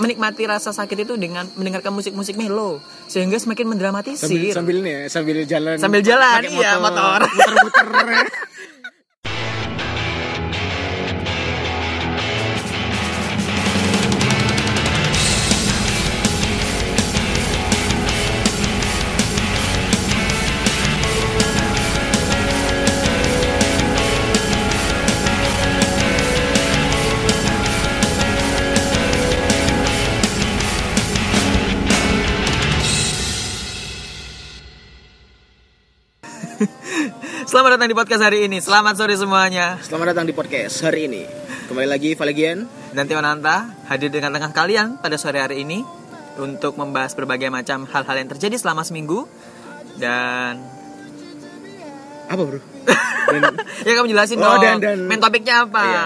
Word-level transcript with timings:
menikmati 0.00 0.42
rasa 0.48 0.72
sakit 0.72 1.04
itu 1.04 1.14
dengan 1.14 1.44
mendengarkan 1.54 1.92
musik-musik 1.92 2.34
melo 2.34 2.80
sehingga 3.06 3.36
semakin 3.36 3.68
sambil 3.68 3.72
mendramatisir 3.76 4.54
sambil 4.56 4.76
nih 4.80 4.92
ya, 4.92 5.02
sambil 5.12 5.36
jalan 5.44 5.76
Sambil 5.76 6.00
jalan, 6.00 6.40
iya, 6.48 6.80
motor. 6.80 7.20
muter-muter 7.28 7.86
Selamat 37.60 37.76
datang 37.76 37.92
di 37.92 37.98
podcast 38.00 38.22
hari 38.24 38.48
ini. 38.48 38.56
Selamat 38.56 38.96
sore 38.96 39.12
semuanya. 39.20 39.76
Selamat 39.84 40.16
datang 40.16 40.24
di 40.24 40.32
podcast 40.32 40.80
hari 40.80 41.12
ini. 41.12 41.28
Kembali 41.68 41.92
lagi 41.92 42.16
Valegian. 42.16 42.64
Dan 42.88 43.04
Tio 43.04 43.20
Nanta 43.20 43.76
hadir 43.84 44.08
dengan 44.08 44.32
tengah 44.32 44.48
kalian 44.48 44.96
pada 44.96 45.20
sore 45.20 45.44
hari 45.44 45.60
ini 45.60 45.84
untuk 46.40 46.80
membahas 46.80 47.12
berbagai 47.12 47.52
macam 47.52 47.84
hal-hal 47.84 48.16
yang 48.16 48.32
terjadi 48.32 48.56
selama 48.56 48.80
seminggu 48.80 49.28
dan 50.00 50.56
Apa 52.32 52.48
bro? 52.48 52.64
Dan, 53.28 53.52
ya 53.84 53.92
kamu 53.92 54.08
jelasin 54.08 54.40
Oh, 54.40 54.56
dong 54.56 54.64
dan- 54.64 54.80
dan- 54.80 55.04
main 55.04 55.20
topiknya 55.20 55.68
apa 55.68 55.84
iya, 55.84 56.04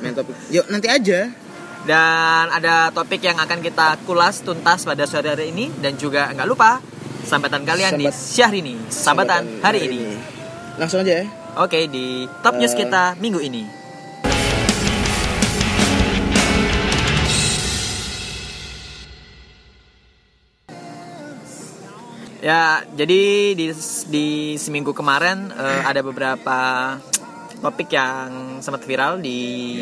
main 0.00 0.14
topik. 0.16 0.32
Yuk 0.56 0.72
nanti 0.72 0.88
aja. 0.88 1.20
dan 1.84 2.48
ada 2.48 2.88
topik 2.96 3.20
yang 3.20 3.36
akan 3.36 3.60
kita 3.60 4.00
kulas 4.08 4.40
tuntas 4.40 4.88
pada 4.88 5.04
sore 5.04 5.28
hari 5.28 5.52
ini 5.52 5.68
dan 5.84 6.00
juga 6.00 6.32
nggak 6.32 6.48
lupa 6.48 6.80
sambatan 7.28 7.68
kalian 7.68 7.92
di 7.92 8.08
Sambat- 8.08 8.32
Syahrini 8.32 8.74
sambatan 8.88 9.60
hari, 9.60 9.84
ini. 9.84 10.00
Langsung 10.74 11.06
aja 11.06 11.22
ya. 11.22 11.26
oke 11.54 11.78
di 11.86 12.26
top 12.42 12.58
news 12.58 12.74
Eh. 12.74 12.78
kita 12.82 13.14
minggu 13.22 13.38
ini 13.38 13.62
Ya, 22.44 22.84
jadi 22.92 23.56
di 23.56 23.72
di 24.12 24.26
seminggu 24.60 24.92
kemarin 24.92 25.48
eh, 25.48 25.80
ada 25.80 26.04
beberapa 26.04 26.58
topik 27.64 27.88
yang 27.88 28.60
sempat 28.60 28.84
viral 28.84 29.16
di 29.24 29.80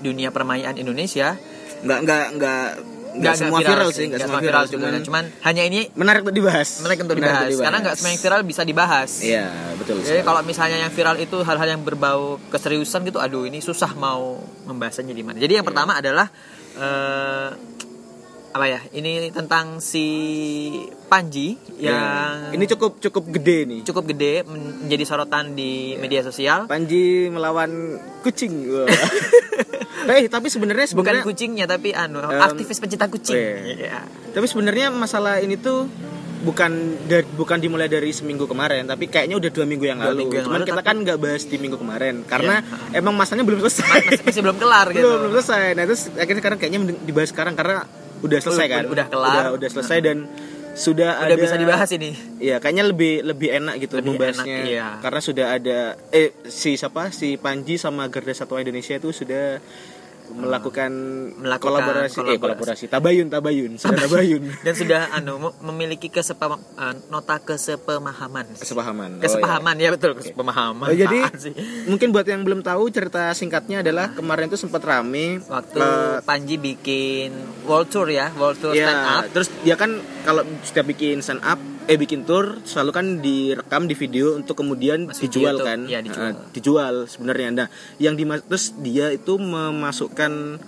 dunia 0.00 0.32
permainan 0.32 0.80
Indonesia. 0.80 1.36
Nggak 1.84 1.98
nggak 2.08 2.24
nggak 2.40 2.64
nggak 3.08 3.34
semua 3.34 3.58
viral, 3.58 3.88
sih, 3.88 4.04
nggak 4.06 4.20
semua 4.20 4.38
viral, 4.38 4.64
juga, 4.66 4.86
cuman 4.86 5.02
cuman 5.02 5.24
hanya 5.42 5.62
ini 5.64 5.88
menarik 5.92 6.20
untuk 6.20 6.34
dibahas. 6.34 6.68
menarik 6.80 7.00
untuk 7.00 7.16
Menarik 7.16 7.48
dibahas 7.48 7.64
karena 7.64 7.78
nggak 7.80 7.94
semua 7.94 8.10
yang 8.10 8.20
viral 8.20 8.40
bisa 8.44 8.62
dibahas. 8.62 9.10
Iya 9.20 9.46
betul. 9.74 9.96
Jadi 10.00 10.20
kalau 10.20 10.40
misalnya 10.42 10.78
yang 10.78 10.90
viral 10.90 11.16
itu 11.16 11.36
hal-hal 11.40 11.68
yang 11.68 11.82
berbau 11.82 12.36
keseriusan 12.48 13.02
gitu, 13.04 13.18
aduh 13.18 13.44
ini 13.44 13.58
susah 13.58 13.94
mau 13.94 14.36
membahasnya 14.64 15.08
di 15.08 15.22
mana. 15.22 15.36
Jadi 15.36 15.54
yang 15.54 15.64
Iya. 15.64 15.70
pertama 15.70 15.92
adalah 15.94 16.26
eh, 16.74 17.50
apa 18.48 18.64
ya? 18.64 18.80
Ini 18.88 19.28
tentang 19.30 19.78
si 19.78 20.06
Panji 21.04 21.54
Iya. 21.76 21.90
yang 21.90 22.06
ini 22.52 22.64
cukup 22.66 22.96
cukup 22.98 23.24
gede 23.30 23.58
nih. 23.64 23.80
cukup 23.82 24.04
gede 24.08 24.42
men- 24.42 24.86
menjadi 24.86 25.04
sorotan 25.04 25.52
di 25.52 25.94
media 25.96 26.22
sosial. 26.22 26.64
Panji 26.64 27.28
melawan 27.28 27.70
kucing. 28.22 28.54
Eh 30.10 30.26
tapi 30.26 30.48
sebenarnya 30.48 30.86
Bukan 30.90 31.20
kucingnya 31.22 31.64
tapi 31.64 31.92
anu 31.92 32.18
Em, 32.20 32.38
aktivis 32.38 32.76
pencinta 32.76 33.06
kucing. 33.06 33.36
iya. 33.36 33.56
Iya. 33.78 33.98
tapi 34.28 34.44
sebenarnya 34.44 34.88
masalah 34.88 35.38
ini 35.38 35.56
tuh 35.56 35.88
bukan 36.38 36.70
dari, 37.04 37.26
bukan 37.28 37.58
dimulai 37.58 37.86
dari 37.86 38.08
seminggu 38.08 38.44
kemarin 38.44 38.86
tapi 38.86 39.06
kayaknya 39.06 39.34
udah 39.34 39.50
dua 39.50 39.66
minggu 39.66 39.84
yang 39.84 39.98
Dua 39.98 40.06
lalu 40.08 40.18
minggu 40.22 40.34
yang 40.34 40.46
cuman 40.46 40.56
lalu, 40.56 40.66
kita 40.66 40.76
tapi- 40.76 40.88
kan 40.88 40.96
nggak 41.02 41.18
bahas 41.18 41.42
di 41.42 41.56
minggu 41.56 41.76
kemarin 41.76 42.14
karena 42.22 42.54
emang 42.92 43.10
masanya 43.12 43.42
belum 43.42 43.58
selesai 43.60 43.82
Masih, 43.82 44.22
masih 44.22 44.40
belum 44.42 44.56
kelar 44.56 44.86
gitu. 44.94 45.02
belum 45.02 45.18
belum 45.20 45.32
selesai 45.34 45.64
nah 45.74 45.84
terus 45.84 46.02
akhirnya 46.12 46.40
sekarang 46.40 46.58
kayaknya 46.58 46.80
dibahas 47.02 47.28
sekarang 47.28 47.54
karena 47.54 47.76
udah 48.18 48.38
selesai 48.38 48.64
Udah- 48.64 48.70
kan 48.70 48.84
udah 48.86 49.06
kelar. 49.08 49.28
udah, 49.28 49.46
udah 49.56 49.68
selesai 49.68 49.98
dan 50.00 50.18
sudah 50.70 51.10
Udah 51.16 51.26
ada 51.26 51.34
bisa 51.34 51.56
dibahas 51.56 51.90
ini. 51.90 52.14
Iya, 52.38 52.62
kayaknya 52.62 52.86
lebih 52.86 53.26
lebih 53.26 53.50
enak 53.52 53.74
gitu 53.80 53.98
Lebih 53.98 54.14
membahasnya. 54.14 54.46
enak, 54.56 54.70
iya. 54.70 54.86
Karena 55.02 55.18
sudah 55.18 55.46
ada 55.52 55.78
eh 56.08 56.30
si 56.46 56.70
siapa 56.72 57.10
si 57.10 57.34
Panji 57.34 57.74
sama 57.74 58.06
Garda 58.06 58.30
Satwa 58.30 58.62
Indonesia 58.62 58.94
itu 58.94 59.10
sudah 59.10 59.58
melakukan, 60.30 60.90
Melakukan 61.34 61.60
kolaborasi, 61.60 62.18
eh 62.18 62.36
kolaborasi. 62.36 62.38
kolaborasi 62.38 62.84
tabayun 62.86 63.26
tabayun 63.26 63.72
sudah 63.74 63.98
tabayun 64.00 64.42
Dan 64.66 64.74
sudah 64.74 65.00
anu 65.10 65.32
mem- 65.38 65.58
memiliki 65.64 66.08
kesepam 66.08 66.56
eh, 66.56 66.94
nota 67.08 67.38
kesepemahaman. 67.38 68.46
kesepahaman 68.54 69.10
Oh, 69.10 69.22
Kesepahaman 69.22 69.74
ya 69.76 69.88
betul 69.90 70.12
kesepemahaman. 70.14 70.86
Oh, 70.86 70.94
jadi 70.94 71.18
sih? 71.34 71.52
mungkin 71.84 72.10
buat 72.10 72.24
yang 72.24 72.42
belum 72.42 72.60
tahu 72.60 72.88
cerita 72.88 73.30
singkatnya 73.32 73.80
adalah 73.80 74.10
kemarin 74.10 74.46
itu 74.46 74.56
sempat 74.56 74.80
rame 74.80 75.40
waktu 75.42 75.78
eh, 75.78 76.16
Panji 76.20 76.56
bikin 76.56 77.30
world 77.64 77.88
tour 77.88 78.06
ya, 78.06 78.28
world 78.34 78.56
tour 78.56 78.72
ya, 78.72 78.84
stand 78.84 79.04
up. 79.04 79.22
terus 79.30 79.48
dia 79.60 79.74
kan 79.74 79.96
kalau 80.22 80.42
setiap 80.60 80.84
bikin 80.86 81.18
stand 81.18 81.40
up 81.40 81.56
eh 81.88 81.96
bikin 81.96 82.28
tour 82.28 82.60
selalu 82.68 82.90
kan 82.92 83.06
direkam 83.24 83.88
di 83.88 83.96
video 83.96 84.36
untuk 84.36 84.60
kemudian 84.60 85.08
Masuk 85.08 85.24
dijual 85.24 85.56
kan. 85.64 85.88
Iya, 85.88 86.04
dijual. 86.04 86.28
Eh, 86.28 86.34
dijual 86.52 86.94
sebenarnya. 87.08 87.48
Nah 87.64 87.68
yang 87.96 88.14
terus 88.44 88.76
dia 88.76 89.08
itu 89.08 89.40
memasukkan 89.40 90.60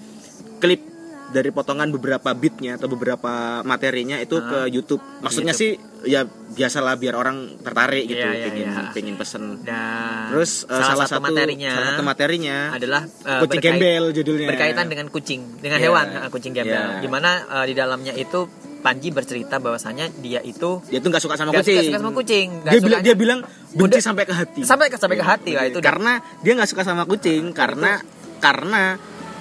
klip 0.64 0.89
dari 1.30 1.48
potongan 1.48 1.88
beberapa 1.88 2.30
beatnya 2.32 2.74
atau 2.74 2.86
beberapa 2.86 3.32
materinya 3.62 4.18
itu 4.18 4.36
ke 4.36 4.66
YouTube 4.68 4.98
maksudnya 5.20 5.50
sih 5.50 5.74
ya 6.02 6.24
biasalah 6.26 6.96
biar 6.96 7.14
orang 7.14 7.60
tertarik 7.60 8.04
gitu 8.04 8.18
Iya, 8.18 8.32
iya, 8.32 8.44
pengen 8.46 8.66
iya. 8.66 8.90
pengen 8.90 9.14
pesen 9.14 9.44
Dan 9.60 10.32
terus 10.32 10.64
eh, 10.64 10.74
salah, 10.74 11.06
satu, 11.06 11.20
materinya 11.20 11.70
salah 11.70 11.88
satu 11.92 12.02
materinya 12.02 12.56
adalah 12.72 13.02
eh, 13.04 13.40
kucing 13.40 13.60
berkait- 13.60 13.78
gembel 13.78 14.04
judulnya 14.10 14.48
berkaitan 14.48 14.86
dengan 14.86 15.06
kucing, 15.06 15.40
dengan 15.58 15.78
Iya. 15.78 15.86
hewan 15.86 16.06
eh, 16.10 16.28
kucing 16.28 16.52
gembel. 16.52 16.74
Iya. 16.90 16.98
Di 16.98 17.08
mana 17.08 17.30
eh, 17.46 17.64
di 17.64 17.74
dalamnya 17.74 18.12
itu 18.12 18.40
Panji 18.80 19.12
bercerita 19.12 19.60
bahwasanya 19.60 20.08
dia 20.24 20.40
itu 20.40 20.80
dia 20.88 20.98
tuh 20.98 21.12
nggak 21.12 21.20
suka 21.20 21.36
sama 21.36 21.52
nggak 21.52 21.60
kucing 21.60 21.76
suka, 21.76 21.84
suka 21.86 22.00
sama 22.00 22.12
kucing. 22.16 22.46
nggak 22.64 22.72
dia 22.72 22.80
bilang 22.80 23.00
dia 23.04 23.12
bilang 23.14 23.38
benci 23.70 23.84
Udah- 23.92 24.00
sampai 24.02 24.24
ke 24.24 24.32
hati 24.32 24.60
sampai 24.64 24.86
ke 24.88 24.96
sampai 24.96 25.16
ke 25.16 25.26
hati 25.26 25.52
lah 25.52 25.68
itu 25.68 25.78
karena 25.78 26.12
dia 26.40 26.52
nggak 26.56 26.64
suka 26.66 26.80
sama 26.80 27.04
kucing 27.04 27.52
karena 27.52 28.00
karena 28.40 28.96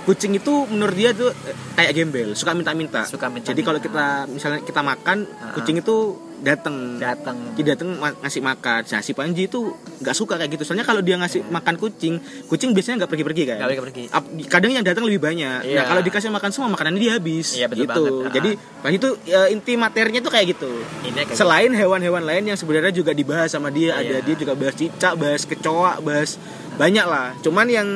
kucing 0.10 0.34
itu 0.34 0.66
menurut 0.66 0.98
dia 0.98 1.14
tuh 1.14 1.30
eh, 1.30 1.54
kayak 1.78 1.94
gembel 1.94 2.34
suka 2.34 2.58
minta-minta. 2.58 3.06
Suka 3.06 3.30
minta-minta. 3.30 3.54
jadi 3.54 3.62
kalau 3.62 3.78
kita 3.78 4.26
misalnya 4.26 4.66
kita 4.66 4.82
makan 4.82 5.18
kucing 5.54 5.78
itu 5.78 6.18
datang 6.40 6.96
datang 6.98 7.36
dia 7.54 7.76
datang 7.78 8.00
ngasih 8.00 8.42
makan. 8.42 8.82
Nah 8.90 9.02
si 9.04 9.12
Panji 9.14 9.46
itu 9.46 9.70
nggak 10.02 10.16
suka 10.18 10.42
kayak 10.42 10.58
gitu. 10.58 10.66
Soalnya 10.66 10.82
kalau 10.82 11.06
dia 11.06 11.14
ngasih 11.20 11.46
makan 11.46 11.78
kucing 11.78 12.18
kucing 12.50 12.74
biasanya 12.74 13.06
nggak 13.06 13.12
pergi-pergi 13.12 13.44
kan? 13.54 13.58
Boleh 13.62 13.78
pergi. 13.86 14.04
Ap- 14.10 14.34
kadang 14.50 14.72
yang 14.74 14.82
datang 14.82 15.06
lebih 15.06 15.22
banyak. 15.22 15.62
Iya. 15.62 15.78
nah 15.78 15.84
kalau 15.86 16.02
dikasih 16.02 16.34
makan 16.34 16.50
semua 16.50 16.74
makanannya 16.74 16.98
dia 16.98 17.14
habis. 17.14 17.54
Iya, 17.54 17.68
betul 17.70 17.86
gitu. 17.86 18.04
banget. 18.26 18.34
Jadi 18.34 18.50
Panji 18.82 18.98
tuh 18.98 19.14
ya, 19.30 19.42
inti 19.52 19.74
materinya 19.78 20.20
tuh 20.26 20.32
kayak 20.34 20.46
gitu. 20.58 20.72
Ini 21.06 21.22
kayak 21.30 21.38
selain 21.38 21.70
hewan-hewan 21.70 22.24
lain 22.26 22.50
yang 22.50 22.58
sebenarnya 22.58 22.96
juga 22.96 23.14
dibahas 23.14 23.54
sama 23.54 23.70
dia 23.70 23.94
ada 23.94 24.18
Iya. 24.18 24.26
dia 24.26 24.36
juga 24.40 24.58
bahas 24.58 24.74
cicak 24.74 25.14
bahas 25.22 25.46
kecoa 25.46 26.02
bahas 26.02 26.40
banyak 26.82 27.06
lah. 27.06 27.36
Cuman 27.46 27.68
yang 27.70 27.88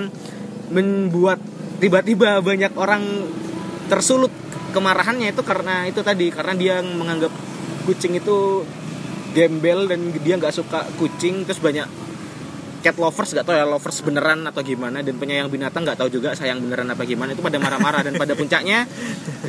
membuat 0.68 1.40
tiba-tiba 1.84 2.40
banyak 2.40 2.72
orang 2.80 3.04
tersulut 3.92 4.32
kemarahannya 4.72 5.36
itu 5.36 5.44
karena 5.44 5.84
itu 5.84 6.00
tadi 6.00 6.32
karena 6.32 6.56
dia 6.56 6.76
menganggap 6.80 7.28
kucing 7.84 8.16
itu 8.16 8.64
gembel 9.36 9.92
dan 9.92 10.16
dia 10.24 10.40
nggak 10.40 10.56
suka 10.56 10.88
kucing 10.96 11.44
terus 11.44 11.60
banyak 11.60 11.84
cat 12.80 12.96
lovers 12.96 13.36
nggak 13.36 13.44
tahu 13.44 13.56
ya 13.60 13.68
lovers 13.68 14.00
beneran 14.00 14.48
atau 14.48 14.64
gimana 14.64 15.04
dan 15.04 15.20
penyayang 15.20 15.52
binatang 15.52 15.84
nggak 15.84 16.00
tahu 16.00 16.08
juga 16.08 16.32
sayang 16.40 16.64
beneran 16.64 16.88
apa 16.88 17.04
gimana 17.04 17.36
itu 17.36 17.44
pada 17.44 17.60
marah-marah 17.60 18.08
dan 18.08 18.16
pada 18.16 18.32
puncaknya 18.32 18.88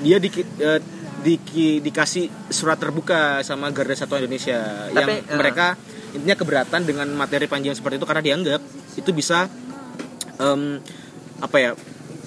dia 0.02 0.18
di, 0.18 0.30
eh, 0.58 0.80
di- 1.22 1.78
dikasih 1.82 2.50
surat 2.50 2.82
terbuka 2.82 3.46
sama 3.46 3.70
Garda 3.70 3.94
Satwa 3.94 4.18
Indonesia 4.18 4.90
yang 4.90 5.06
Tapi, 5.06 5.14
eh, 5.22 5.38
mereka 5.38 5.78
intinya 6.14 6.34
keberatan 6.34 6.82
dengan 6.82 7.06
materi 7.14 7.46
panjang 7.46 7.78
seperti 7.78 8.02
itu 8.02 8.06
karena 8.06 8.22
dianggap 8.22 8.60
itu 8.98 9.10
bisa 9.14 9.46
em, 10.38 10.78
apa 11.38 11.56
ya 11.58 11.70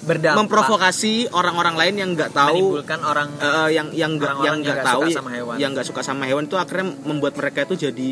berdampak 0.08 0.38
memprovokasi 0.40 1.28
orang-orang 1.30 1.74
lain 1.76 1.94
yang 2.00 2.10
nggak 2.16 2.32
tahu 2.32 2.56
menimbulkan 2.56 3.00
orang 3.04 3.28
eh, 3.36 3.68
yang 3.76 3.88
yang 3.92 4.10
nggak 4.16 4.34
yang 4.40 4.56
nggak 4.64 4.78
tahu 4.80 5.02
suka 5.04 5.18
sama 5.20 5.30
hewan. 5.36 5.56
yang 5.60 5.70
nggak 5.76 5.86
suka 5.86 6.00
sama 6.00 6.24
hewan 6.24 6.44
itu 6.48 6.56
akhirnya 6.56 6.86
membuat 7.04 7.36
mereka 7.36 7.68
itu 7.68 7.74
jadi 7.88 8.08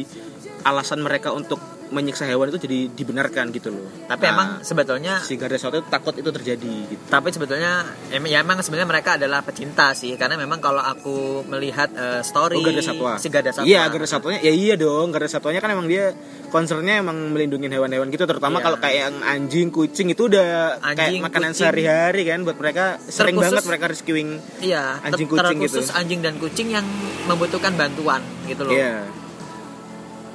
alasan 0.67 1.01
mereka 1.01 1.33
untuk 1.33 1.59
menyiksa 1.88 2.25
hewan 2.25 2.49
itu 2.49 2.59
jadi 2.59 2.79
dibenarkan 2.91 3.50
gitu 3.50 3.71
loh 3.71 3.87
Tapi 4.05 4.23
Nah, 4.23 4.33
emang 4.33 4.49
sebetulnya 4.61 5.21
si 5.21 5.35
Garda 5.35 5.55
Satwa 5.55 5.79
itu 5.79 5.87
takut 5.87 6.12
itu 6.12 6.27
terjadi 6.27 6.75
gitu 6.87 7.03
tapi 7.06 7.29
sebetulnya 7.29 7.83
em- 8.09 8.27
ya 8.27 8.41
emang 8.41 8.59
sebenarnya 8.59 8.88
mereka 8.88 9.11
adalah 9.15 9.41
pecinta 9.41 9.91
sih 9.93 10.15
karena 10.15 10.35
memang 10.35 10.59
kalau 10.59 10.81
aku 10.81 11.17
melihat 11.44 11.88
eh, 11.91 12.21
story 12.21 12.56
Oh, 12.56 12.62
Garda 12.62 12.81
Satwa. 12.81 13.12
si 13.17 13.29
Garda 13.29 13.50
Satwa 13.50 13.67
Iya, 13.67 13.87
Garda 13.87 14.05
Satwanya. 14.05 14.41
Ya 14.41 14.50
iya 14.50 14.75
dong, 14.75 15.09
Garda 15.09 15.27
Satwanya 15.27 15.59
kan 15.59 15.71
emang 15.71 15.87
dia 15.87 16.11
concernnya 16.47 16.99
emang 16.99 17.31
melindungi 17.31 17.67
hewan-hewan 17.69 18.09
gitu 18.09 18.25
terutama 18.25 18.59
Iya. 18.59 18.65
kalau 18.65 18.79
kayak 18.79 18.97
yang 19.00 19.17
anjing, 19.21 19.69
kucing 19.69 20.09
itu 20.09 20.27
udah 20.27 20.79
Anjing, 20.81 21.19
kayak 21.19 21.25
makanan 21.25 21.53
sehari-hari 21.53 22.23
kan 22.25 22.43
buat 22.43 22.56
mereka 22.56 22.99
sering 23.00 23.35
Terkhusus- 23.35 23.43
banget 23.53 23.65
mereka 23.67 23.85
rescuing. 23.88 24.29
iya 24.61 24.99
anjing, 25.00 25.27
kucing 25.27 25.59
terkhusus 25.59 25.87
gitu. 25.87 25.94
anjing 25.94 26.21
dan 26.21 26.35
kucing 26.37 26.69
yang 26.69 26.87
membutuhkan 27.25 27.75
bantuan 27.75 28.19
gitu 28.44 28.62
loh 28.62 28.73
Iya. 28.73 29.25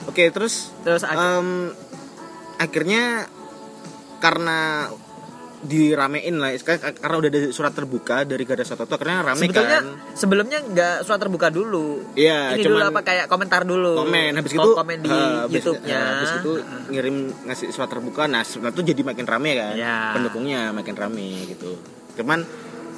Oke, 0.05 0.29
terus 0.29 0.73
terus 0.81 1.03
ak- 1.03 1.13
em, 1.13 1.69
akhirnya 2.57 3.25
karena 4.17 4.89
diramein 5.61 6.41
lah 6.41 6.57
karena 6.57 7.15
udah 7.21 7.29
ada 7.29 7.41
surat 7.53 7.69
terbuka 7.69 8.25
dari 8.25 8.49
Garda 8.49 8.65
Satwa 8.65 8.89
itu 8.89 8.97
akhirnya 8.97 9.21
rame 9.21 9.45
sebetulnya 9.45 9.77
kan. 9.77 9.85
sebelumnya 10.17 10.57
nggak 10.65 10.95
surat 11.05 11.19
terbuka 11.21 11.47
dulu. 11.53 12.01
Iya, 12.17 12.57
ini 12.57 12.65
dulu 12.65 12.81
cuman 12.81 12.89
apa 12.89 13.01
kayak 13.05 13.25
komentar 13.29 13.61
dulu. 13.61 13.93
Komen 13.93 14.41
habis 14.41 14.53
itu 14.57 14.69
komen 14.73 14.97
di 15.05 15.13
habis, 15.13 15.61
YouTube-nya. 15.61 16.01
habis 16.01 16.31
itu 16.41 16.51
ngirim 16.89 17.15
ngasih 17.45 17.67
surat 17.69 17.89
terbuka. 17.93 18.25
Nah 18.25 18.41
setelah 18.41 18.73
itu 18.73 18.81
jadi 18.81 19.01
makin 19.05 19.25
rame 19.29 19.51
kan. 19.53 19.75
Ya. 19.77 20.17
pendukungnya 20.17 20.73
makin 20.73 20.95
rame 20.97 21.29
gitu. 21.45 21.77
Cuman 22.17 22.41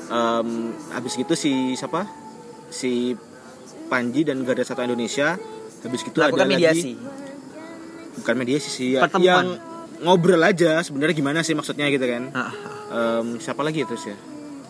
em, 0.07 0.49
habis 0.95 1.19
gitu 1.19 1.35
si 1.35 1.75
siapa? 1.75 2.07
Si 2.71 3.11
Panji 3.91 4.23
dan 4.23 4.39
Garda 4.41 4.63
Satwa 4.63 4.87
Indonesia 4.87 5.35
habis 5.83 6.01
gitu 6.01 6.17
lakukan 6.17 6.43
ada 6.43 6.49
mediasi 6.49 6.95
lagi. 6.95 8.15
bukan 8.15 8.35
mediasi 8.35 8.69
sih 8.69 8.87
ya, 8.95 9.01
Pertemuan. 9.03 9.27
yang 9.27 9.47
ngobrol 9.99 10.39
aja 10.39 10.79
sebenarnya 10.79 11.11
gimana 11.13 11.39
sih 11.41 11.53
maksudnya 11.53 11.87
gitu 11.87 12.03
kan. 12.03 12.31
Ah, 12.31 12.51
Em, 12.93 13.39
siapa 13.39 13.61
lagi 13.61 13.81
ya 13.81 13.87
terus 13.87 14.05
ya? 14.05 14.13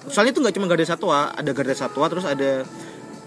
Soalnya 0.05 0.31
itu 0.31 0.39
nggak 0.39 0.55
cuma 0.55 0.65
Garda 0.65 0.85
Satwa 0.85 1.31
ada 1.31 1.51
Garda 1.51 1.73
Satwa 1.73 2.05
terus 2.07 2.23
ada 2.23 2.63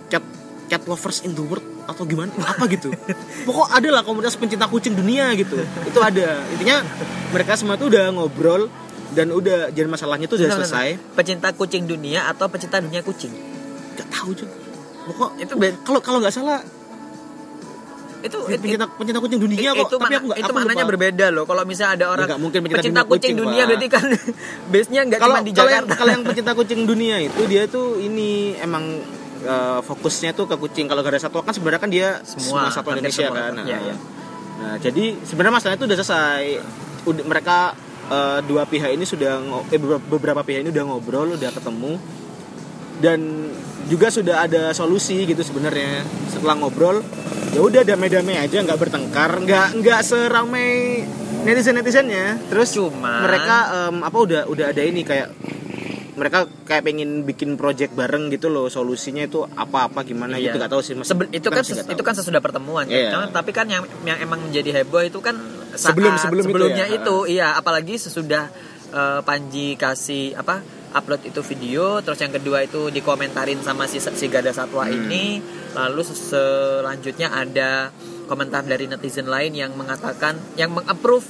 cat 0.07 0.25
cat 0.67 0.83
lovers 0.85 1.21
in 1.21 1.33
the 1.33 1.43
world 1.43 1.61
atau 1.85 2.03
gimana? 2.03 2.33
Apa 2.33 2.65
gitu. 2.67 2.89
Pokok 3.47 3.69
ada 3.69 3.89
lah 3.91 4.03
komunitas 4.03 4.35
pencinta 4.35 4.65
kucing 4.67 4.95
dunia 4.95 5.31
gitu. 5.35 5.57
Itu 5.85 5.99
ada. 6.01 6.41
Intinya 6.49 6.81
mereka 7.29 7.55
semua 7.55 7.77
tuh 7.77 7.93
udah 7.93 8.09
ngobrol 8.11 8.73
dan 9.13 9.31
udah 9.31 9.69
jadi 9.71 9.85
masalahnya 9.85 10.27
tuh 10.27 10.41
udah 10.41 10.57
selesai. 10.57 10.97
pecinta 11.13 11.53
kucing 11.53 11.85
dunia 11.85 12.25
atau 12.27 12.49
pecinta 12.49 12.81
dunia 12.81 13.01
kucing? 13.01 13.31
Nggak 13.95 14.09
tahu 14.09 14.33
juga 14.33 14.55
pokok 15.07 15.31
itu 15.39 15.55
kalau 15.83 16.01
kalau 16.03 16.19
nggak 16.19 16.35
salah 16.35 16.59
itu 18.19 18.37
itu, 18.39 18.57
pencinta 18.57 18.87
pencinta 18.89 19.19
kucing 19.19 19.39
dunia 19.39 19.61
itu, 19.69 19.77
kok 19.77 19.89
tapi 19.93 20.03
mana- 20.03 20.17
aku 20.17 20.27
nggak 20.27 20.39
itu 20.39 20.45
aku 20.45 20.57
maknanya 20.57 20.77
lupa. 20.79 20.91
berbeda 20.91 21.27
loh 21.29 21.45
kalau 21.45 21.63
misalnya 21.63 21.93
ada 21.95 22.07
orang 22.09 22.27
nggak 22.27 22.41
mungkin 22.41 22.59
pencinta 22.61 22.81
pecinta 22.81 23.01
dunia 23.01 23.11
kucing, 23.11 23.21
kucing, 23.21 23.37
dunia 23.39 23.59
Pak. 23.59 23.69
berarti 23.69 23.87
kan 23.89 24.05
base 24.73 24.89
nya 24.89 25.01
nggak 25.03 25.19
cuma 25.19 25.39
di 25.39 25.53
kalau 25.53 25.69
yang, 25.69 25.85
Jakarta 25.85 25.95
kalau 25.95 26.11
yang 26.11 26.23
pencinta 26.29 26.53
kucing 26.53 26.81
dunia 26.83 27.17
itu 27.19 27.41
dia 27.45 27.63
tuh 27.67 27.87
ini 27.99 28.31
emang 28.57 28.85
eh, 29.43 29.81
fokusnya 29.81 30.31
tuh 30.33 30.45
ke 30.45 30.57
kucing 30.57 30.87
kalau 30.87 31.01
Garda 31.01 31.19
Satwa 31.19 31.41
kan 31.41 31.53
sebenarnya 31.53 31.79
kan 31.79 31.91
dia 31.91 32.09
Semua, 32.23 32.67
semua, 32.67 32.73
satwa 32.73 32.93
Indonesia 32.95 33.21
semua. 33.23 33.37
kan 33.39 33.53
nah, 33.53 33.65
iya. 33.65 33.95
nah 34.57 34.75
jadi 34.79 35.05
sebenarnya 35.21 35.55
masalahnya 35.55 35.79
itu 35.79 35.87
udah 35.87 35.99
selesai 35.99 36.43
udah, 37.05 37.25
mereka 37.25 37.59
eh, 38.07 38.39
dua 38.43 38.63
pihak 38.65 38.91
ini 38.91 39.05
sudah 39.05 39.39
eh, 39.67 39.77
beberapa- 39.77 40.07
beberapa 40.09 40.41
pihak 40.41 40.61
ini 40.61 40.71
udah 40.71 40.85
ngobrol 40.87 41.29
udah 41.33 41.51
ketemu 41.53 41.93
dan 42.97 43.21
juga 43.87 44.07
sudah 44.09 44.43
ada 44.43 44.71
solusi 44.73 45.23
gitu 45.25 45.41
sebenarnya 45.41 46.03
setelah 46.29 46.55
ngobrol 46.57 47.01
ya 47.51 47.61
udah 47.61 47.83
damai-damai 47.83 48.37
aja 48.39 48.59
nggak 48.59 48.79
bertengkar 48.79 49.41
nggak 49.41 49.67
nggak 49.77 50.01
seramai 50.03 51.03
netizen 51.43 51.75
netizennya 51.75 52.37
terus 52.47 52.73
Cuman- 52.73 53.23
mereka 53.23 53.57
em, 53.89 53.97
apa 54.01 54.19
udah 54.19 54.41
udah 54.45 54.67
ada 54.69 54.83
ini 54.83 55.03
kayak 55.03 55.31
mereka 56.13 56.39
kayak 56.65 56.81
pengen 56.83 57.23
bikin 57.23 57.55
project 57.55 57.93
bareng 57.93 58.27
gitu 58.29 58.49
loh 58.49 58.67
solusinya 58.67 59.21
itu 59.23 59.45
apa-apa 59.45 60.01
gimana 60.03 60.35
Iya. 60.35 60.49
gitu 60.49 60.57
nggak 60.57 60.73
tahu 60.73 60.81
sih 60.81 60.95
mas 60.95 61.07
Sebe- 61.07 61.29
itu 61.31 61.45
kan 61.47 61.61
ses- 61.61 61.85
itu 61.85 62.03
kan 62.03 62.15
sesudah 62.15 62.41
pertemuan 62.41 62.85
ya. 62.85 62.97
Iya. 62.97 63.11
Cuman- 63.13 63.33
tapi 63.33 63.51
kan 63.53 63.69
yang 63.69 63.85
yang 64.03 64.17
emang 64.19 64.41
menjadi 64.41 64.81
heboh 64.81 65.05
itu 65.05 65.21
kan 65.21 65.37
saat 65.71 65.93
Sebelum- 65.93 66.17
sebelum 66.17 66.43
itu 66.43 66.51
sebelumnya 66.51 66.87
ya. 66.87 66.97
itu, 66.97 67.17
iya 67.29 67.53
apalagi 67.53 67.95
sesudah 67.97 68.49
eh, 68.89 69.21
Panji 69.21 69.77
kasih 69.77 70.33
apa 70.35 70.65
upload 70.93 71.23
itu 71.25 71.41
video 71.41 71.99
terus 72.01 72.19
yang 72.19 72.31
kedua 72.31 72.63
itu 72.63 72.89
dikomentarin 72.89 73.59
sama 73.61 73.87
si 73.87 73.99
si 73.99 74.27
Gada 74.27 74.51
Satwa 74.51 74.85
Hmm. 74.85 74.95
ini 74.97 75.41
lalu 75.73 76.01
se- 76.03 76.15
selanjutnya 76.17 77.31
ada 77.31 77.91
komentar 78.25 78.63
dari 78.63 78.87
netizen 78.87 79.27
lain 79.27 79.53
yang 79.53 79.73
mengatakan 79.73 80.35
yang 80.55 80.71
mengapprove 80.71 81.25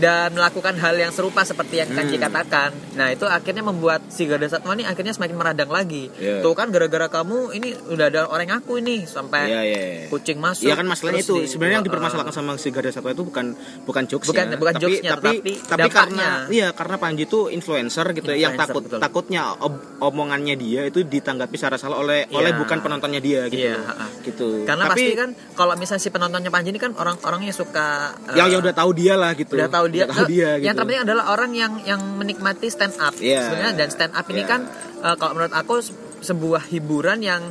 dan 0.00 0.32
melakukan 0.32 0.74
hal 0.74 0.96
yang 0.96 1.12
serupa 1.12 1.42
seperti 1.42 1.78
yang 1.78 1.90
Kanji 1.90 2.16
Hmm. 2.16 2.24
katakan. 2.24 2.70
Nah, 2.92 3.08
itu 3.08 3.22
akhirnya 3.22 3.60
membuat 3.62 4.00
si 4.08 4.24
Gada 4.24 4.44
Satwa 4.44 4.72
ini 4.72 4.82
akhirnya 4.82 5.12
semakin 5.12 5.36
meradang 5.36 5.68
lagi. 5.68 6.08
Iya. 6.12 6.40
Tuh 6.40 6.52
kan 6.52 6.68
gara-gara 6.68 7.06
kamu 7.06 7.52
ini 7.52 7.68
udah 7.86 8.06
ada 8.06 8.20
orang 8.26 8.48
ngaku 8.50 8.80
ini 8.80 9.04
sampai 9.04 9.46
Iya, 9.46 9.60
iya, 9.62 9.80
iya. 9.84 10.06
kucing 10.08 10.38
masuk. 10.38 10.64
Iya 10.64 10.74
kan 10.74 10.86
masalahnya 10.86 11.20
itu 11.20 11.36
sebenarnya 11.44 11.76
yang 11.76 11.86
dipermasalahkan 11.86 12.32
sama 12.32 12.56
si 12.56 12.68
Garda 12.70 12.88
Satwa 12.88 13.10
itu 13.10 13.22
bukan 13.22 13.52
bukan 13.82 14.02
jokes 14.06 14.26
Bukan- 14.26 14.56
bukan 14.56 14.74
tapi, 14.74 14.82
jokesnya, 14.82 15.10
tapi 15.12 15.28
tapi 15.60 15.80
dampaknya. 15.82 15.92
karena 15.92 16.28
iya 16.48 16.68
karena 16.70 16.96
Panji 16.96 17.22
itu 17.22 17.46
influencer 17.46 18.06
gitu 18.12 18.30
ya, 18.30 18.38
yang 18.40 18.54
Influencer, 18.54 18.70
takut 18.70 18.82
betul. 18.86 18.98
takutnya 18.98 19.42
ob- 19.58 19.84
omongannya 20.00 20.54
dia 20.54 20.80
itu 20.84 21.02
ditanggapi 21.02 21.52
secara 21.52 21.76
salah 21.76 21.98
oleh 21.98 22.24
Iya. 22.24 22.36
oleh 22.36 22.52
bukan 22.54 22.78
penontonnya 22.80 23.18
dia 23.18 23.44
gitu 23.46 23.66
Iya, 23.66 23.76
ha-ha. 23.78 24.06
gitu 24.22 24.64
Karena 24.64 24.84
tapi 24.86 25.02
pasti 25.02 25.12
kan 25.14 25.30
kalau 25.52 25.74
misalnya 25.74 26.00
si 26.00 26.08
penontonnya 26.08 26.48
Panji 26.48 26.70
ini 26.70 26.78
kan 26.78 26.92
orang-orangnya 26.92 27.50
suka 27.50 27.86
uh, 28.14 28.34
yang 28.34 28.48
yang 28.48 28.60
udah 28.60 28.72
tahu 28.72 28.90
dia 28.92 29.14
lah 29.14 29.34
gitu 29.34 29.54
udah 29.54 29.68
tahu 29.68 29.86
dia, 29.92 30.04
tahu 30.06 30.26
dia 30.26 30.48
yang 30.54 30.72
gitu. 30.72 30.78
terpenting 30.78 31.02
adalah 31.02 31.24
orang 31.28 31.50
yang 31.52 31.72
yang 31.82 32.00
menikmati 32.14 32.66
stand 32.66 32.94
up 32.96 33.14
Iya. 33.14 33.44
sebenarnya 33.44 33.74
dan 33.76 33.88
stand 33.88 34.12
up 34.12 34.26
ini 34.26 34.38
Iya. 34.38 34.48
kan 34.48 34.60
uh, 35.00 35.14
kalau 35.14 35.32
menurut 35.34 35.52
aku 35.52 35.74
se- 35.78 35.92
sebuah 36.20 36.66
hiburan 36.66 37.20
yang 37.20 37.42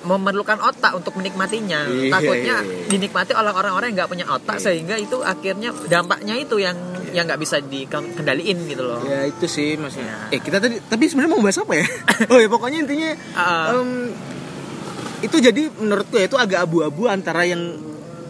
memerlukan 0.00 0.58
otak 0.60 0.94
untuk 0.94 1.14
menikmatinya 1.14 1.84
Iya. 1.84 2.08
takutnya 2.08 2.56
dinikmati 2.86 3.32
oleh 3.32 3.50
orang-orang 3.50 3.90
yang 3.90 3.96
nggak 3.98 4.10
punya 4.10 4.26
otak 4.26 4.58
sehingga 4.58 4.94
itu 4.94 5.18
akhirnya 5.20 5.74
dampaknya 5.84 6.34
itu 6.36 6.56
yang 6.56 6.78
yang 7.08 7.24
nggak 7.24 7.36
bisa 7.36 7.58
dikendaliin 7.58 8.58
gitu 8.66 8.84
loh 8.84 9.00
Ya 9.02 9.24
itu 9.24 9.44
sih 9.44 9.74
maksudnya. 9.74 10.28
Ya. 10.28 10.36
Eh 10.36 10.40
kita 10.40 10.58
tadi 10.58 10.78
tapi 10.80 11.04
sebenarnya 11.04 11.32
mau 11.32 11.40
bahas 11.40 11.56
apa 11.56 11.74
ya? 11.74 11.86
oh 12.30 12.38
ya 12.38 12.46
pokoknya 12.46 12.78
intinya 12.80 13.10
Ah. 13.32 13.74
em, 13.74 14.12
itu 15.18 15.36
jadi 15.36 15.66
menurutku 15.74 16.14
ya 16.14 16.26
itu 16.26 16.36
agak 16.36 16.62
abu-abu 16.62 17.10
antara 17.10 17.42
yang 17.42 17.58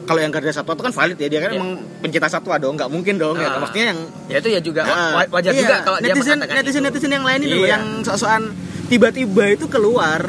kalau 0.08 0.18
yang 0.18 0.32
Garda 0.32 0.48
Satwa 0.48 0.72
itu 0.72 0.82
kan 0.82 0.94
valid 0.94 1.16
ya 1.16 1.28
dia 1.28 1.38
kan 1.38 1.50
Iya. 1.50 1.58
emang 1.58 1.70
pencinta 2.00 2.26
satwa 2.26 2.56
dong 2.56 2.74
nggak 2.74 2.88
mungkin 2.88 3.14
dong 3.14 3.36
ya 3.36 3.46
Ah. 3.46 3.60
maksudnya 3.60 3.86
yang 3.86 3.98
ya 4.26 4.36
itu 4.38 4.48
ya 4.48 4.60
juga 4.60 4.82
wa- 4.82 5.28
wajar 5.30 5.52
iya, 5.52 5.60
juga 5.60 5.76
kalau 5.82 5.98
dia 5.98 6.08
netizen 6.10 6.34
mengatakan 6.34 6.56
netizen 6.58 6.80
itu. 6.80 6.88
netizen 6.88 7.10
yang 7.12 7.22
lain 7.22 7.40
itu 7.42 7.52
loh 7.52 7.60
Iya. 7.60 7.70
yang 7.70 7.84
sok-sokan 8.00 8.42
tiba-tiba 8.86 9.44
itu 9.50 9.66
keluar 9.66 10.20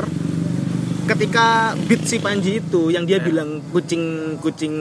ketika 1.05 1.47
beat 1.81 2.03
si 2.03 2.19
Panji 2.19 2.59
itu 2.59 2.91
yang 2.91 3.01
dia 3.03 3.17
Ya. 3.17 3.23
bilang 3.23 3.65
kucing 3.69 4.03
kucing 4.37 4.73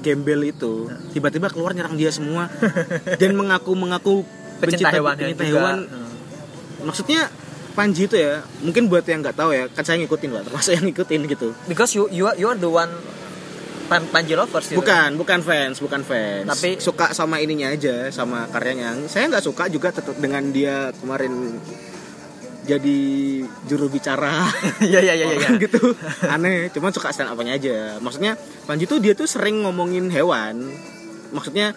gembel 0.00 0.44
itu 0.44 0.90
tiba-tiba 1.10 1.48
keluar 1.48 1.72
nyerang 1.72 1.94
dia 1.94 2.10
semua 2.10 2.52
dan 3.14 3.30
mengaku 3.32 3.72
mengaku 3.72 4.14
pecinta 4.58 4.90
hewan 4.90 5.14
pencinta 5.14 5.46
hewan 5.46 5.76
Hmm. 5.86 6.10
maksudnya 6.84 7.32
Panji 7.70 8.04
itu 8.04 8.18
ya 8.18 8.42
mungkin 8.60 8.90
buat 8.90 9.06
yang 9.06 9.22
nggak 9.22 9.32
tahu 9.32 9.54
ya 9.54 9.64
kan 9.68 9.80
saya 9.80 9.96
ngikutin 9.96 10.30
lah 10.30 10.42
termasuk 10.42 10.74
yang 10.74 10.84
ngikutin 10.84 11.20
gitu 11.28 11.48
because 11.64 11.94
you 11.94 12.10
you 12.10 12.26
are, 12.26 12.34
you 12.34 12.44
are 12.44 12.58
the 12.58 12.66
one 12.66 12.90
pan, 13.90 14.02
Panji 14.06 14.38
lovers 14.38 14.70
gitu. 14.70 14.78
bukan 14.78 15.18
bukan 15.18 15.42
fans 15.42 15.82
bukan 15.82 16.06
fans. 16.06 16.46
Tapi- 16.46 16.78
suka 16.78 17.10
sama 17.10 17.42
ininya 17.42 17.74
aja 17.74 18.06
sama 18.14 18.46
karyanya. 18.46 18.94
Saya 19.10 19.26
nggak 19.26 19.42
suka 19.42 19.66
juga 19.66 19.90
tetap 19.90 20.14
dengan 20.22 20.46
dia 20.54 20.94
kemarin 21.02 21.58
jadi 22.62 22.98
juru 23.66 23.90
bicara. 23.90 24.46
Iya 24.86 25.02
iya 25.02 25.14
iya 25.18 25.26
iya. 25.34 25.48
gitu. 25.58 25.82
Aneh 26.24 26.70
cuman 26.70 26.94
suka 26.94 27.10
stand 27.10 27.34
up-nya 27.34 27.58
aja. 27.58 27.98
Maksudnya 27.98 28.38
Panji 28.70 28.86
tuh 28.86 29.02
dia 29.02 29.18
tuh 29.18 29.26
sering 29.26 29.66
ngomongin 29.66 30.06
hewan. 30.14 30.70
Maksudnya 31.34 31.74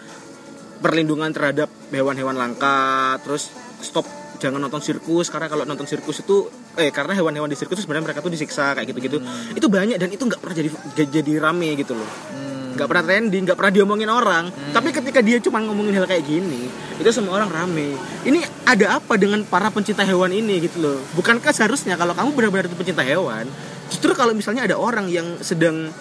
perlindungan 0.79 1.33
terhadap 1.33 1.71
hewan-hewan 1.89 2.37
langka 2.37 3.17
terus 3.25 3.49
stop 3.81 4.03
jangan 4.43 4.59
nonton 4.59 4.83
sirkus 4.83 5.31
karena 5.31 5.47
kalau 5.47 5.63
nonton 5.63 5.87
sirkus 5.87 6.19
itu 6.19 6.51
eh 6.75 6.91
karena 6.91 7.15
hewan-hewan 7.15 7.47
di 7.47 7.55
sirkus 7.55 7.79
itu 7.79 7.87
sebenarnya 7.87 8.11
mereka 8.11 8.19
tuh 8.19 8.31
disiksa 8.35 8.75
kayak 8.75 8.91
gitu-gitu. 8.91 9.23
Itu 9.55 9.71
banyak 9.71 9.95
dan 9.95 10.11
itu 10.11 10.19
nggak 10.19 10.43
pernah 10.43 10.55
jadi 10.59 10.69
jadi 11.07 11.31
rame 11.39 11.79
gitu 11.79 11.95
loh. 11.95 12.03
Hmm. 12.35 12.51
nggak 12.73 12.89
pernah 12.89 13.03
trending 13.05 13.43
nggak 13.45 13.57
pernah 13.57 13.73
diomongin 13.73 14.09
orang. 14.09 14.45
Tapi 14.73 14.89
ketika 14.91 15.21
dia 15.23 15.37
cuma 15.39 15.61
ngomongin 15.63 15.93
hal 15.93 16.09
kayak 16.09 16.25
gini 16.27 16.67
itu 16.99 17.09
semua 17.13 17.39
orang 17.39 17.53
rame. 17.53 17.95
Ini 18.27 18.43
ada 18.65 18.97
apa 18.97 19.13
dengan 19.15 19.45
para 19.45 19.69
pencinta 19.69 20.01
hewan 20.01 20.33
ini 20.33 20.59
gitu 20.67 20.81
loh? 20.81 20.97
Bukankah 21.13 21.53
seharusnya 21.53 21.95
kalau 21.95 22.17
kamu 22.17 22.33
benar-benar 22.33 22.65
itu 22.67 22.75
pencinta 22.75 23.05
hewan 23.05 23.45
justru 23.93 24.09
kalau 24.17 24.33
misalnya 24.33 24.65
ada 24.65 24.73
orang 24.73 25.05
yang 25.05 25.37
sedang 25.45 25.93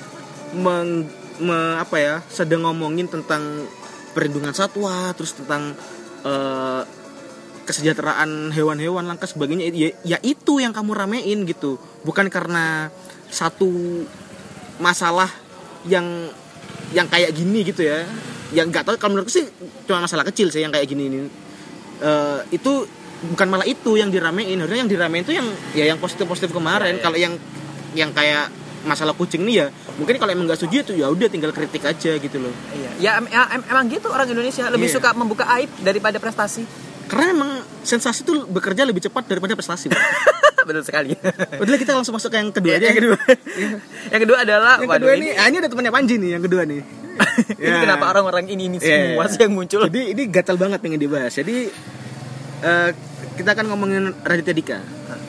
meng, 0.56 1.04
me- 1.44 1.76
apa 1.76 1.96
ya 2.00 2.14
sedang 2.32 2.64
ngomongin 2.64 3.04
tentang 3.04 3.68
perlindungan 4.16 4.56
satwa 4.56 5.12
terus 5.12 5.36
tentang 5.36 5.76
eh, 6.24 6.82
kesejahteraan 7.62 8.50
hewan-hewan 8.50 9.06
langka 9.06 9.26
sebagainya 9.26 9.70
ya, 9.70 9.90
ya 10.04 10.18
itu 10.20 10.58
yang 10.58 10.74
kamu 10.74 10.92
ramein 10.92 11.46
gitu 11.46 11.78
bukan 12.02 12.26
karena 12.26 12.90
satu 13.28 14.02
masalah 14.78 15.30
yang 15.86 16.28
yang 16.92 17.08
kayak 17.08 17.32
gini 17.32 17.64
gitu 17.64 17.82
ya 17.82 18.04
yang 18.52 18.68
nggak 18.68 18.84
tahu 18.84 18.94
kalau 19.00 19.16
menurutku 19.16 19.32
sih 19.32 19.46
cuma 19.88 20.04
masalah 20.04 20.26
kecil 20.28 20.52
sih 20.52 20.60
yang 20.60 20.70
kayak 20.70 20.86
gini 20.86 21.06
ini 21.08 21.20
Eh, 22.02 22.58
itu 22.58 22.82
bukan 23.30 23.46
malah 23.46 23.62
itu 23.62 23.94
yang 23.94 24.10
diramein 24.10 24.58
harusnya 24.58 24.82
yang 24.82 24.90
diramein 24.90 25.22
itu 25.22 25.38
yang 25.38 25.46
ya 25.70 25.86
yang 25.86 26.02
positif 26.02 26.26
positif 26.26 26.50
kemarin 26.50 26.90
Ya, 26.90 26.98
ya. 26.98 27.02
kalau 27.06 27.14
yang 27.14 27.34
yang 27.94 28.10
kayak 28.10 28.50
masalah 28.82 29.14
kucing 29.14 29.46
nih 29.46 29.62
ya 29.62 29.66
mungkin 29.94 30.18
kalau 30.18 30.34
emang 30.34 30.50
nggak 30.50 30.58
setuju 30.58 30.82
itu 30.82 30.92
ya 30.98 31.06
udah 31.06 31.30
tinggal 31.30 31.54
kritik 31.54 31.86
aja 31.86 32.18
gitu 32.18 32.42
loh 32.42 32.50
Iya. 32.74 32.90
Ya 32.98 33.10
em- 33.22 33.30
em- 33.30 33.50
em- 33.54 33.66
emang 33.70 33.86
gitu 33.86 34.10
orang 34.10 34.26
Indonesia 34.26 34.66
lebih 34.66 34.90
Iya. 34.90 34.98
suka 34.98 35.14
membuka 35.14 35.46
aib 35.54 35.70
daripada 35.78 36.18
prestasi. 36.18 36.66
Karena 37.12 37.24
emang 37.30 37.50
sensasi 37.82 38.24
itu 38.24 38.48
bekerja 38.48 38.82
lebih 38.82 39.04
cepat 39.04 39.28
daripada 39.28 39.52
prestasi. 39.52 39.92
Betul 40.66 40.80
sekali. 40.80 41.12
Udah 41.58 41.76
kita 41.76 41.92
langsung 41.92 42.14
masuk 42.14 42.30
ke 42.30 42.38
yang 42.38 42.48
kedua 42.48 42.72
aja 42.72 42.86
yang 42.88 42.96
kedua. 42.96 43.18
yang 44.08 44.20
kedua 44.22 44.36
adalah 44.40 44.74
yang 44.78 44.88
kedua 44.90 45.12
ini, 45.12 45.28
ini 45.28 45.36
ah, 45.36 45.46
ini 45.46 45.56
ada 45.58 45.68
temannya 45.68 45.90
Panji 45.90 46.14
nih 46.16 46.30
yang 46.32 46.42
kedua 46.42 46.62
nih 46.64 46.80
ini 47.60 47.66
Ya. 47.68 47.82
kenapa 47.82 48.08
orang-orang 48.08 48.48
ini 48.48 48.62
ini 48.66 48.76
Iya. 48.78 49.12
semua 49.12 49.26
sih 49.26 49.36
yang 49.36 49.52
muncul? 49.52 49.84
Jadi 49.84 50.02
ini 50.10 50.22
gatal 50.26 50.56
banget 50.56 50.80
pengen 50.80 50.96
dibahas. 50.96 51.28
Jadi 51.30 51.68
eh, 52.62 52.90
kita 53.34 53.50
akan 53.52 53.64
ngomongin 53.68 54.16
Raditya 54.18 54.54
Dika. 54.54 54.78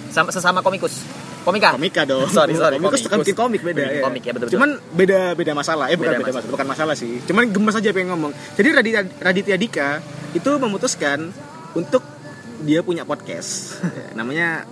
Sama 0.08 0.30
sesama 0.30 0.62
komikus. 0.62 1.02
Komika. 1.42 1.76
Komika 1.76 2.06
dong. 2.06 2.30
Sorry, 2.32 2.54
sorry, 2.54 2.78
Komikus 2.78 3.04
suka 3.04 3.20
bikin 3.20 3.36
komik 3.36 3.62
beda 3.62 3.84
Bikin 3.84 3.98
ya. 4.00 4.02
komik, 4.02 4.22
ya, 4.22 4.32
betul-betul. 4.32 4.56
Cuman 4.56 4.70
beda 4.94 5.20
beda 5.34 5.52
masalah. 5.52 5.86
Eh 5.90 5.98
bukan 5.98 6.14
Beda 6.14 6.20
beda, 6.22 6.24
masalah. 6.24 6.40
masalah, 6.40 6.54
bukan 6.54 6.68
masalah 6.70 6.96
sih. 6.96 7.12
Cuman 7.26 7.44
gemes 7.50 7.76
aja 7.76 7.90
pengen 7.92 8.10
ngomong. 8.10 8.32
Jadi 8.54 8.70
Raditya, 8.72 9.02
Raditya 9.20 9.58
Dika 9.58 9.90
itu 10.32 10.52
memutuskan 10.56 11.34
untuk 11.74 12.02
dia 12.62 12.80
punya 12.80 13.04
podcast. 13.04 13.82
Namanya 14.18 14.66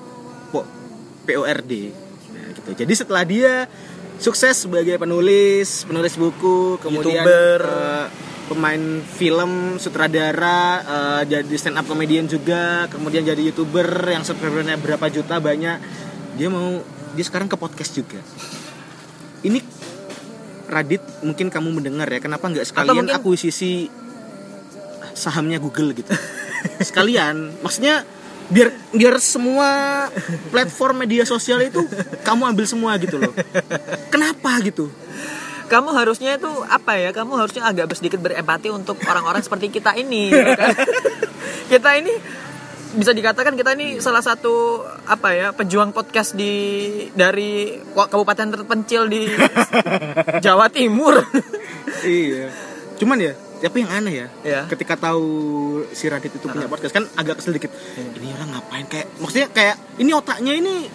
Po- 0.49 0.67
PORD. 1.23 1.71
Nah, 2.31 2.45
gitu. 2.51 2.69
Jadi 2.75 2.93
setelah 2.93 3.23
dia 3.23 3.53
sukses 4.17 4.53
sebagai 4.55 4.95
penulis, 4.95 5.83
penulis 5.83 6.13
buku, 6.13 6.77
kemudian 6.77 7.25
YouTuber. 7.25 7.59
eh, 7.63 8.05
pemain 8.47 8.83
film, 9.07 9.51
sutradara, 9.75 10.61
eh, 10.79 11.21
jadi 11.25 11.55
stand 11.55 11.79
up 11.79 11.85
comedian 11.85 12.27
juga, 12.27 12.85
kemudian 12.87 13.23
jadi 13.23 13.39
youtuber 13.41 13.87
yang 14.05 14.21
subscribernya 14.21 14.75
berapa 14.75 15.07
juta 15.07 15.39
banyak. 15.39 15.77
Dia 16.35 16.47
mau 16.47 16.79
dia 17.11 17.25
sekarang 17.25 17.47
ke 17.47 17.55
podcast 17.55 17.91
juga. 17.91 18.19
Ini 19.41 19.57
Radit 20.67 21.03
mungkin 21.19 21.51
kamu 21.51 21.69
mendengar 21.73 22.07
ya, 22.07 22.19
kenapa 22.19 22.47
nggak 22.47 22.63
sekalian 22.63 23.03
mungkin- 23.03 23.17
akuisisi 23.17 23.91
sahamnya 25.13 25.59
Google 25.59 25.91
gitu. 25.91 26.11
sekalian, 26.81 27.55
maksudnya 27.61 28.03
biar 28.51 28.67
biar 28.91 29.15
semua 29.23 29.69
platform 30.51 31.07
media 31.07 31.23
sosial 31.23 31.63
itu 31.63 31.87
kamu 32.27 32.51
ambil 32.51 32.65
semua 32.67 32.99
gitu 32.99 33.15
loh. 33.15 33.31
Kenapa 34.11 34.59
gitu? 34.59 34.91
Kamu 35.71 35.95
harusnya 35.95 36.35
itu 36.35 36.51
apa 36.67 36.99
ya? 36.99 37.15
Kamu 37.15 37.31
harusnya 37.39 37.63
agak 37.63 37.95
sedikit 37.95 38.19
berempati 38.19 38.67
untuk 38.67 38.99
orang-orang 39.07 39.39
seperti 39.39 39.71
kita 39.71 39.95
ini. 39.95 40.27
gitu 40.27 40.51
kan? 40.51 40.75
kita 41.71 41.89
ini 41.95 42.11
bisa 42.91 43.15
dikatakan 43.15 43.55
kita 43.55 43.71
ini 43.79 44.03
salah 44.03 44.19
satu 44.19 44.83
apa 45.07 45.31
ya 45.31 45.47
pejuang 45.55 45.95
podcast 45.95 46.35
di 46.35 46.51
dari 47.15 47.79
kabupaten 47.95 48.51
terpencil 48.51 49.07
di 49.07 49.31
Jawa 50.43 50.67
Timur. 50.67 51.23
iya. 52.03 52.51
Cuman 52.99 53.17
ya, 53.17 53.33
tapi 53.63 53.77
yang 53.79 53.91
aneh 53.93 54.13
ya, 54.15 54.27
Ya. 54.41 54.61
ketika 54.65 54.97
tahu 54.99 55.25
si 55.91 56.05
Radit 56.05 56.31
itu 56.31 56.43
punya 56.43 56.65
podcast 56.65 56.91
kan 56.91 57.05
agak 57.13 57.37
kesel 57.37 57.53
dikit. 57.53 57.69
Ini 57.95 58.33
orang 58.33 58.49
ngapain 58.51 58.85
kayak 58.85 59.07
maksudnya 59.15 59.47
kayak 59.47 59.75
ini 59.95 60.11
otaknya 60.11 60.53
ini 60.53 60.89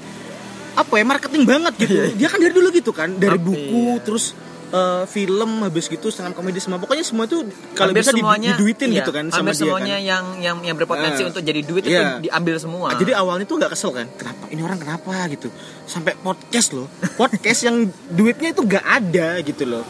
apa 0.75 0.93
ya 0.93 1.05
marketing 1.05 1.43
banget 1.43 1.73
gitu. 1.79 1.95
Dia 2.13 2.27
kan 2.27 2.37
dari 2.37 2.53
dulu 2.53 2.69
gitu 2.69 2.91
kan, 2.91 3.15
dari 3.15 3.35
Iya, 3.35 3.41
buku 3.41 3.85
iya. 3.89 4.03
terus 4.03 4.35
eh, 4.67 5.07
film 5.07 5.63
habis 5.63 5.87
gitu 5.87 6.11
stand 6.11 6.35
komedi 6.35 6.59
semua. 6.59 6.77
Pokoknya 6.77 7.01
semua 7.01 7.25
itu 7.25 7.47
kalau 7.73 7.95
bisa 7.95 8.11
semuanya 8.11 8.53
diduitin 8.53 8.91
iya, 8.91 8.99
gitu 8.99 9.09
kan 9.09 9.31
sama 9.31 9.55
dia 9.55 9.63
semuanya 9.63 9.95
kan. 9.95 10.05
yang 10.05 10.25
yang 10.37 10.57
yang 10.61 10.77
berpotensi 10.77 11.23
Ah. 11.23 11.31
untuk 11.31 11.41
jadi 11.41 11.61
duit 11.63 11.83
itu 11.83 11.95
Iya. 11.95 12.19
diambil 12.21 12.59
semua. 12.59 12.91
Ah, 12.91 12.99
Jadi 12.99 13.15
awalnya 13.15 13.47
tuh 13.47 13.57
gak 13.57 13.71
kesel 13.71 13.89
kan 13.91 14.11
Kenapa 14.13 14.45
ini 14.49 14.61
orang 14.61 14.77
kenapa 14.77 15.15
gitu 15.29 15.49
Sampai 15.85 16.13
podcast 16.17 16.75
loh 16.75 16.91
Podcast 17.15 17.63
yang 17.63 17.77
duitnya 18.09 18.51
itu 18.51 18.63
gak 18.63 18.83
ada 18.83 19.39
gitu 19.41 19.65
loh 19.65 19.87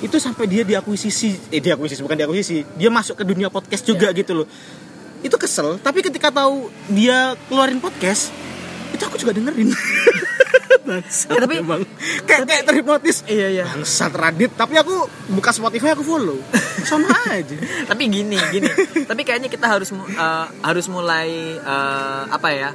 Itu 0.00 0.16
sampai 0.16 0.44
dia 0.44 0.62
diakuisisi 0.62 1.50
Eh 1.50 1.58
diakuisisi 1.58 2.00
bukan 2.00 2.16
diakuisisi 2.16 2.64
Dia 2.74 2.88
masuk 2.88 3.20
ke 3.20 3.24
dunia 3.24 3.46
podcast 3.46 3.82
juga 3.82 4.08
Iya. 4.08 4.18
gitu 4.18 4.32
loh 4.34 4.46
Itu 5.20 5.36
kesel 5.36 5.78
Tapi 5.78 6.00
ketika 6.00 6.30
tahu 6.30 6.70
dia 6.88 7.36
keluarin 7.46 7.78
podcast 7.78 8.34
Itu 8.90 9.04
aku 9.04 9.16
juga 9.16 9.32
dengerin 9.32 9.70
Bangsat 10.84 11.32
Ya, 11.32 11.40
tapi- 11.40 11.64
emang. 11.64 11.80
Kayak, 12.28 12.44
kayak 12.44 12.62
terhipnotis 12.64 13.16
Iya 13.24 13.48
iya. 13.50 13.64
Bangsat 13.64 14.12
Radit 14.12 14.52
Tapi 14.52 14.76
aku 14.76 15.06
buka 15.30 15.48
Spotify 15.48 15.92
aku 15.92 16.02
follow 16.02 16.36
Sama 16.88 17.08
aja 17.26 17.56
Tapi 17.88 18.02
gini, 18.06 18.36
gini. 18.50 18.68
Tapi 19.10 19.22
kayaknya 19.22 19.48
kita 19.48 19.64
harus 19.64 19.88
eh, 19.90 20.46
harus 20.60 20.86
mulai 20.86 21.28
eh, 21.56 22.22
apa 22.28 22.48
ya? 22.50 22.70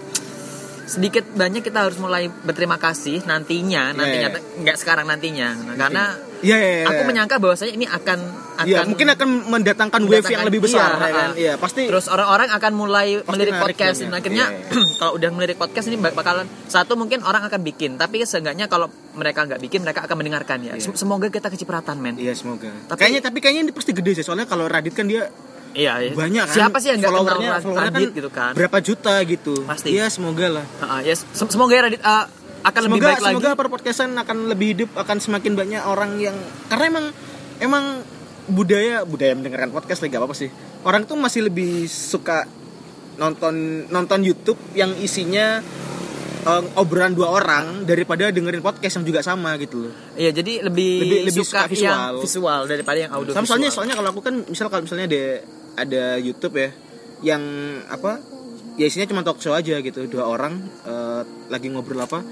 Sedikit 0.90 1.22
banyak 1.30 1.62
kita 1.62 1.86
harus 1.86 1.96
mulai 1.96 2.26
berterima 2.28 2.76
kasih 2.76 3.22
nantinya, 3.24 3.94
nantinya 3.94 4.30
iya. 4.34 4.40
nggak 4.60 4.76
sekarang 4.76 5.06
nantinya. 5.06 5.54
Nah, 5.54 5.76
karena 5.78 6.04
Iya 6.40 6.56
iya 6.56 6.72
iya. 6.82 6.86
aku 6.88 7.02
menyangka 7.04 7.36
bahwasanya 7.36 7.74
ini 7.76 7.84
akan 7.84 8.20
akan 8.56 8.66
Iya, 8.66 8.80
mungkin 8.88 9.08
akan 9.12 9.30
mendatangkan 9.52 10.02
wave 10.02 10.08
yang 10.08 10.20
mendatangkan- 10.24 10.48
lebih 10.48 10.62
besar 10.64 10.90
iya, 10.90 10.96
ya 10.96 11.12
kan. 11.12 11.14
ah. 11.20 11.32
Iya, 11.36 11.54
pasti 11.60 11.82
Terus 11.84 12.06
orang-orang 12.08 12.50
akan 12.50 12.72
mulai 12.74 13.08
melirik 13.22 13.56
podcast 13.56 13.98
dan 14.00 14.14
akhirnya 14.16 14.46
Iya, 14.48 14.80
kalau 15.04 15.12
udah 15.16 15.30
melirik 15.30 15.58
podcast 15.60 15.86
ini 15.86 16.00
bak- 16.00 16.16
bakalan 16.16 16.48
satu 16.66 16.96
mungkin 16.96 17.22
orang 17.22 17.44
akan 17.44 17.60
bikin, 17.62 17.96
tapi 17.96 18.24
seenggaknya 18.24 18.66
kalau 18.66 18.88
mereka 19.14 19.44
nggak 19.46 19.60
bikin 19.60 19.84
mereka 19.84 20.00
akan 20.02 20.16
mendengarkan 20.16 20.64
ya. 20.64 20.74
Sem- 20.80 20.96
Semoga 20.96 21.28
kita 21.28 21.48
kecipratan 21.48 22.00
men. 22.00 22.16
Iya 22.16 22.32
semoga. 22.34 22.72
Tapi- 22.88 22.98
kayaknya 22.98 23.22
tapi 23.22 23.38
kayaknya 23.40 23.62
ini 23.68 23.74
pasti 23.76 23.92
gede 23.92 24.12
sih 24.16 24.24
soalnya 24.24 24.48
kalau 24.48 24.64
Radit 24.66 24.96
kan 24.96 25.06
dia 25.06 25.28
Iya, 25.72 25.94
iya. 26.02 26.12
banyak 26.14 26.44
kan. 26.46 26.56
Siapa 26.56 26.78
sih 26.78 26.90
yang 26.90 27.00
kenal 27.00 27.22
followernya, 27.22 27.50
Radit 27.52 27.64
followernya 27.64 28.10
gitu 28.12 28.30
kan? 28.30 28.52
Berapa 28.54 28.78
juta 28.80 29.14
gitu. 29.24 29.54
Pasti. 29.64 29.88
Iya 29.94 30.06
semoga 30.08 30.48
lah. 30.50 30.66
Ah, 30.80 31.00
ya, 31.00 31.14
sem- 31.14 31.48
semoga 31.48 31.74
ya 31.74 31.82
Radit 31.86 32.02
ah, 32.02 32.26
akan 32.60 32.82
lebih 32.86 32.98
Semoga 32.98 33.08
baik 33.08 33.20
lagi. 33.20 33.34
semoga 33.34 33.50
perpodcastan 33.56 34.10
akan 34.14 34.38
lebih 34.48 34.68
hidup 34.74 34.90
akan 34.94 35.18
semakin 35.18 35.54
banyak 35.54 35.82
orang 35.82 36.12
yang 36.18 36.36
karena 36.68 36.86
emang 36.90 37.06
emang 37.60 37.86
budaya 38.46 39.04
budaya 39.04 39.32
mendengarkan 39.32 39.70
podcast 39.70 40.02
lagi 40.02 40.12
gak 40.12 40.20
apa-apa 40.20 40.36
sih. 40.36 40.50
Orang 40.82 41.06
tuh 41.06 41.16
masih 41.16 41.46
lebih 41.46 41.86
suka 41.86 42.44
nonton 43.16 43.54
nonton 43.88 44.20
YouTube 44.22 44.58
yang 44.74 44.96
isinya 44.96 45.60
eh, 46.42 46.64
obrolan 46.76 47.12
dua 47.12 47.30
orang 47.30 47.84
daripada 47.84 48.28
dengerin 48.28 48.60
podcast 48.60 48.98
yang 48.98 49.06
juga 49.06 49.20
sama 49.20 49.54
gitu 49.56 49.86
loh. 49.86 49.94
Iya, 50.16 50.32
jadi 50.34 50.64
lebih, 50.66 50.92
Lebih- 51.00 51.22
lebih 51.28 51.44
suka, 51.44 51.64
suka 51.64 51.70
visual. 51.70 51.88
yang 51.88 52.20
visual 52.20 52.62
daripada 52.66 52.98
yang 52.98 53.12
audio 53.14 53.32
Sama 53.32 53.46
soalnya 53.46 53.70
soalnya 53.70 53.94
kalau 53.94 54.10
aku 54.10 54.20
kan 54.20 54.36
misal 54.44 54.68
kalau 54.68 54.84
misalnya 54.84 55.06
ada 55.06 55.24
ada 55.80 56.04
YouTube 56.16 56.56
ya 56.56 56.70
yang 57.22 57.44
apa 57.86 58.20
ya 58.76 58.86
isinya 58.86 59.04
cuma 59.06 59.22
talk 59.22 59.38
show 59.38 59.52
aja 59.52 59.76
gitu 59.78 60.06
dua 60.06 60.24
orang 60.26 60.56
eh, 60.84 61.22
lagi 61.48 61.68
ngobrol 61.68 62.00
apa 62.00 62.24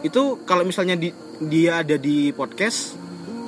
itu 0.00 0.22
kalau 0.42 0.62
misalnya 0.62 0.94
di, 0.94 1.10
dia 1.40 1.80
ada 1.80 1.96
di 1.96 2.30
podcast 2.30 2.94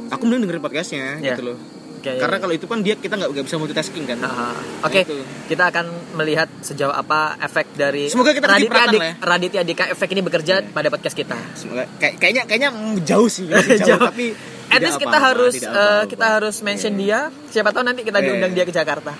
aku 0.09 0.23
mending 0.23 0.47
dengerin 0.47 0.63
podcastnya 0.63 1.07
Iya. 1.19 1.35
gitu 1.35 1.43
loh 1.47 1.59
Oke, 1.97 2.23
karena 2.23 2.39
kalau 2.39 2.55
itu 2.55 2.67
kan 2.67 2.79
dia 2.81 2.95
kita 2.95 3.19
nggak 3.19 3.35
bisa 3.35 3.59
multitasking 3.59 4.07
kan 4.07 4.23
Ah, 4.23 4.55
Oke, 4.81 5.03
Itu. 5.03 5.19
kita 5.51 5.75
akan 5.75 5.91
melihat 6.15 6.47
sejauh 6.61 6.95
apa 6.95 7.35
efek 7.37 7.75
dari 7.75 8.07
Semoga 8.07 8.31
kita 8.31 8.47
Raditya 8.47 8.63
kecipratan 8.63 8.89
Dik- 8.89 9.03
lah 9.03 9.09
ya. 9.09 9.15
Raditya 9.19 9.63
Dika 9.63 9.85
efek 9.91 10.09
ini 10.09 10.23
bekerja 10.23 10.55
pada 10.67 10.87
podcast 10.87 11.15
kita. 11.15 11.35
semoga 11.53 11.83
kayak 11.99 12.15
kayaknya 12.17 12.43
kayaknya 12.47 12.71
jauh 13.03 13.27
sih 13.27 13.47
jauh, 13.51 13.59
Jauh. 13.83 14.07
tapi 14.07 14.39
At 14.69 14.81
least 14.81 14.99
kita 14.99 15.15
harus 15.17 15.55
tidak 15.55 15.69
eh, 15.69 15.77
apa-apa. 15.77 16.09
kita 16.09 16.27
harus 16.33 16.57
mention 16.61 16.95
dia. 16.95 17.21
Siapa 17.47 17.71
tahu 17.71 17.83
nanti 17.83 18.03
kita 18.03 18.19
Iya. 18.19 18.27
diundang 18.29 18.53
dia 18.53 18.63
ke 18.63 18.73
Jakarta. 18.73 19.15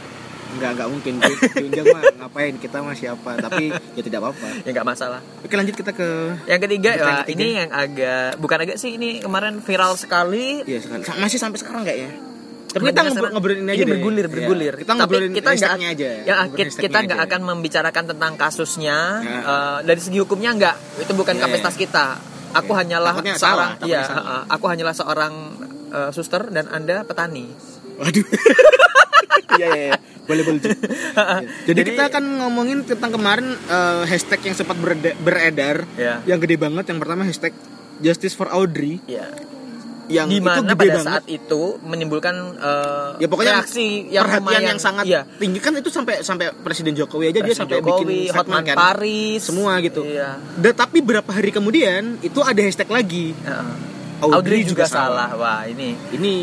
nggak 0.49 0.73
nggak 0.73 0.89
mungkin 0.89 1.13
Di- 1.19 1.37
diundang 1.69 1.85
mah 1.91 2.03
ngapain 2.17 2.57
kita 2.57 2.81
mah 2.81 2.97
siapa 2.97 3.37
tapi 3.37 3.69
ya 3.69 4.01
tidak 4.01 4.25
apa-apa 4.25 4.65
Ya 4.65 4.73
nggak 4.73 4.89
masalah. 4.89 5.21
oke 5.39 5.53
lanjut 5.53 5.77
kita 5.77 5.93
ke 5.93 6.09
Yang 6.47 6.61
ketiga, 6.63 6.91
yang 6.95 7.17
ketiga. 7.21 7.37
ini 7.37 7.47
yang 7.55 7.71
agak 7.71 8.29
bukan 8.37 8.59
agak 8.59 8.77
sih 8.77 8.97
ini 8.97 9.21
kemarin 9.21 9.61
viral 9.61 9.95
sekali. 9.95 10.65
Iya 10.65 10.81
sekarang 10.81 11.21
masih 11.21 11.37
sampai 11.37 11.59
sekarang 11.59 11.85
nggak 11.85 11.99
ya? 11.99 12.11
Tapi 12.67 12.83
kita 12.87 13.01
ngobrol, 13.05 13.31
ngobrolin 13.31 13.59
ini 13.59 13.71
aja 13.71 13.75
ini 13.75 13.81
deh. 13.81 13.91
bergulir 13.91 14.21
Iya. 14.23 14.33
bergulir. 14.33 14.75
Kita 14.77 14.85
Tapi 14.87 14.99
ngobrolin 14.99 15.31
kita 15.31 15.51
nggak 15.51 15.73
aja. 15.77 16.09
Ya, 16.25 16.35
Ngobrolin 16.39 16.69
kita, 16.69 16.81
kita 16.83 16.99
nggak 17.05 17.21
akan 17.23 17.41
membicarakan 17.47 18.05
tentang 18.07 18.33
kasusnya. 18.37 18.99
Ya. 19.19 19.39
Eh, 19.43 19.79
dari 19.83 20.01
segi 20.01 20.19
hukumnya 20.19 20.51
nggak, 20.53 20.77
itu 21.01 21.13
bukan 21.13 21.35
Iya, 21.35 21.43
kapasitas 21.43 21.75
iya. 21.75 21.83
kita. 21.85 22.07
Aku 22.57 22.73
Iya. 22.73 22.79
hanyalah 22.79 23.13
Takutnya 23.13 23.35
seorang, 23.35 23.71
salah, 23.75 23.87
iya, 23.87 24.01
salah. 24.03 24.43
aku 24.47 24.65
hanyalah 24.67 24.95
seorang 24.95 25.33
eh, 25.89 26.11
suster 26.11 26.43
dan 26.49 26.67
anda 26.69 27.03
petani. 27.03 27.47
Waduh. 27.97 28.27
Iya 29.57 29.69
iya. 29.71 29.85
iya. 29.89 29.97
Boleh 30.23 30.43
boleh. 30.43 30.61
Jadi, 30.61 30.75
Jadi- 31.67 31.81
kita 31.89 32.11
akan 32.11 32.25
ngomongin 32.41 32.83
tentang 32.83 33.09
kemarin 33.11 33.47
eh, 33.55 34.03
hashtag 34.05 34.41
yang 34.43 34.55
sempat 34.55 34.77
bereda- 34.77 35.17
beredar, 35.19 35.87
Ya. 35.95 36.21
yang 36.25 36.37
gede 36.37 36.57
banget. 36.57 36.85
Yang 36.85 36.99
pertama 36.99 37.23
hashtag 37.23 37.53
Justice 37.99 38.33
for 38.33 38.51
Audrey, 38.51 39.01
Ya. 39.07 39.25
Yang 40.07 40.29
Di 40.31 40.39
itu 40.39 40.47
mana 40.47 40.63
gede 40.63 40.79
pada 40.79 40.93
banget. 40.95 41.07
saat 41.07 41.25
itu 41.27 41.63
menimbulkan 41.83 42.35
eh, 42.59 43.11
ya 43.23 43.27
pokoknya 43.27 43.55
reaksi 43.59 43.87
yang 44.11 44.25
perhatian 44.27 44.43
lumayan 44.47 44.63
yang 44.71 44.81
sangat 44.81 45.05
iya. 45.05 45.21
tinggi 45.39 45.59
kan 45.59 45.73
itu 45.75 45.91
sampai 45.91 46.15
sampai 46.23 46.47
Presiden 46.63 46.95
Jokowi 46.95 47.31
aja 47.31 47.41
dia 47.43 47.53
Presiden 47.53 47.61
sampai 47.67 47.79
Jokowi, 47.83 48.31
bikin 48.31 48.35
Hotman 48.35 48.63
kan. 48.63 48.77
Paris, 48.77 49.41
Semua 49.43 49.73
gitu. 49.83 50.03
Iya. 50.07 50.39
Dan 50.59 50.73
tapi 50.79 50.99
berapa 51.03 51.31
hari 51.31 51.51
kemudian 51.51 52.23
itu 52.23 52.41
ada 52.43 52.61
hashtag 52.63 52.89
lagi. 52.91 53.35
Heeh. 53.35 53.97
Audrey 54.17 54.37
Audrey 54.41 54.61
juga, 54.65 54.89
juga 54.89 54.95
salah. 54.97 55.29
Wah, 55.37 55.63
ini 55.69 55.93
Ini 56.17 56.35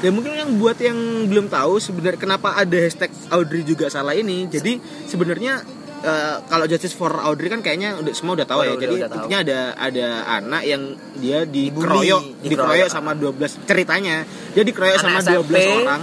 Dan 0.00 0.16
mungkin 0.16 0.32
yang 0.32 0.50
buat 0.56 0.80
yang 0.80 0.96
belum 1.28 1.52
tahu 1.52 1.76
sebenarnya 1.76 2.16
kenapa 2.16 2.56
ada 2.56 2.72
hashtag 2.72 3.12
Audrey 3.28 3.60
juga 3.62 3.92
salah 3.92 4.16
ini. 4.16 4.48
Jadi 4.48 4.80
sebenarnya 5.04 5.60
eh, 6.02 6.36
kalau 6.42 6.64
Justice 6.64 6.92
for 6.92 7.12
Audrey 7.14 7.46
kan 7.46 7.60
kayaknya 7.60 7.94
udah 7.94 8.12
semua 8.12 8.32
udah 8.34 8.44
tahu 8.44 8.58
Oh, 8.58 8.64
ya. 8.64 8.70
udah- 8.70 8.80
Jadi 8.80 8.94
udah 8.96 9.06
tahu. 9.06 9.16
intinya 9.18 9.38
ada 9.40 9.58
ada 9.76 10.06
anak 10.34 10.62
yang 10.64 10.82
dia 11.14 11.38
dikeroyok, 11.44 12.22
dikeroyok. 12.40 12.88
sama 12.88 13.12
12 13.12 13.60
ceritanya. 13.62 14.24
Dia 14.50 14.62
dikeroyok 14.62 14.96
sama 14.98 15.18
Anak 15.18 15.32
12 15.38 15.60
SMP, 15.60 15.76
orang. 15.78 16.02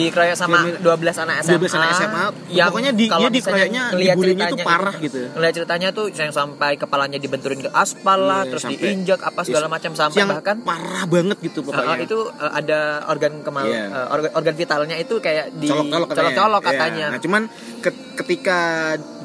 Dikeroyok 0.00 0.36
sama 0.36 0.58
Dia- 0.64 0.78
12 0.78 1.16
anak 1.18 1.36
SMA 1.40 1.52
12 1.52 1.74
anak 1.74 1.90
SMA. 1.92 2.24
yang 2.48 2.68
Pokoknya 2.68 2.92
di, 2.92 3.04
kalau 3.06 3.20
dia 3.24 3.34
dikeroyoknya 3.34 3.82
dibulinya 3.92 4.46
ceritanya 4.46 4.64
parah 4.64 4.94
itu- 4.94 5.04
gitu. 5.04 5.18
ngelihat 5.30 5.54
ceritanya 5.54 5.88
tuh 5.90 6.06
yang 6.10 6.30
sampai 6.30 6.72
kepalanya 6.74 7.16
dibenturin 7.16 7.58
ke 7.58 7.70
aspal 7.70 8.18
lah 8.20 8.40
Iya, 8.40 8.50
terus 8.50 8.62
sampai- 8.64 8.80
diinjak 8.80 9.20
apa 9.20 9.40
segala 9.42 9.66
Yes. 9.66 9.74
macam 9.74 9.90
sampai 9.94 10.18
yang 10.18 10.30
bahkan 10.30 10.56
parah 10.60 11.04
banget 11.04 11.36
gitu 11.40 11.58
uh, 11.60 11.66
pokoknya. 11.68 11.96
itu 12.00 12.18
uh, 12.28 12.52
ada 12.52 12.78
organ 13.06 13.32
kemal 13.40 13.64
Iya. 13.64 13.84
uh, 13.88 14.06
organ, 14.10 14.30
organ 14.32 14.54
vitalnya 14.54 14.96
itu 14.96 15.14
kayak 15.18 15.50
di 15.52 15.66
colok-colok 15.66 16.06
katanya. 16.08 16.22
colok-colok 16.30 16.60
Iya. 16.60 16.68
katanya. 16.70 17.06
Nah, 17.08 17.20
cuman 17.20 17.42
ke- 17.78 17.98
ketika 18.16 18.58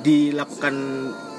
dilakukan 0.03 0.75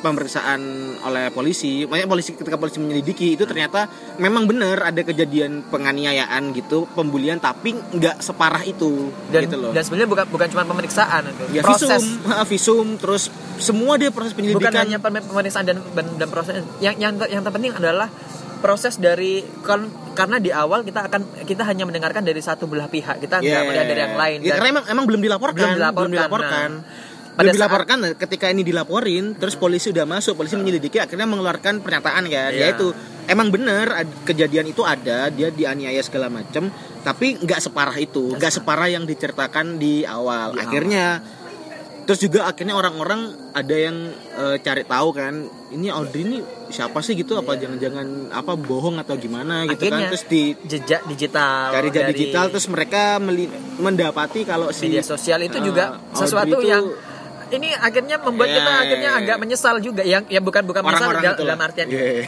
pemeriksaan 0.05 0.61
oleh 1.01 1.33
polisi, 1.33 1.83
makanya 1.83 2.05
polisi 2.07 2.37
ketika 2.37 2.55
polisi 2.55 2.77
menyelidiki 2.77 3.35
itu 3.35 3.43
ternyata 3.43 3.89
memang 4.17 4.45
benar 4.45 4.85
ada 4.85 5.01
kejadian 5.01 5.65
penganiayaan 5.65 6.53
gitu, 6.53 6.85
pembulian 6.91 7.41
tapi 7.41 7.73
nggak 7.73 8.21
separah 8.21 8.61
itu 8.63 9.09
dan 9.29 9.43
gitu 9.43 9.57
loh. 9.57 9.73
dan 9.73 9.81
sebenarnya 9.81 10.07
bukan 10.07 10.25
bukan 10.29 10.47
cuma 10.47 10.63
pemeriksaan 10.65 11.23
itu 11.27 11.45
ya 11.51 11.63
proses 11.65 11.89
visum, 11.89 12.05
ha, 12.27 12.45
visum, 12.45 12.87
terus 12.95 13.33
semua 13.57 13.97
dia 13.97 14.13
proses 14.13 14.33
bukan 14.33 14.45
penyelidikan. 14.45 14.85
hanya 14.85 14.99
pem- 14.99 15.25
pemeriksaan 15.25 15.65
dan, 15.65 15.81
dan 15.91 16.07
dan 16.15 16.29
proses 16.29 16.53
yang 16.79 16.95
yang 16.99 17.17
yang 17.25 17.41
terpenting 17.41 17.73
adalah 17.73 18.13
proses 18.61 18.97
dari 18.97 19.45
kan 19.61 19.85
karena 20.13 20.37
di 20.39 20.49
awal 20.49 20.81
kita 20.81 21.05
akan 21.05 21.45
kita 21.45 21.65
hanya 21.65 21.85
mendengarkan 21.85 22.21
dari 22.21 22.41
satu 22.41 22.65
belah 22.65 22.87
pihak 22.87 23.19
kita 23.19 23.39
nggak 23.39 23.45
Yeah. 23.45 23.65
melihat 23.65 23.87
dari 23.87 24.01
yang 24.01 24.17
lain 24.17 24.39
Ya, 24.41 24.57
karena 24.57 24.69
emang, 24.73 24.85
emang 24.89 25.05
belum 25.05 25.21
dilaporkan, 25.21 25.61
Belum 25.69 25.77
dilaporkan, 25.77 26.13
dilaporkan. 26.13 26.71
nah. 26.81 27.13
Pada 27.35 27.51
saat- 27.51 27.57
dilaporkan 27.59 27.97
nah, 27.99 28.13
ketika 28.15 28.47
ini 28.47 28.63
dilaporin, 28.63 29.35
terus 29.35 29.59
polisi 29.59 29.91
udah 29.91 30.07
masuk, 30.07 30.39
polisi 30.39 30.55
menyelidiki 30.55 31.03
akhirnya 31.03 31.27
mengeluarkan 31.27 31.83
pernyataan 31.83 32.31
kan, 32.31 32.53
Iya. 32.55 32.71
yaitu 32.71 32.95
emang 33.27 33.51
bener 33.51 33.91
ad- 33.91 34.23
kejadian 34.23 34.71
itu 34.71 34.87
ada, 34.87 35.35
dia 35.35 35.51
dianiaya 35.51 35.99
segala 35.99 36.31
macem, 36.31 36.71
tapi 37.03 37.35
nggak 37.43 37.59
separah 37.61 37.97
itu, 37.99 38.39
nggak 38.39 38.55
separah. 38.55 38.87
yang 38.87 39.03
diceritakan 39.03 39.83
di 39.83 40.07
awal. 40.07 40.55
Di 40.55 40.63
akhirnya 40.63 41.07
terus 42.05 42.21
juga 42.21 42.45
akhirnya 42.45 42.77
orang-orang 42.77 43.33
ada 43.51 43.75
yang 43.75 43.97
eh, 44.37 44.57
cari 44.61 44.85
tahu 44.85 45.09
kan, 45.11 45.35
ini 45.73 45.89
Audrey 45.89 46.23
ini 46.23 46.39
siapa 46.69 47.01
sih? 47.01 47.17
gitu, 47.17 47.35
apa 47.35 47.57
jangan-jangan 47.57 48.31
apa 48.31 48.55
bohong 48.55 49.01
atau 49.01 49.17
gimana 49.17 49.65
gitu 49.65 49.89
Akhirnya, 49.89 50.07
kan, 50.07 50.11
terus 50.13 50.25
di 50.29 50.43
jejak 50.69 51.03
digital 51.09 51.73
cari 51.73 51.89
jejak 51.89 52.13
digital 52.13 52.45
terus 52.53 52.67
mereka 52.69 53.19
mendapati 53.79 54.45
kalau 54.45 54.69
si 54.71 54.87
media 54.87 55.03
sosial 55.03 55.43
itu 55.43 55.57
uh, 55.59 55.65
juga 55.65 55.85
Audrey 55.97 56.19
sesuatu 56.21 56.57
itu 56.61 56.69
yang 56.69 56.85
ini 57.55 57.69
akhirnya 57.73 58.17
membuat 58.19 58.47
Ya, 58.47 58.57
kita 58.57 58.71
akhirnya 58.79 59.11
ya, 59.11 59.17
ya. 59.17 59.23
agak 59.25 59.37
menyesal 59.39 59.75
juga 59.79 60.03
yang 60.03 60.23
ya 60.27 60.39
bukan 60.39 60.63
bukan 60.63 60.81
menyesal 60.81 61.09
orang-orang 61.09 61.23
dalam, 61.25 61.35
itu 61.35 61.45
dalam 61.45 61.61
artian 61.61 61.87
Iya. 61.87 62.25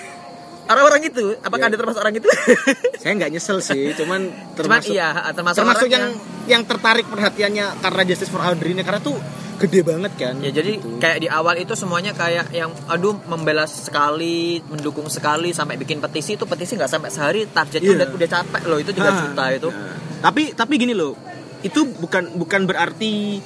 orang-orang 0.66 1.00
itu 1.04 1.25
apakah 1.38 1.62
Iya. 1.62 1.71
ada 1.71 1.76
termasuk 1.76 2.00
orang 2.00 2.14
itu 2.16 2.28
saya 3.00 3.12
nggak 3.14 3.30
nyesel 3.33 3.59
sih 3.61 3.83
cuman 3.92 4.21
cuman 4.26 4.54
termasuk 4.56 4.92
iya 4.92 5.09
termasuk, 5.30 5.59
termasuk 5.59 5.85
orang 5.85 5.92
yang 5.92 6.06
yang 6.47 6.62
tertarik 6.62 7.06
perhatiannya 7.06 7.66
karena 7.76 8.02
Justice 8.04 8.28
for 8.28 8.40
Audrey 8.40 8.71
ini 8.71 8.83
karena 8.83 8.99
tuh 8.99 9.14
gede 9.56 9.80
banget 9.80 10.12
kan 10.16 10.35
Ya 10.38 10.52
jadi 10.52 10.76
Gitu. 10.76 10.99
kayak 10.99 11.18
di 11.18 11.28
awal 11.28 11.56
itu 11.56 11.73
semuanya 11.73 12.12
kayak 12.12 12.52
yang 12.52 12.68
aduh 12.87 13.16
membela 13.25 13.64
sekali, 13.64 14.61
mendukung 14.62 15.09
sekali 15.09 15.49
sampai 15.50 15.75
bikin 15.76 15.97
petisi 15.97 16.35
itu 16.35 16.45
petisi 16.45 16.75
nggak 16.75 16.90
sampai 16.90 17.09
sehari 17.09 17.40
targetnya 17.47 17.88
Iya. 17.88 17.97
udah 17.97 18.09
udah 18.12 18.28
capek 18.28 18.62
loh 18.66 18.78
itu 18.78 18.90
juga 18.90 19.09
Nah, 19.09 19.18
juta 19.23 19.45
itu. 19.50 19.68
nah. 19.71 19.97
tapi 20.21 20.52
tapi 20.52 20.73
gini 20.76 20.92
loh 20.92 21.16
itu 21.62 21.88
bukan 21.88 22.37
bukan 22.37 22.68
berarti 22.68 23.40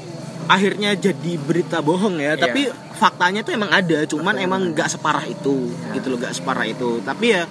akhirnya 0.50 0.98
jadi 0.98 1.38
berita 1.38 1.78
bohong 1.78 2.18
ya 2.18 2.34
Iya. 2.34 2.42
tapi 2.42 2.66
faktanya 2.98 3.46
tuh 3.46 3.54
emang 3.54 3.70
ada 3.70 4.02
cuman 4.02 4.34
Faktanya 4.34 4.46
emang 4.50 4.62
nggak 4.74 4.88
separah 4.90 5.24
itu 5.30 5.70
Ya. 5.70 5.94
gitu 5.94 6.06
loh 6.10 6.18
nggak 6.18 6.34
separah 6.34 6.66
itu 6.66 6.98
tapi 7.06 7.26
ya 7.38 7.46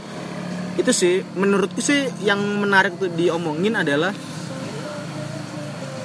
itu 0.75 0.91
sih 0.91 1.23
menurutku 1.39 1.79
sih 1.79 2.11
yang 2.19 2.39
menarik 2.59 2.99
tuh 2.99 3.07
diomongin 3.07 3.79
adalah 3.79 4.11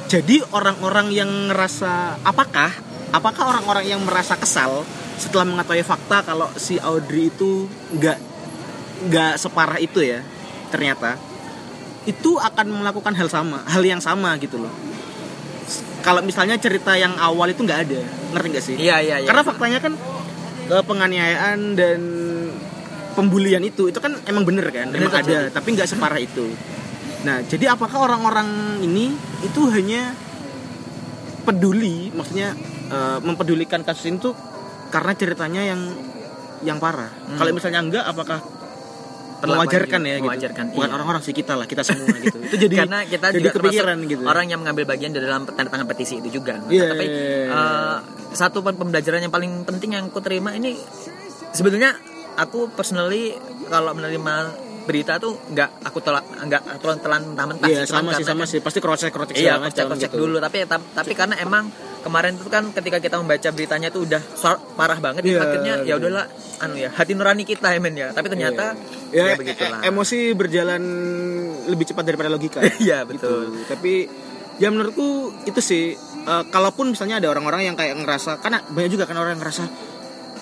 jadi 0.06 0.46
orang-orang 0.54 1.10
yang 1.10 1.30
ngerasa 1.50 2.22
apakah 2.22 2.70
apakah 3.10 3.42
orang-orang 3.58 3.90
yang 3.90 4.00
merasa 4.06 4.38
kesal 4.38 4.86
setelah 5.18 5.46
mengetahui 5.46 5.82
fakta 5.82 6.22
kalau 6.22 6.46
si 6.54 6.78
Audrey 6.78 7.30
itu 7.30 7.66
nggak 7.94 8.18
nggak 9.10 9.32
separah 9.38 9.78
itu 9.82 9.98
ya 10.02 10.22
ternyata 10.70 11.18
itu 12.04 12.36
akan 12.36 12.82
melakukan 12.84 13.14
hal 13.16 13.30
sama 13.30 13.62
hal 13.66 13.82
yang 13.82 14.02
sama 14.02 14.34
gitu 14.38 14.58
loh 14.62 14.70
kalau 16.04 16.20
misalnya 16.20 16.60
cerita 16.60 16.92
yang 17.00 17.16
awal 17.16 17.48
itu 17.48 17.64
nggak 17.64 17.80
ada 17.88 18.00
ngerti 18.36 18.46
nggak 18.52 18.64
sih? 18.64 18.76
Iya 18.76 19.00
iya 19.00 19.16
iya. 19.24 19.28
karena 19.32 19.42
faktanya 19.42 19.78
kan 19.80 19.96
eh, 20.68 20.84
penganiayaan 20.84 21.58
dan 21.72 22.00
pembulian 23.16 23.64
itu 23.64 23.88
itu 23.88 23.98
kan 23.98 24.12
emang 24.28 24.44
bener 24.44 24.68
kan? 24.68 24.92
Bener 24.92 25.08
emang 25.08 25.16
ada 25.24 25.48
tapi 25.48 25.72
nggak 25.72 25.88
separah 25.88 26.20
itu. 26.20 26.44
Nah 27.24 27.40
jadi 27.48 27.72
apakah 27.72 28.04
orang-orang 28.04 28.78
ini 28.84 29.16
itu 29.40 29.60
hanya 29.72 30.12
peduli 31.48 32.12
maksudnya 32.12 32.52
eh, 32.92 33.18
mempedulikan 33.24 33.80
kasus 33.80 34.12
ini 34.12 34.20
tuh 34.20 34.36
karena 34.92 35.16
ceritanya 35.16 35.64
yang 35.64 35.80
yang 36.64 36.78
parah? 36.80 37.12
Hmm. 37.12 37.36
kalau 37.40 37.50
misalnya 37.52 37.80
enggak 37.80 38.04
apakah 38.04 38.40
mewajarkan 39.46 40.00
juga, 40.00 40.08
ya 40.08 40.16
gitu 40.16 40.26
mewajarkan, 40.26 40.64
bukan 40.70 40.88
iya. 40.88 40.94
orang-orang 40.96 41.22
sih 41.22 41.34
kita 41.34 41.52
lah 41.54 41.66
kita 41.68 41.82
semua 41.82 42.08
gitu 42.24 42.38
itu 42.40 42.56
jadi 42.56 42.74
karena 42.80 42.98
kita 43.04 43.26
jadi 43.28 43.38
juga 43.38 43.50
kepikiran 43.54 43.96
gitu 44.06 44.22
orang 44.24 44.46
yang 44.48 44.60
mengambil 44.60 44.84
bagian 44.86 45.10
di 45.10 45.20
dalam 45.20 45.44
tanda 45.44 45.68
tangan 45.68 45.86
petisi 45.86 46.18
itu 46.18 46.40
juga. 46.40 46.58
Iya, 46.66 46.84
Tapi 46.90 47.04
iya, 47.04 47.20
iya. 47.44 47.44
eh, 47.50 47.96
satu 48.32 48.60
pem- 48.60 48.74
pembelajaran 48.74 49.20
yang 49.20 49.32
paling 49.32 49.52
penting 49.62 49.90
yang 49.92 50.08
aku 50.08 50.18
terima 50.18 50.52
ini 50.52 50.74
sebetulnya 51.50 51.94
aku 52.34 52.70
personally 52.70 53.34
kalau 53.66 53.94
menerima 53.94 54.34
berita 54.84 55.16
tuh 55.16 55.40
nggak 55.48 55.80
aku 55.80 55.98
telan 56.04 56.20
nggak 56.44 56.62
telan 56.76 56.98
telan 57.00 57.22
mentah-mentah 57.32 57.66
Iya 57.66 57.88
cuman 57.88 58.04
sama 58.04 58.10
sih 58.12 58.24
sama 58.24 58.44
sih 58.44 58.60
pasti 58.60 58.78
cross 58.84 59.00
check 59.00 59.12
cross 59.16 59.32
check 59.32 59.40
Iya, 59.40 59.56
gitu. 59.96 60.16
dulu. 60.20 60.36
Tapi 60.38 60.68
ta- 60.68 60.82
tapi 60.92 61.16
karena 61.16 61.40
emang 61.40 61.72
kemarin 62.04 62.36
itu 62.36 62.46
kan 62.46 62.68
ketika 62.70 63.00
kita 63.00 63.16
membaca 63.16 63.48
beritanya 63.48 63.88
tuh 63.88 64.04
udah 64.04 64.20
parah 64.74 64.98
banget, 64.98 65.24
Iya, 65.24 65.40
akhirnya 65.40 65.74
ya 65.80 65.86
iya. 65.86 65.94
udahlah, 65.96 66.28
anu 66.60 66.76
ya 66.76 66.90
hati 66.90 67.12
nurani 67.12 67.42
kita 67.42 67.66
ya 67.66 67.80
men 67.80 67.96
ya. 67.96 68.12
Tapi 68.12 68.28
ternyata 68.28 68.76
ya, 69.08 69.24
ya, 69.24 69.32
e- 69.32 69.38
begitulah. 69.40 69.78
e- 69.80 69.88
emosi 69.88 70.18
berjalan 70.32 70.82
lebih 71.64 71.84
cepat 71.86 72.04
daripada 72.04 72.28
logika 72.28 72.60
Iya 72.84 73.02
betul. 73.02 73.48
gitu. 73.48 73.64
tapi 73.66 74.06
ya 74.54 74.68
menurutku 74.68 75.08
itu 75.42 75.58
sih 75.58 75.96
eh, 75.96 76.44
kalaupun 76.46 76.92
misalnya 76.92 77.16
ada 77.16 77.28
orang-orang 77.28 77.64
yang 77.64 77.74
kayak 77.74 77.96
ngerasa 77.96 78.38
karena 78.38 78.60
banyak 78.64 78.90
juga 78.92 79.04
kan 79.04 79.16
orang 79.16 79.34
yang 79.34 79.42
ngerasa 79.42 79.64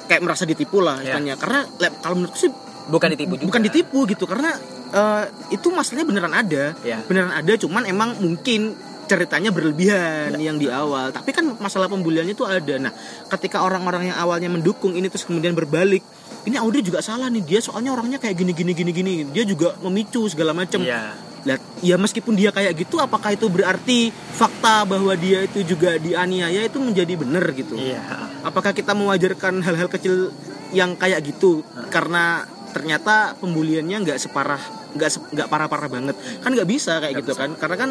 kayak 0.04 0.20
merasa 0.20 0.44
ditipu 0.44 0.78
lah 0.78 0.98
Iya. 0.98 1.14
istilahnya 1.14 1.34
karena 1.36 1.60
kalau 1.98 2.18
menurutku 2.18 2.38
sih 2.38 2.52
Bukan 2.82 3.08
ditipu 3.08 3.38
juga. 3.38 3.46
bukan 3.46 3.62
ditipu 3.62 3.98
gitu 4.04 4.24
karena 4.26 4.50
eh, 4.90 5.24
itu 5.50 5.70
masalahnya 5.70 6.04
beneran 6.04 6.34
ada 6.34 6.64
Iya. 6.82 6.98
beneran 7.06 7.30
ada 7.30 7.52
cuman 7.54 7.86
emang 7.86 8.18
mungkin 8.18 8.74
ceritanya 9.12 9.52
berlebihan 9.52 10.32
yang 10.40 10.56
di 10.56 10.72
awal. 10.72 11.12
Tapi 11.12 11.36
kan 11.36 11.44
masalah 11.60 11.92
pembuliannya 11.92 12.32
itu 12.32 12.48
ada. 12.48 12.74
Nah 12.80 12.92
ketika 13.28 13.60
orang-orang 13.60 14.08
yang 14.08 14.16
awalnya 14.16 14.48
mendukung 14.48 14.96
ini 14.96 15.12
terus 15.12 15.28
kemudian 15.28 15.52
berbalik 15.52 16.00
ini 16.48 16.56
Audrey 16.56 16.80
juga 16.80 17.04
salah 17.04 17.28
nih. 17.28 17.44
Dia 17.44 17.60
soalnya 17.60 17.92
orangnya 17.92 18.16
kayak 18.16 18.34
gini 18.40 18.52
gini 18.56 18.72
gini 18.72 18.90
gini. 18.90 19.12
Dia 19.28 19.44
juga 19.44 19.76
memicu 19.84 20.24
segala 20.32 20.56
macam. 20.56 20.80
Iya. 20.80 21.12
Lah, 21.42 21.58
ya 21.82 21.98
meskipun 21.98 22.38
dia 22.38 22.54
kayak 22.54 22.86
gitu 22.86 23.02
apakah 23.02 23.34
itu 23.34 23.50
berarti 23.50 24.14
fakta 24.14 24.86
bahwa 24.86 25.10
dia 25.18 25.42
itu 25.42 25.66
juga 25.66 25.98
dianiaya 25.98 26.62
itu 26.62 26.78
menjadi 26.78 27.18
benar 27.18 27.42
gitu? 27.50 27.74
Iya. 27.74 27.98
apakah 28.46 28.70
kita 28.70 28.94
mewajarkan 28.94 29.58
hal-hal 29.58 29.90
kecil 29.90 30.30
yang 30.70 30.94
kayak 30.94 31.18
gitu? 31.26 31.66
Karena 31.90 32.46
ternyata 32.70 33.34
pembuliannya 33.42 34.06
nggak 34.06 34.18
separah 34.22 34.62
nggak 34.94 35.10
nggak 35.34 35.48
parah-parah 35.50 35.90
banget. 35.90 36.14
Kan 36.46 36.54
nggak 36.54 36.68
bisa 36.70 37.02
kayak 37.02 37.10
Nggak 37.10 37.22
gitu 37.26 37.32
bisa. 37.34 37.42
kan? 37.42 37.50
Karena 37.58 37.76
kan 37.76 37.90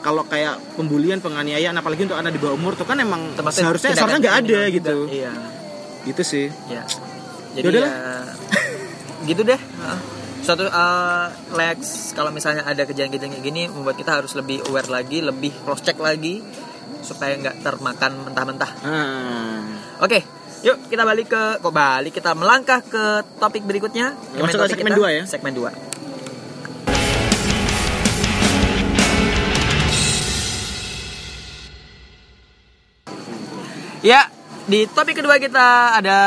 kalau 0.00 0.22
kayak 0.26 0.58
pembulian 0.78 1.18
penganiayaan 1.18 1.74
apalagi 1.76 2.06
untuk 2.06 2.18
anak 2.18 2.34
di 2.34 2.40
bawah 2.40 2.54
umur 2.54 2.72
tuh 2.78 2.86
kan 2.86 2.98
emang 2.98 3.34
Termasuk 3.34 3.62
seharusnya 3.62 3.94
seharusnya 3.94 4.20
nggak 4.22 4.36
ada 4.46 4.60
gitu. 4.70 4.96
Iya. 5.10 5.32
gitu 6.06 6.22
sih 6.22 6.46
Iya. 6.70 6.82
Jadi 7.58 7.64
Yaudah 7.66 7.82
ya 7.84 8.28
gitu 9.26 9.42
deh. 9.42 9.60
Suatu 10.38 10.64
eh, 10.64 11.26
Lex 11.52 12.12
kalau 12.14 12.30
misalnya 12.30 12.62
ada 12.64 12.86
kejadian-kejadian 12.86 13.32
kayak 13.34 13.44
gini 13.44 13.62
membuat 13.68 13.98
kita 13.98 14.22
harus 14.22 14.32
lebih 14.38 14.62
aware 14.70 14.88
lagi, 14.88 15.18
lebih 15.20 15.50
cross 15.66 15.82
check 15.82 15.98
lagi 15.98 16.40
supaya 17.02 17.34
nggak 17.36 17.60
termakan 17.60 18.30
mentah-mentah. 18.30 18.70
ah. 18.86 19.60
Oke, 20.00 20.22
yuk 20.62 20.78
kita 20.86 21.02
balik 21.02 21.28
ke 21.28 21.42
kok 21.58 21.74
balik 21.74 22.14
kita 22.14 22.32
melangkah 22.38 22.80
ke 22.80 23.26
topik 23.42 23.66
berikutnya. 23.66 24.14
Ya, 24.14 24.40
masuk 24.40 24.64
ke 24.64 24.78
segmen 24.78 24.94
kita, 24.94 24.98
dua 25.02 25.08
ya? 25.10 25.22
Segmen 25.26 25.52
2. 25.52 25.68
Ya, 33.98 34.30
di 34.68 34.86
topik 34.86 35.18
kedua 35.18 35.40
kita 35.40 35.96
ada 35.96 36.18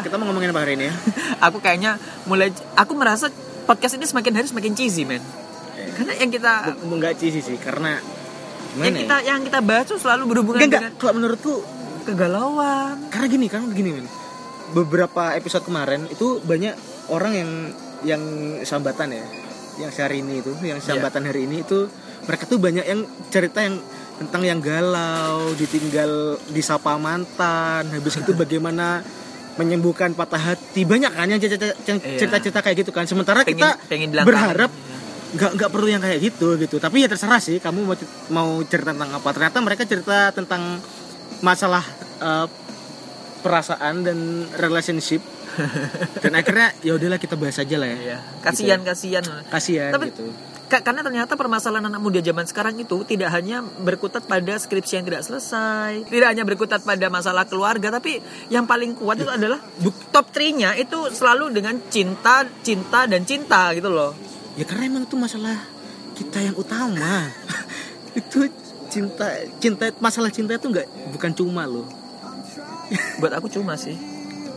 kita 0.00 0.16
mau 0.16 0.26
ngomongin 0.32 0.50
apa 0.50 0.64
hari 0.64 0.74
ini 0.80 0.88
ya 0.88 0.94
aku 1.46 1.60
kayaknya 1.60 2.00
mulai 2.24 2.48
aku 2.74 2.96
merasa 2.96 3.28
podcast 3.68 4.00
ini 4.00 4.08
semakin 4.08 4.32
hari 4.40 4.48
semakin 4.48 4.72
cheesy, 4.72 5.04
men. 5.04 5.20
karena 5.94 6.16
yang 6.16 6.32
kita 6.32 6.74
Bu- 6.80 6.96
nggak 6.96 7.20
cheesy 7.20 7.44
sih 7.44 7.60
karena 7.60 8.00
yang 8.80 8.88
gimana 8.88 8.98
kita 9.04 9.16
ya? 9.20 9.26
yang 9.28 9.40
kita 9.44 9.60
bahas 9.60 9.84
tuh 9.84 10.00
selalu 10.00 10.32
berhubungan 10.32 10.64
Enggak, 10.64 10.80
dengan 10.80 10.90
enggak. 10.90 11.00
Kalau 11.04 11.14
menurutku 11.20 11.54
kegalauan 12.08 12.94
karena 13.12 13.26
gini 13.28 13.46
karena 13.52 13.66
gini 13.68 13.90
men 14.00 14.06
beberapa 14.72 15.36
episode 15.36 15.68
kemarin 15.68 16.08
itu 16.08 16.40
banyak 16.40 16.72
orang 17.12 17.32
yang 17.36 17.50
yang 18.08 18.22
sambatan 18.64 19.12
ya 19.12 19.24
yang 19.78 19.90
hari 19.92 20.24
ini 20.24 20.40
itu 20.40 20.56
yang 20.64 20.80
sambatan 20.80 21.28
hari 21.28 21.44
ini 21.44 21.62
itu 21.62 21.84
mereka 22.24 22.48
tuh 22.48 22.56
banyak 22.56 22.84
yang 22.88 23.04
cerita 23.28 23.60
yang 23.60 23.76
tentang 24.18 24.42
yang 24.42 24.58
galau 24.58 25.54
ditinggal 25.54 26.10
disapa 26.50 26.98
mantan. 26.98 27.86
Habis 27.88 28.18
itu 28.18 28.34
bagaimana 28.34 29.00
menyembuhkan 29.54 30.12
patah 30.12 30.52
hati. 30.52 30.82
Banyak 30.82 31.10
kan 31.10 31.26
yang 31.26 31.38
cerita- 31.38 31.74
Iya. 31.86 32.18
cerita-cerita 32.18 32.60
kayak 32.60 32.76
gitu 32.82 32.90
kan. 32.90 33.06
Sementara 33.06 33.42
pengen 33.42 33.58
kita 33.58 33.68
pengen 33.86 34.10
berharap 34.18 34.70
kangen. 34.70 34.96
nggak 35.28 35.50
nggak 35.54 35.70
perlu 35.70 35.88
yang 35.88 36.02
kayak 36.02 36.18
gitu 36.20 36.54
gitu. 36.56 36.76
Tapi 36.78 37.02
ya 37.02 37.08
terserah 37.08 37.38
sih 37.38 37.58
kamu 37.58 37.80
mau 37.84 37.96
mau 38.30 38.48
cerita 38.62 38.90
tentang 38.90 39.14
apa. 39.14 39.28
Ternyata 39.30 39.58
mereka 39.62 39.82
cerita 39.82 40.30
tentang 40.30 40.82
masalah 41.40 41.82
eh, 42.18 42.46
perasaan 43.38 44.02
dan 44.02 44.18
relationship. 44.54 45.22
Dan 46.22 46.38
akhirnya 46.38 46.70
ya 46.80 46.94
udahlah 46.94 47.18
kita 47.18 47.34
bahas 47.34 47.58
aja 47.58 47.76
lah 47.76 47.88
ya. 47.88 47.98
Iya. 47.98 48.18
kasihan 48.40 48.80
kasihan. 48.82 49.24
Kasihan 49.48 49.90
Tapi- 49.90 50.10
gitu 50.10 50.26
karena 50.68 51.00
ternyata 51.00 51.32
permasalahan 51.32 51.88
anak 51.88 52.00
muda 52.04 52.20
zaman 52.20 52.44
sekarang 52.44 52.76
itu 52.76 53.00
tidak 53.08 53.32
hanya 53.32 53.64
berkutat 53.64 54.28
pada 54.28 54.52
skripsi 54.60 55.00
yang 55.00 55.04
tidak 55.08 55.24
selesai, 55.24 56.04
tidak 56.12 56.28
hanya 56.28 56.44
berkutat 56.44 56.84
pada 56.84 57.08
masalah 57.08 57.48
keluarga, 57.48 57.88
tapi 57.88 58.20
yang 58.52 58.68
paling 58.68 58.92
kuat 58.92 59.16
itu 59.16 59.32
adalah 59.32 59.56
top 60.12 60.28
3-nya 60.28 60.76
itu 60.76 61.08
selalu 61.08 61.56
dengan 61.56 61.80
cinta, 61.88 62.44
cinta 62.60 63.08
dan 63.08 63.24
cinta 63.24 63.72
gitu 63.72 63.88
loh. 63.88 64.12
ya 64.60 64.68
karena 64.68 64.92
emang 64.92 65.08
itu 65.08 65.16
masalah 65.16 65.56
kita 66.18 66.42
yang 66.42 66.56
utama 66.58 67.30
itu 68.18 68.50
cinta 68.92 69.30
cinta 69.62 69.88
masalah 70.02 70.28
cinta 70.34 70.58
itu 70.58 70.66
nggak 70.66 71.14
bukan 71.14 71.32
cuma 71.32 71.64
loh 71.64 71.86
Buat 73.20 73.36
aku 73.36 73.52
cuma 73.52 73.76
sih. 73.76 73.94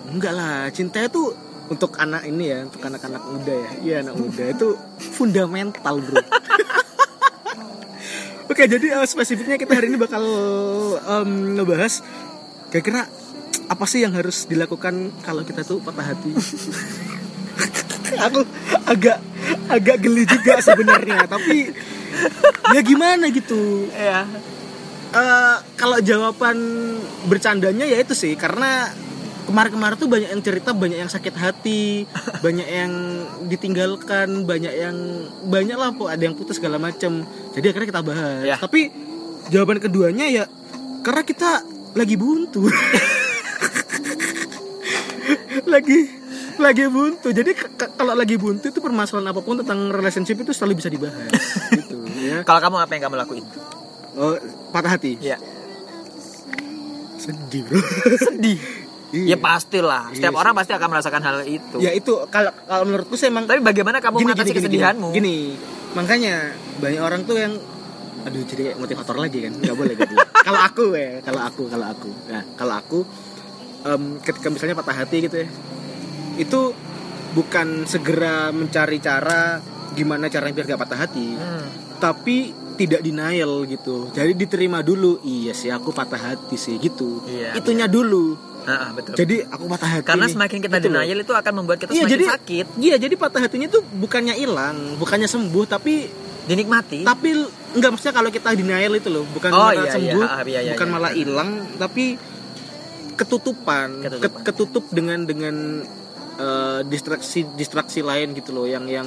enggak 0.07 0.31
lah 0.35 0.67
cinta 0.71 1.03
itu 1.03 1.35
untuk 1.71 1.95
anak 1.95 2.27
ini 2.27 2.51
ya 2.51 2.59
untuk 2.67 2.83
anak-anak 2.83 3.23
muda 3.23 3.55
ya 3.55 3.69
iya 3.79 3.95
anak 4.03 4.15
muda 4.19 4.43
itu 4.51 4.75
fundamental 4.99 6.03
bro 6.03 6.19
Oke, 8.51 8.67
jadi 8.67 8.99
eh, 8.99 9.07
spesifiknya 9.07 9.55
kita 9.55 9.79
hari 9.79 9.87
ini 9.87 9.95
bakal 9.95 10.27
em, 10.99 11.55
ngebahas 11.55 12.03
kira-kira 12.67 13.07
apa 13.71 13.85
sih 13.87 14.03
yang 14.03 14.11
harus 14.11 14.43
dilakukan 14.43 15.23
kalau 15.23 15.47
kita 15.47 15.63
tuh 15.63 15.79
patah 15.79 16.11
hati. 16.11 16.35
Aku 18.27 18.43
agak 18.91 19.23
agak 19.71 20.03
geli 20.03 20.27
juga 20.27 20.59
sebenarnya, 20.59 21.23
tapi 21.31 21.71
ya 22.75 22.81
gimana 22.83 23.31
gitu. 23.31 23.87
Iya. 23.95 24.27
Eh, 25.15 25.55
kalau 25.79 26.03
jawaban 26.03 26.59
bercandanya 27.31 27.87
ya 27.87 28.03
itu 28.03 28.11
sih 28.11 28.35
karena 28.35 28.91
kemarin-kemarin 29.51 29.95
tuh 29.95 30.07
banyak 30.07 30.29
yang 30.29 30.41
cerita 30.41 30.71
banyak 30.71 30.97
yang 30.97 31.07
sakit 31.07 31.35
hati 31.35 32.07
banyak 32.45 32.65
yang 32.65 32.91
ditinggalkan 33.45 34.43
banyak 34.43 34.71
yang 34.73 34.95
banyak 35.45 35.75
lah 35.75 35.91
po 35.91 36.07
ada 36.07 36.19
yang 36.19 36.33
putus 36.33 36.55
segala 36.55 36.79
macam 36.79 37.21
jadi 37.51 37.69
akhirnya 37.69 37.89
kita 37.89 38.01
bahas 38.01 38.41
Ya. 38.41 38.55
tapi 38.55 38.87
jawaban 39.47 39.77
keduanya 39.77 40.25
ya 40.25 40.43
karena 41.01 41.21
kita 41.21 41.61
lagi 41.91 42.15
buntu 42.15 42.65
lagi 45.67 45.99
lagi 46.55 46.85
buntu 46.87 47.27
jadi 47.29 47.51
kalau 47.91 48.13
lagi 48.13 48.35
buntu 48.35 48.69
itu 48.69 48.79
permasalahan 48.79 49.27
apa 49.27 49.41
pun 49.41 49.57
tentang 49.57 49.89
relationship 49.89 50.37
itu 50.37 50.51
selalu 50.51 50.77
bisa 50.77 50.87
dibahas 50.87 51.31
gitu 51.73 51.95
ya 52.17 52.43
Kalau 52.43 52.59
kamu 52.59 52.75
apa 52.79 52.91
yang 52.91 53.03
kamu 53.03 53.15
lakuin? 53.17 53.45
oh, 54.13 54.35
patah 54.69 54.95
hati 54.95 55.17
Iya. 55.17 55.37
sedih 57.17 57.61
bro 57.63 57.81
Sedih. 58.17 58.59
Iya. 59.11 59.35
Ya 59.35 59.37
pastilah. 59.37 60.11
Setiap 60.11 60.31
Iya 60.31 60.39
orang 60.39 60.53
pasti 60.55 60.71
akan 60.71 60.87
merasakan 60.87 61.21
hal 61.21 61.37
itu. 61.43 61.77
ya 61.77 61.91
itu. 61.91 62.13
Kalau 62.27 62.51
kalau 62.63 62.83
menurutku 62.83 63.15
sih 63.15 63.27
emang 63.27 63.43
Tapi 63.43 63.59
bagaimana 63.59 63.99
kamu 63.99 64.23
mengatasi 64.23 64.55
kesedihanmu? 64.55 65.11
Gini, 65.11 65.55
makanya 65.93 66.55
banyak 66.79 67.01
orang 67.01 67.21
tuh 67.23 67.35
yang 67.35 67.53
aduh 68.21 68.43
jadi 68.45 68.71
kayak 68.71 68.77
motivator 68.79 69.15
lagi 69.17 69.37
kan? 69.41 69.53
Nggak 69.53 69.75
boleh 69.75 69.93
gitu. 69.93 70.13
Kalau 70.47 70.59
aku 70.59 70.85
ya. 70.95 71.19
Kalau 71.21 71.41
aku 71.43 71.63
kalau 71.67 71.85
aku. 71.87 72.09
Nah 72.25 72.43
kalau 72.55 72.73
aku 72.73 72.99
em, 73.83 74.03
ketika 74.19 74.47
misalnya 74.47 74.73
patah 74.73 74.95
hati 74.95 75.17
gitu 75.21 75.37
ya 75.37 75.47
itu 76.33 76.61
bukan 77.31 77.83
segera 77.85 78.49
mencari 78.49 78.97
cara 78.97 79.59
gimana 79.91 80.27
caranya 80.27 80.53
biar 80.53 80.67
gak 80.67 80.81
patah 80.81 80.99
hati 80.99 81.27
Hmm. 81.31 81.65
tapi 81.97 82.37
tidak 82.73 83.01
denial 83.01 83.61
gitu. 83.63 84.09
Jadi 84.09 84.33
diterima 84.33 84.81
dulu. 84.81 85.21
Iya 85.21 85.53
sih 85.53 85.69
aku 85.69 85.91
patah 85.91 86.33
hati 86.33 86.55
sih 86.55 86.77
gitu. 86.77 87.21
Iya, 87.23 87.53
itunya 87.53 87.85
dulu 87.85 88.33
Betul. 88.61 89.13
jadi 89.15 89.35
aku 89.45 89.63
patah 89.65 89.89
hati 89.91 90.05
Karena 90.05 90.25
nih. 90.25 90.33
semakin 90.33 90.57
kita 90.59 90.75
Gitu 90.75 90.87
loh. 90.87 91.01
denial 91.01 91.19
itu 91.19 91.33
akan 91.33 91.53
membuat 91.55 91.77
kita 91.77 91.91
Iya 91.91 91.97
semakin 91.99 92.13
jadi 92.13 92.25
sakit, 92.29 92.65
Iya 92.77 92.95
jadi 92.97 93.15
patah 93.15 93.41
hatinya 93.41 93.67
tuh 93.67 93.81
bukannya 93.83 94.35
hilang, 94.35 94.77
bukannya 94.95 95.25
sembuh, 95.25 95.65
tapi 95.65 95.93
dinikmati. 96.43 97.01
tapi 97.01 97.29
enggak 97.71 97.89
maksudnya 97.91 98.13
kalau 98.13 98.29
kita 98.29 98.49
denial 98.51 98.93
itu 98.93 99.09
loh, 99.09 99.23
bukan 99.27 99.49
Oh, 99.49 99.61
malah 99.63 99.73
iya, 99.79 99.91
sembuh, 99.91 100.23
iya, 100.23 100.41
iya, 100.43 100.59
iya, 100.61 100.71
bukan 100.71 100.87
iya. 100.87 100.93
malah 100.93 101.11
hilang, 101.11 101.49
tapi 101.75 102.05
ketutupan, 103.13 103.89
Ketutupan. 103.99 104.21
Ket- 104.21 104.41
ketutup 104.43 104.85
dengan 104.89 105.19
dengan 105.23 105.55
eh, 106.33 106.81
distraksi 106.83 107.45
distraksi 107.51 108.01
lain 108.01 108.33
gitu 108.33 108.51
loh, 108.51 108.65
yang 108.65 108.87
yang 108.87 109.05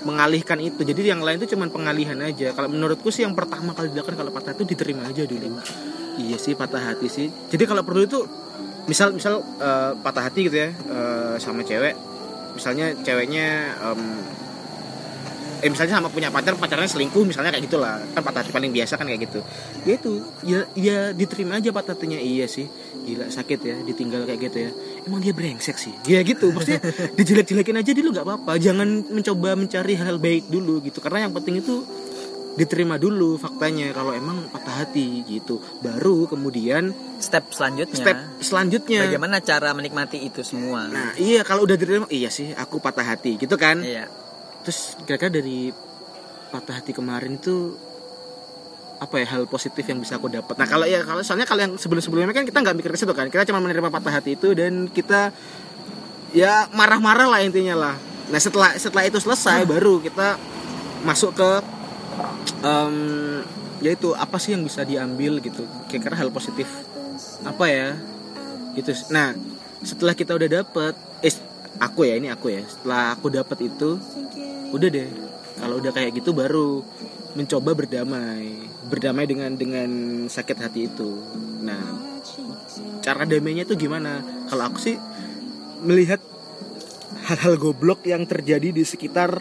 mengalihkan 0.00 0.60
itu. 0.60 0.80
Jadi 0.80 1.00
yang 1.06 1.20
lain 1.20 1.38
itu 1.38 1.56
cuman 1.56 1.68
pengalihan 1.68 2.18
aja. 2.20 2.52
Kalau 2.52 2.68
menurutku 2.68 3.08
sih 3.08 3.24
yang 3.24 3.32
pertama 3.32 3.72
kali 3.72 3.90
dilakukan 3.90 4.14
kalau 4.16 4.30
patah 4.30 4.52
itu 4.52 4.64
diterima 4.64 5.02
aja 5.04 5.24
dulu. 5.24 5.58
Iya 6.18 6.36
sih 6.36 6.52
patah 6.52 6.82
hati 6.84 7.08
sih. 7.08 7.26
Jadi 7.48 7.64
kalau 7.64 7.82
perlu 7.82 8.04
itu 8.04 8.20
misal 8.88 9.12
misal 9.12 9.44
eh, 9.60 9.92
patah 10.00 10.24
hati 10.26 10.48
gitu 10.48 10.56
ya 10.56 10.70
eh, 10.72 11.34
sama 11.36 11.62
cewek. 11.62 11.94
Misalnya 12.56 12.90
ceweknya 13.06 13.76
em, 13.78 14.00
eh 15.58 15.70
misalnya 15.70 15.98
sama 15.98 16.08
punya 16.10 16.30
pacar 16.30 16.54
pacarnya 16.54 16.86
selingkuh 16.90 17.22
misalnya 17.22 17.54
kayak 17.54 17.68
gitulah. 17.68 18.00
Kan 18.16 18.24
patah 18.24 18.40
hati 18.42 18.50
paling 18.50 18.72
biasa 18.72 18.96
kan 18.96 19.06
kayak 19.06 19.30
gitu. 19.30 19.40
Ya 19.84 19.92
itu 19.94 20.12
ya 20.42 20.60
ya 20.74 20.98
diterima 21.12 21.60
aja 21.60 21.70
patah 21.70 21.94
hatinya. 21.94 22.18
Iya 22.18 22.48
sih 22.48 22.66
gila 23.04 23.28
sakit 23.30 23.60
ya 23.62 23.76
ditinggal 23.84 24.24
kayak 24.24 24.40
gitu 24.50 24.58
ya. 24.66 24.70
Emang 25.06 25.20
dia 25.22 25.36
brengsek 25.36 25.76
sih? 25.78 25.94
Ya 26.08 26.24
gitu 26.24 26.50
maksudnya 26.50 26.82
dijelek-jelekin 27.20 27.76
aja 27.78 27.90
dulu 27.92 28.08
nggak 28.16 28.26
apa-apa. 28.26 28.52
Jangan 28.58 28.88
mencoba 29.12 29.54
mencari 29.54 29.94
hal 29.94 30.16
baik 30.18 30.48
dulu 30.48 30.80
gitu. 30.82 30.98
Karena 31.04 31.28
yang 31.28 31.32
penting 31.36 31.60
itu 31.60 31.84
diterima 32.58 32.98
dulu 32.98 33.38
faktanya 33.38 33.94
kalau 33.94 34.10
emang 34.10 34.50
patah 34.50 34.82
hati 34.82 35.22
gitu. 35.22 35.62
Baru 35.78 36.26
kemudian 36.26 36.90
Step 37.22 37.54
selanjutnya. 37.54 38.02
step 38.02 38.18
selanjutnya. 38.42 39.06
Bagaimana 39.06 39.38
cara 39.38 39.70
menikmati 39.74 40.18
itu 40.26 40.42
semua? 40.42 40.90
nah 40.90 41.14
iya 41.14 41.46
kalau 41.46 41.62
udah 41.62 41.78
diterima 41.78 42.06
iya 42.10 42.30
sih 42.34 42.50
aku 42.50 42.82
patah 42.82 43.06
hati 43.06 43.38
gitu 43.38 43.54
kan? 43.54 43.78
Iya. 43.82 44.10
terus 44.66 44.98
kira-kira 45.06 45.32
dari 45.40 45.72
patah 46.52 46.82
hati 46.82 46.92
kemarin 46.92 47.40
itu 47.40 47.72
apa 48.98 49.22
ya 49.22 49.26
hal 49.38 49.46
positif 49.46 49.86
yang 49.86 50.02
bisa 50.02 50.18
aku 50.18 50.26
dapat? 50.26 50.58
Nah 50.58 50.66
kalau 50.66 50.84
ya 50.84 51.06
kalau 51.06 51.22
soalnya 51.22 51.46
kalau 51.46 51.62
yang 51.62 51.78
sebelum 51.78 52.02
sebelumnya 52.02 52.34
kan 52.34 52.42
kita 52.42 52.58
nggak 52.58 52.74
mikir 52.74 52.90
ke 52.90 52.98
situ 52.98 53.14
kan? 53.14 53.30
Kita 53.30 53.46
cuma 53.46 53.62
menerima 53.62 53.88
patah 53.88 54.18
hati 54.18 54.34
itu 54.34 54.50
dan 54.58 54.90
kita 54.90 55.30
ya 56.34 56.66
marah-marah 56.74 57.30
lah 57.30 57.40
intinya 57.46 57.78
lah. 57.78 57.94
Nah 58.28 58.40
setelah 58.42 58.74
setelah 58.76 59.06
itu 59.06 59.22
selesai 59.22 59.64
baru 59.64 60.02
kita 60.02 60.36
masuk 61.06 61.38
ke 61.38 61.50
em 62.64 62.94
yaitu 63.78 64.10
apa 64.18 64.36
sih 64.42 64.54
yang 64.54 64.66
bisa 64.66 64.82
diambil 64.82 65.38
gitu? 65.38 65.62
Kira-kira 65.86 66.18
hal 66.18 66.30
positif. 66.34 66.66
Apa 67.46 67.70
ya? 67.70 67.88
Gitu 68.74 68.90
nah 69.14 69.34
setelah 69.82 70.14
kita 70.18 70.34
udah 70.34 70.48
dapet 70.62 70.94
eh 71.22 71.34
aku 71.78 72.06
ya 72.06 72.18
ini 72.18 72.28
aku 72.30 72.50
ya. 72.50 72.62
Setelah 72.66 73.14
aku 73.14 73.30
dapet 73.30 73.70
itu 73.70 73.98
udah 74.74 74.88
deh. 74.90 75.08
Kalau 75.58 75.82
udah 75.82 75.90
kayak 75.94 76.18
gitu 76.18 76.34
baru 76.34 76.82
mencoba 77.38 77.74
berdamai. 77.78 78.66
Berdamai 78.90 79.24
dengan 79.30 79.54
dengan 79.54 79.90
sakit 80.26 80.58
hati 80.58 80.90
itu. 80.90 81.10
Nah 81.62 81.82
cara 83.02 83.22
damainya 83.24 83.62
itu 83.62 83.78
gimana? 83.78 84.20
Kalau 84.50 84.68
aku 84.68 84.78
sih 84.82 84.98
melihat 85.86 86.18
hal-hal 87.30 87.60
goblok 87.60 88.02
yang 88.08 88.24
terjadi 88.26 88.74
di 88.74 88.82
sekitar 88.82 89.38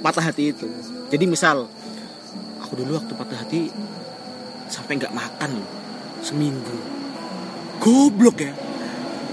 patah 0.00 0.24
hati 0.32 0.52
itu. 0.52 0.66
Jadi 1.12 1.24
misal 1.24 1.68
aku 2.62 2.72
dulu 2.78 2.98
waktu 2.98 3.12
patah 3.14 3.38
hati 3.38 3.70
sampai 4.66 4.98
nggak 4.98 5.14
makan 5.14 5.50
loh 5.60 5.68
seminggu. 6.24 6.76
Goblok 7.78 8.42
ya. 8.42 8.52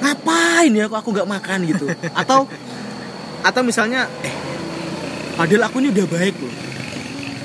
Ngapain 0.04 0.72
ya 0.76 0.86
aku 0.92 0.96
aku 1.00 1.10
nggak 1.16 1.30
makan 1.30 1.60
gitu? 1.70 1.88
Atau 2.22 2.46
atau 3.44 3.62
misalnya 3.64 4.08
eh 4.24 4.36
padahal 5.36 5.68
aku 5.68 5.84
ini 5.84 5.90
udah 5.92 6.08
baik 6.08 6.36
loh. 6.40 6.56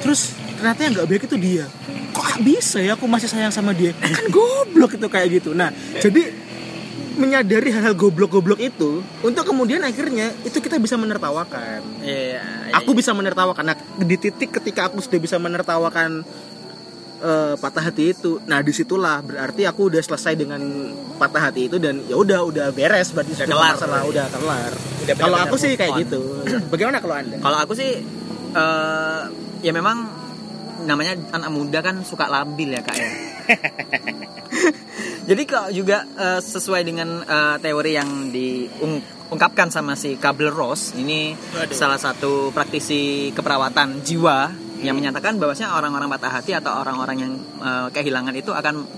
Terus 0.05 0.35
ternyata 0.59 0.81
yang 0.87 0.93
nggak 0.99 1.09
baik 1.09 1.23
itu 1.27 1.37
dia. 1.39 1.67
Kok 2.15 2.43
bisa 2.43 2.83
ya 2.83 2.99
aku 2.99 3.07
masih 3.07 3.31
sayang 3.31 3.55
sama 3.55 3.75
dia? 3.75 3.95
Kan 3.95 4.27
goblok 4.31 4.99
itu 4.99 5.07
kayak 5.07 5.43
gitu. 5.43 5.55
Nah 5.55 5.71
jadi 5.99 6.48
menyadari 7.19 7.69
hal-hal 7.69 7.93
goblok-goblok 7.93 8.57
itu 8.57 9.03
untuk 9.21 9.45
kemudian 9.45 9.83
akhirnya 9.83 10.31
itu 10.41 10.57
kita 10.57 10.79
bisa 10.79 10.95
menertawakan 10.95 11.83
Iya. 12.01 12.71
aku 12.73 12.91
bisa 12.93 13.11
menertawakan 13.11 13.65
nah 13.65 13.77
di 13.99 14.17
titik 14.17 14.51
ketika 14.53 14.87
aku 14.87 14.99
sudah 14.99 15.19
bisa 15.19 15.37
menertawakan 15.37 16.23
eh, 17.19 17.55
patah 17.55 17.85
hati 17.85 18.13
itu 18.13 18.39
nah 18.45 18.59
di 18.59 18.71
situlah 18.71 19.19
berarti 19.21 19.63
aku 19.63 19.91
udah 19.91 19.99
selesai 19.99 20.35
dengan 20.35 20.63
patah 21.17 21.43
hati 21.45 21.67
itu 21.67 21.77
dan 21.77 21.99
ya 22.03 22.15
udah 22.15 22.41
udah 22.45 22.67
beres 22.71 23.11
berarti 23.11 23.35
Udah 23.37 23.47
kelar. 23.49 23.75
masalah 23.75 24.01
udah 24.05 24.25
kelar 24.29 24.73
Udah 25.03 25.15
kalau 25.17 25.39
aku 25.39 25.57
sih 25.57 25.75
kayak 25.75 25.93
on. 25.93 26.01
gitu 26.01 26.21
bagaimana 26.73 26.99
kalau 26.99 27.15
anda 27.15 27.37
Kalau 27.37 27.59
aku 27.59 27.75
sih 27.75 27.99
eh 28.49 29.23
ya 29.59 29.73
memang 29.73 30.07
namanya 30.81 31.19
anak 31.33 31.51
muda 31.51 31.83
kan 31.83 32.01
suka 32.01 32.25
labil 32.27 32.71
ya 32.71 32.81
kak 32.81 32.95
ya. 32.95 33.11
Jadi 35.29 35.43
kalau 35.45 35.69
juga 35.69 36.09
eh, 36.17 36.41
sesuai 36.41 36.83
dengan 36.89 37.21
eh, 37.21 37.57
teori 37.61 37.93
yang 37.93 38.33
diungkapkan 38.33 39.69
sama 39.69 39.93
si 39.93 40.17
Kabel 40.17 40.49
Ross, 40.49 40.97
ini 40.97 41.37
Waduh. 41.37 41.77
salah 41.77 42.01
satu 42.01 42.49
praktisi 42.49 43.29
keperawatan 43.37 44.01
jiwa 44.01 44.49
yang 44.81 44.97
menyatakan 44.97 45.37
bahwasanya 45.37 45.77
orang-orang 45.77 46.09
patah 46.09 46.33
hati 46.41 46.57
atau 46.57 46.73
orang-orang 46.81 47.17
yang 47.21 47.33
eh, 47.61 47.89
kehilangan 47.93 48.33
itu 48.41 48.57
akan 48.57 48.89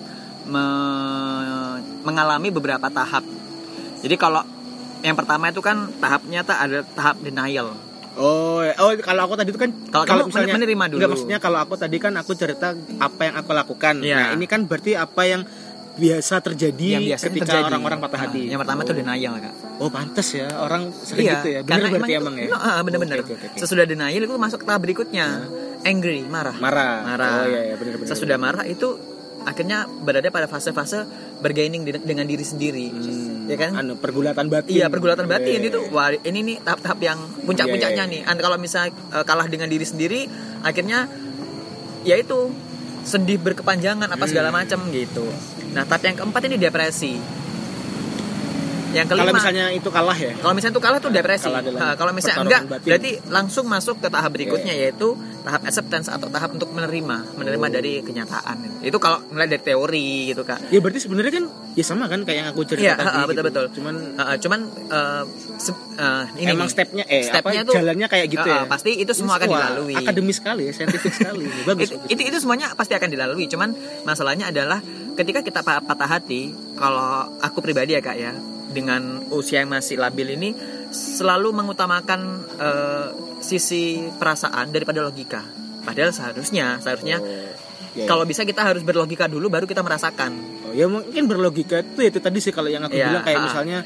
me- 0.47 1.83
mengalami 2.07 2.55
beberapa 2.55 2.87
tahap. 2.87 3.27
Jadi 4.01 4.15
kalau 4.15 4.47
yang 5.03 5.19
pertama 5.19 5.51
itu 5.51 5.59
kan 5.59 5.91
tahapnya 5.99 6.47
tak 6.47 6.59
ada 6.63 6.79
tahap 6.95 7.19
denial. 7.27 7.75
Oh, 8.21 8.59
ya. 8.61 8.75
oh 8.83 8.91
kalau 9.01 9.31
aku 9.31 9.39
tadi 9.39 9.55
itu 9.55 9.61
kan 9.61 9.71
Kalau 9.91 10.05
kamu 10.05 10.35
men- 10.35 10.55
menerima 10.63 10.85
dulu. 10.91 10.99
Enggak, 10.99 11.11
maksudnya 11.15 11.39
kalau 11.39 11.59
aku 11.63 11.75
tadi 11.79 11.97
kan 12.03 12.13
aku 12.19 12.35
cerita 12.35 12.75
apa 12.99 13.21
yang 13.27 13.35
aku 13.39 13.51
lakukan. 13.55 14.03
Iya. 14.03 14.17
Nah, 14.19 14.27
ini 14.35 14.47
kan 14.51 14.67
berarti 14.67 14.99
apa 14.99 15.23
yang 15.27 15.43
biasa 15.91 16.35
terjadi 16.41 16.87
yang 16.97 17.03
biasanya 17.05 17.31
ketika 17.33 17.47
terjadi. 17.51 17.67
orang-orang 17.67 17.99
patah 17.99 18.21
hati. 18.21 18.41
Nah, 18.41 18.51
yang 18.51 18.61
pertama 18.63 18.81
itu 18.83 18.93
oh. 18.93 18.99
denial 18.99 19.33
kak. 19.37 19.55
Oh, 19.79 19.89
pantas 19.89 20.29
ya 20.31 20.47
orang 20.57 20.83
sering 20.93 21.27
gitu 21.27 21.49
ya. 21.51 21.61
Bener 21.61 21.67
karena 21.67 21.87
berarti 21.91 22.13
emang, 22.13 22.23
emang, 22.23 22.35
itu, 22.37 22.47
ya. 22.47 22.55
no, 22.55 22.59
ah, 22.61 22.81
bener-bener. 22.81 23.17
Oke, 23.21 23.33
oke, 23.33 23.47
oke. 23.47 23.59
Sesudah 23.59 23.85
denial 23.85 24.23
itu 24.23 24.35
masuk 24.35 24.61
tahap 24.63 24.81
berikutnya, 24.81 25.27
angry, 25.83 26.23
marah. 26.23 26.57
Marah. 26.57 26.95
Marah. 27.05 27.31
Oh 27.35 27.47
iya 27.47 27.61
iya 27.65 27.75
benar. 27.75 27.93
Sesudah 28.05 28.37
marah 28.37 28.65
itu 28.65 28.89
akhirnya 29.41 29.89
berada 29.89 30.29
pada 30.29 30.45
fase-fase 30.45 31.09
bergaining 31.41 31.81
di- 31.83 31.97
dengan 31.99 32.29
diri 32.29 32.45
sendiri, 32.45 32.93
Hmm, 32.93 33.49
ya 33.49 33.57
kan? 33.57 33.73
Anu 33.75 33.97
pergulatan 33.97 34.47
batin. 34.47 34.69
Iya 34.71 34.87
pergulatan 34.87 35.25
batin 35.25 35.59
Iya, 35.59 35.69
itu 35.73 35.81
iya. 35.81 35.89
wah 35.91 36.13
ini 36.13 36.39
nih 36.45 36.57
tahap-tahap 36.61 36.99
yang 37.01 37.19
puncak-puncaknya 37.45 38.05
Iya, 38.05 38.13
iya, 38.13 38.21
nih. 38.21 38.31
And 38.31 38.39
kalau 38.39 38.57
misalnya 38.57 38.93
eh, 38.93 39.25
kalah 39.25 39.49
dengan 39.49 39.67
diri 39.67 39.83
sendiri, 39.83 40.29
akhirnya 40.61 41.09
ya 42.03 42.17
itu 42.17 42.53
sedih 43.01 43.41
berkepanjangan 43.41 44.07
apa 44.07 44.25
segala 44.25 44.53
Hmm. 44.53 44.61
macam 44.61 44.81
gitu. 44.93 45.25
Nah 45.71 45.83
tahap 45.85 46.03
yang 46.03 46.17
keempat 46.17 46.43
ini 46.45 46.57
depresi. 46.57 47.15
Yang 48.91 49.07
kelima 49.07 49.23
Kalau 49.23 49.35
misalnya 49.39 49.65
itu 49.71 49.87
kalah 49.87 50.19
ya. 50.19 50.35
kalau 50.35 50.51
misalnya 50.51 50.75
itu 50.75 50.83
kalah 50.83 50.99
tuh 50.99 51.15
depresi. 51.15 51.47
Nah, 51.47 51.95
kalau 51.95 52.11
misalnya 52.11 52.43
enggak, 52.43 52.63
batin. 52.67 52.89
berarti 52.91 53.11
langsung 53.31 53.71
masuk 53.71 54.03
ke 54.03 54.11
tahap 54.11 54.35
berikutnya 54.35 54.75
Iya, 54.75 54.91
yaitu 54.91 55.15
tahap 55.41 55.63
acceptance 55.63 56.11
atau 56.11 56.27
tahap 56.27 56.51
untuk 56.51 56.75
menerima, 56.75 57.39
menerima 57.39 57.67
Oh. 57.67 57.71
dari 57.71 58.03
kenyataan. 58.03 58.83
Itu 58.83 58.99
kalau 58.99 59.23
mulai 59.31 59.47
dari 59.47 59.63
teori 59.63 60.35
gitu 60.35 60.43
kak. 60.43 60.75
Ya 60.75 60.83
berarti 60.83 61.07
sebenarnya 61.07 61.39
kan 61.39 61.45
ya 61.79 61.85
sama 61.87 62.11
kan 62.11 62.27
kayak 62.27 62.39
yang 62.43 62.49
aku 62.51 62.67
cerita 62.67 62.83
Iya, 62.83 62.95
tadi. 62.99 63.07
ha-ha, 63.07 63.15
gitu. 63.15 63.29
betul-betul. 63.31 63.65
Cuman 63.79 63.95
Uh, 64.21 64.37
cuman 64.37 64.61
uh, 64.91 65.23
se- 65.55 65.81
uh, 65.97 66.27
ini 66.35 66.51
emang 66.51 66.67
stepnya 66.67 67.07
eh 67.07 67.23
stepnya 67.25 67.63
apa 67.63 67.69
tuh, 67.71 67.75
jalannya 67.79 68.07
kayak 68.11 68.27
gitu 68.27 68.43
uh, 68.43 68.59
ya. 68.59 68.63
pasti 68.67 68.91
itu 68.99 69.13
semua 69.15 69.39
akan 69.39 69.49
dilalui. 69.49 69.95
Akademis 69.97 70.43
sekali 70.43 70.67
ya, 70.67 70.73
saintifik 70.75 71.15
sekali. 71.15 71.47
Bagus. 71.71 71.95
itu, 71.95 71.97
bagus. 71.97 72.11
itu 72.11 72.21
itu 72.27 72.37
semuanya 72.43 72.75
pasti 72.75 72.99
akan 72.99 73.07
dilalui. 73.07 73.47
Cuman 73.47 73.71
masalahnya 74.03 74.51
adalah 74.51 74.83
ketika 75.21 75.41
kita 75.41 75.61
pa- 75.61 75.85
patah 75.85 76.09
hati, 76.09 76.51
kalau 76.75 77.29
aku 77.39 77.61
pribadi 77.61 77.93
ya 77.93 78.01
kak 78.01 78.17
ya, 78.17 78.33
dengan 78.71 79.21
usia 79.29 79.61
yang 79.61 79.71
masih 79.71 80.01
labil 80.01 80.35
ini 80.35 80.57
selalu 80.91 81.53
mengutamakan 81.53 82.21
eh, 82.57 83.07
sisi 83.41 84.01
perasaan 84.17 84.71
daripada 84.71 85.01
logika. 85.01 85.45
Padahal 85.81 86.13
seharusnya, 86.13 86.81
seharusnya 86.81 87.19
Oh, 87.21 87.99
ya, 87.99 88.07
kalau 88.07 88.23
bisa 88.23 88.45
kita 88.45 88.63
harus 88.63 88.81
berlogika 88.81 89.27
dulu 89.27 89.49
baru 89.49 89.65
kita 89.65 89.81
merasakan. 89.81 90.33
Oh, 90.69 90.73
ya 90.73 90.87
mungkin 90.87 91.27
berlogika 91.27 91.81
itu 91.81 92.01
ya 92.01 92.09
itu 92.09 92.21
tadi 92.21 92.39
sih 92.39 92.53
kalau 92.53 92.69
yang 92.69 92.85
aku 92.85 92.95
Iya, 92.95 93.11
bilang 93.11 93.25
kayak 93.25 93.39
ah. 93.41 93.45
misalnya 93.51 93.79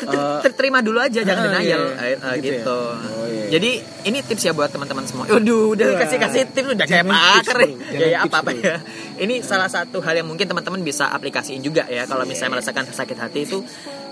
Ter- 0.00 0.40
ter- 0.42 0.56
terima 0.56 0.80
dulu 0.80 0.96
aja 0.96 1.20
jangan 1.20 1.44
ah, 1.44 1.46
denial 1.52 1.62
iya, 1.62 1.76
Eh, 1.76 2.16
eh, 2.16 2.16
gitu 2.16 2.24
ya? 2.24 2.36
gitu. 2.62 2.78
Oh, 2.80 3.26
iya. 3.26 3.46
Jadi 3.50 3.70
ini 4.06 4.18
tips 4.22 4.42
ya 4.46 4.52
buat 4.52 4.70
teman-teman 4.70 5.04
semua. 5.04 5.24
Waduh, 5.26 5.74
udah 5.74 5.86
Wah. 5.90 5.98
kasih 6.00 6.18
kasih 6.18 6.42
tips 6.48 6.68
udah 6.72 6.86
kayak 6.86 7.04
pakar. 7.04 7.58
ya. 7.92 8.18
Apa 8.24 8.36
apa 8.40 8.50
ya. 8.54 8.76
Ini 9.18 9.42
salah 9.42 9.68
satu 9.68 10.00
hal 10.00 10.22
yang 10.22 10.28
mungkin 10.28 10.46
teman-teman 10.46 10.80
bisa 10.80 11.10
aplikasiin 11.10 11.60
juga 11.60 11.84
ya 11.86 12.06
kalau 12.06 12.24
misalnya 12.24 12.56
merasakan 12.56 12.88
sakit 12.88 13.18
hati 13.18 13.44
itu 13.44 13.60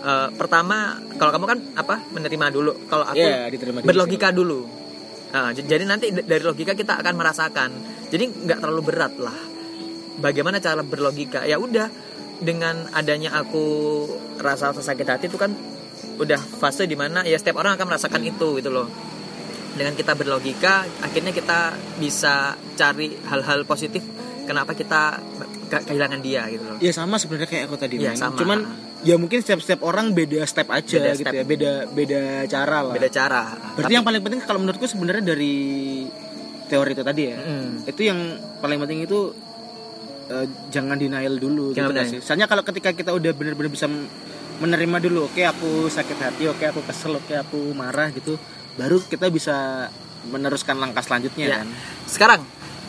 eh, 0.02 0.28
pertama 0.34 0.98
kalau 1.16 1.30
kamu 1.32 1.44
kan 1.46 1.58
apa 1.74 1.96
menerima 2.12 2.46
dulu. 2.50 2.72
Kalau 2.86 3.04
aku 3.06 3.16
Iya, 3.16 3.48
diterima 3.48 3.78
dulu 3.80 3.88
berlogika 3.88 4.28
dulu. 4.28 4.60
Nah, 5.28 5.52
jadi 5.52 5.84
nanti 5.84 6.08
dari 6.10 6.40
logika 6.40 6.72
kita 6.72 6.98
akan 6.98 7.14
merasakan. 7.14 7.70
Jadi 8.08 8.24
nggak 8.48 8.58
terlalu 8.58 8.82
berat 8.84 9.14
lah. 9.20 9.36
Bagaimana 10.18 10.58
cara 10.58 10.82
berlogika? 10.82 11.44
Ya 11.44 11.60
udah 11.60 11.86
dengan 12.38 12.86
adanya 12.90 13.34
aku 13.34 13.62
rasa 14.38 14.70
rasa 14.70 14.82
sakit 14.82 15.06
hati 15.06 15.26
itu 15.26 15.38
kan 15.38 15.50
udah 16.18 16.36
fase 16.36 16.84
di 16.84 16.94
mana 16.94 17.22
ya 17.22 17.34
setiap 17.34 17.56
orang 17.56 17.74
akan 17.74 17.86
merasakan 17.86 18.22
itu 18.22 18.58
gitu 18.58 18.68
loh. 18.68 18.86
Dengan 19.70 19.94
kita 19.94 20.12
berlogika, 20.12 20.74
akhirnya 20.98 21.30
kita 21.30 21.58
bisa 21.96 22.34
cari 22.74 23.14
hal-hal 23.22 23.62
positif. 23.62 24.02
Kenapa 24.42 24.72
kita 24.72 25.20
ke- 25.68 25.84
kehilangan 25.84 26.18
dia 26.18 26.48
gitu 26.48 26.64
loh. 26.64 26.76
ya 26.78 26.88
sama 26.90 27.14
sebenarnya 27.14 27.44
kayak 27.46 27.64
aku 27.66 27.76
tadi 27.76 28.00
Men. 28.00 28.16
sama. 28.16 28.32
cuman 28.34 28.58
ya 28.98 29.14
mungkin 29.14 29.38
setiap 29.38 29.60
setiap 29.60 29.84
orang 29.84 30.10
beda 30.10 30.40
step 30.42 30.64
aja 30.66 30.96
Beda 30.96 31.12
gitu 31.12 31.22
step. 31.22 31.34
ya 31.34 31.44
beda 31.44 31.72
beda 31.86 32.20
cara 32.46 32.78
lah 32.80 32.94
Beda 32.96 33.08
cara. 33.08 33.42
berarti 33.70 33.84
Tapi- 33.84 33.92
yang 33.92 34.02
paling 34.02 34.22
penting 34.22 34.40
kalau 34.42 34.58
menurutku 34.58 34.88
sebenarnya 34.88 35.20
dari 35.28 35.54
teori 36.64 36.90
itu 36.90 37.02
tadi 37.02 37.22
ya 37.22 37.36
Mm. 37.36 37.70
itu 37.84 38.00
yang 38.02 38.18
paling 38.58 38.78
penting 38.78 38.98
itu 39.02 39.18
eh, 40.26 40.46
jangan 40.68 40.96
denial 40.96 41.36
dulu 41.36 41.70
Jangan 41.70 41.84
gitu 41.86 41.92
denial. 41.94 42.08
sih 42.10 42.20
soalnya 42.22 42.46
kalau 42.46 42.62
ketika 42.62 42.88
kita 42.90 43.12
udah 43.12 43.32
benar-benar 43.34 43.68
bisa 43.68 43.84
menerima 44.58 44.96
dulu 45.00 45.26
oke 45.26 45.40
aku 45.40 45.70
sakit 45.86 46.18
hati 46.18 46.44
oke 46.46 46.64
aku 46.64 46.80
kesel 46.82 47.14
oke 47.14 47.30
aku 47.32 47.70
marah 47.72 48.10
gitu 48.10 48.34
baru 48.74 48.98
kita 49.00 49.28
bisa 49.28 49.86
meneruskan 50.26 50.76
langkah 50.76 51.00
selanjutnya 51.00 51.46
Ya. 51.46 51.56
kan 51.58 51.68
Sekarang 52.04 52.40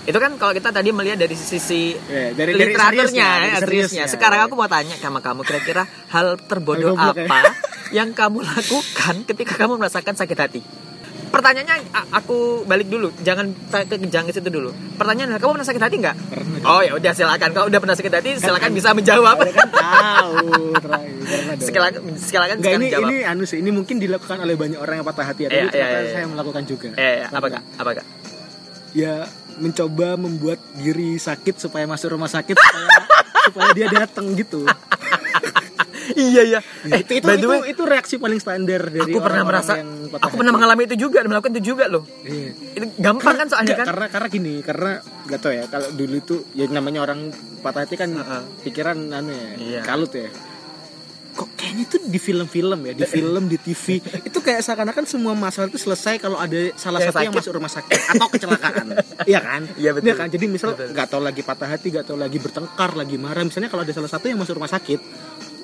itu 0.02 0.16
kan 0.16 0.32
kalau 0.36 0.52
kita 0.52 0.70
tadi 0.70 0.90
melihat 0.90 1.20
dari 1.20 1.34
sisi 1.34 1.94
Ya, 2.02 2.34
dari 2.34 2.58
dari 2.58 2.74
literaturnya, 2.74 3.06
seriusnya, 3.06 3.22
ya, 3.22 3.30
dari 3.30 3.46
seriusnya. 3.62 3.62
seriusnya. 3.62 4.06
Sekarang 4.10 4.40
aku 4.42 4.54
mau 4.56 4.66
tanya 4.66 4.96
sama 4.96 5.20
kamu, 5.20 5.42
kira-kira 5.44 5.84
hal 6.10 6.40
terbodoh 6.40 6.96
ya. 6.96 7.14
apa 7.14 7.54
yang 7.92 8.10
kamu 8.12 8.42
lakukan 8.50 9.16
ketika 9.24 9.54
kamu 9.56 9.78
merasakan 9.78 10.16
sakit 10.16 10.38
hati? 10.40 10.62
Pertanyaannya 11.30 11.76
aku 12.10 12.66
balik 12.66 12.90
dulu, 12.90 13.14
jangan 13.22 13.54
ke 13.70 13.96
jangan 14.10 14.26
ke 14.30 14.34
situ 14.34 14.50
dulu. 14.50 14.74
Pertanyaan 14.98 15.38
kamu 15.38 15.62
pernah 15.62 15.68
sakit 15.70 15.82
hati 15.82 15.96
nggak? 16.02 16.16
Oh 16.66 16.82
ya 16.82 16.98
udah 16.98 17.12
silakan. 17.14 17.50
Kalau 17.54 17.66
udah 17.70 17.80
pernah 17.80 17.96
sakit 17.96 18.14
hati, 18.14 18.30
silakan 18.42 18.72
bisa 18.74 18.92
menjawab. 18.98 19.38
Kan 19.46 19.70
tahu. 19.70 20.50
Silakan 21.60 22.18
silakan 22.18 22.58
ini 22.58 22.90
jawab. 22.90 23.06
ini 23.06 23.18
anu 23.22 23.46
sih 23.46 23.62
ini 23.62 23.70
mungkin 23.70 24.02
dilakukan 24.02 24.42
oleh 24.42 24.58
banyak 24.58 24.82
orang 24.82 25.02
yang 25.02 25.06
patah 25.06 25.30
hati 25.30 25.46
ya. 25.46 25.50
Tapi 25.54 25.62
iya, 25.62 25.70
ternyata 25.70 26.00
iya. 26.02 26.12
saya 26.18 26.26
melakukan 26.26 26.64
juga. 26.66 26.90
Eh, 26.98 27.22
apa 27.30 27.48
kak? 27.52 27.64
Apa 27.78 27.92
kak? 28.02 28.06
Ya 28.98 29.30
mencoba 29.60 30.18
membuat 30.18 30.58
diri 30.74 31.20
sakit 31.22 31.62
supaya 31.62 31.86
masuk 31.86 32.16
rumah 32.18 32.32
sakit 32.32 32.58
supaya 32.58 32.88
supaya 33.46 33.70
dia 33.78 33.88
datang 33.92 34.34
gitu. 34.34 34.66
iya 36.22 36.42
iya. 36.46 36.60
Eh, 36.86 37.00
itu 37.02 37.14
itu, 37.18 37.26
way, 37.26 37.40
itu, 37.40 37.50
itu 37.72 37.84
reaksi 37.84 38.16
paling 38.16 38.38
standar 38.38 38.82
dari 38.86 39.00
aku 39.06 39.18
pernah 39.18 39.42
orang-orang 39.42 39.48
merasa, 39.48 39.74
yang 39.80 39.90
aku 40.14 40.36
pernah 40.36 40.54
mengalami 40.54 40.82
itu 40.86 40.96
juga, 41.00 41.18
dan 41.22 41.30
melakukan 41.30 41.52
itu 41.54 41.64
juga 41.70 41.86
loh. 41.88 42.04
Iya. 42.22 42.52
Itu 42.76 42.86
gampang 42.98 43.36
kan 43.38 43.48
soalnya 43.48 43.76
kan? 43.76 43.86
karena 43.88 44.06
karena 44.08 44.28
gini 44.28 44.54
karena 44.60 44.92
gak 45.26 45.40
tau 45.40 45.52
ya 45.52 45.64
kalau 45.66 45.88
dulu 45.92 46.16
itu 46.16 46.36
ya 46.52 46.66
namanya 46.68 47.00
orang 47.02 47.32
patah 47.60 47.84
hati 47.84 47.96
kan 47.96 48.10
Heeh. 48.12 48.42
pikiran 48.64 48.98
anu 49.10 49.30
ya 49.30 49.50
Iya. 49.58 49.82
kalut 49.84 50.12
ya 50.12 50.30
kok 51.30 51.56
kayaknya 51.56 51.86
tuh 51.88 52.02
di 52.04 52.20
film-film 52.20 52.80
ya 52.84 52.94
di 52.94 53.06
film 53.16 53.48
di 53.48 53.56
TV 53.56 54.02
itu 54.02 54.40
kayak 54.40 54.60
seakan-akan 54.60 55.06
semua 55.06 55.32
masalah 55.32 55.70
itu 55.70 55.80
selesai 55.80 56.18
kalau 56.18 56.36
ada 56.36 56.74
salah 56.76 57.00
satu 57.00 57.22
yang 57.22 57.32
masuk 57.32 57.56
rumah 57.56 57.70
sakit 57.70 57.96
atau 58.12 58.28
kecelakaan 58.28 58.92
iya 59.30 59.40
kan 59.40 59.62
Iya, 59.74 59.96
betul. 59.96 60.18
kan 60.18 60.28
jadi 60.28 60.46
misal 60.46 60.76
nggak 60.76 61.08
tahu 61.08 61.22
lagi 61.22 61.40
patah 61.40 61.70
hati 61.70 61.94
nggak 61.94 62.06
tahu 62.06 62.18
lagi 62.18 62.38
bertengkar 62.38 62.92
lagi 62.92 63.16
marah 63.16 63.46
misalnya 63.46 63.70
kalau 63.70 63.88
ada 63.88 63.94
salah 63.94 64.10
satu 64.10 64.28
yang 64.28 64.36
masuk 64.36 64.58
rumah 64.58 64.68
sakit 64.68 65.00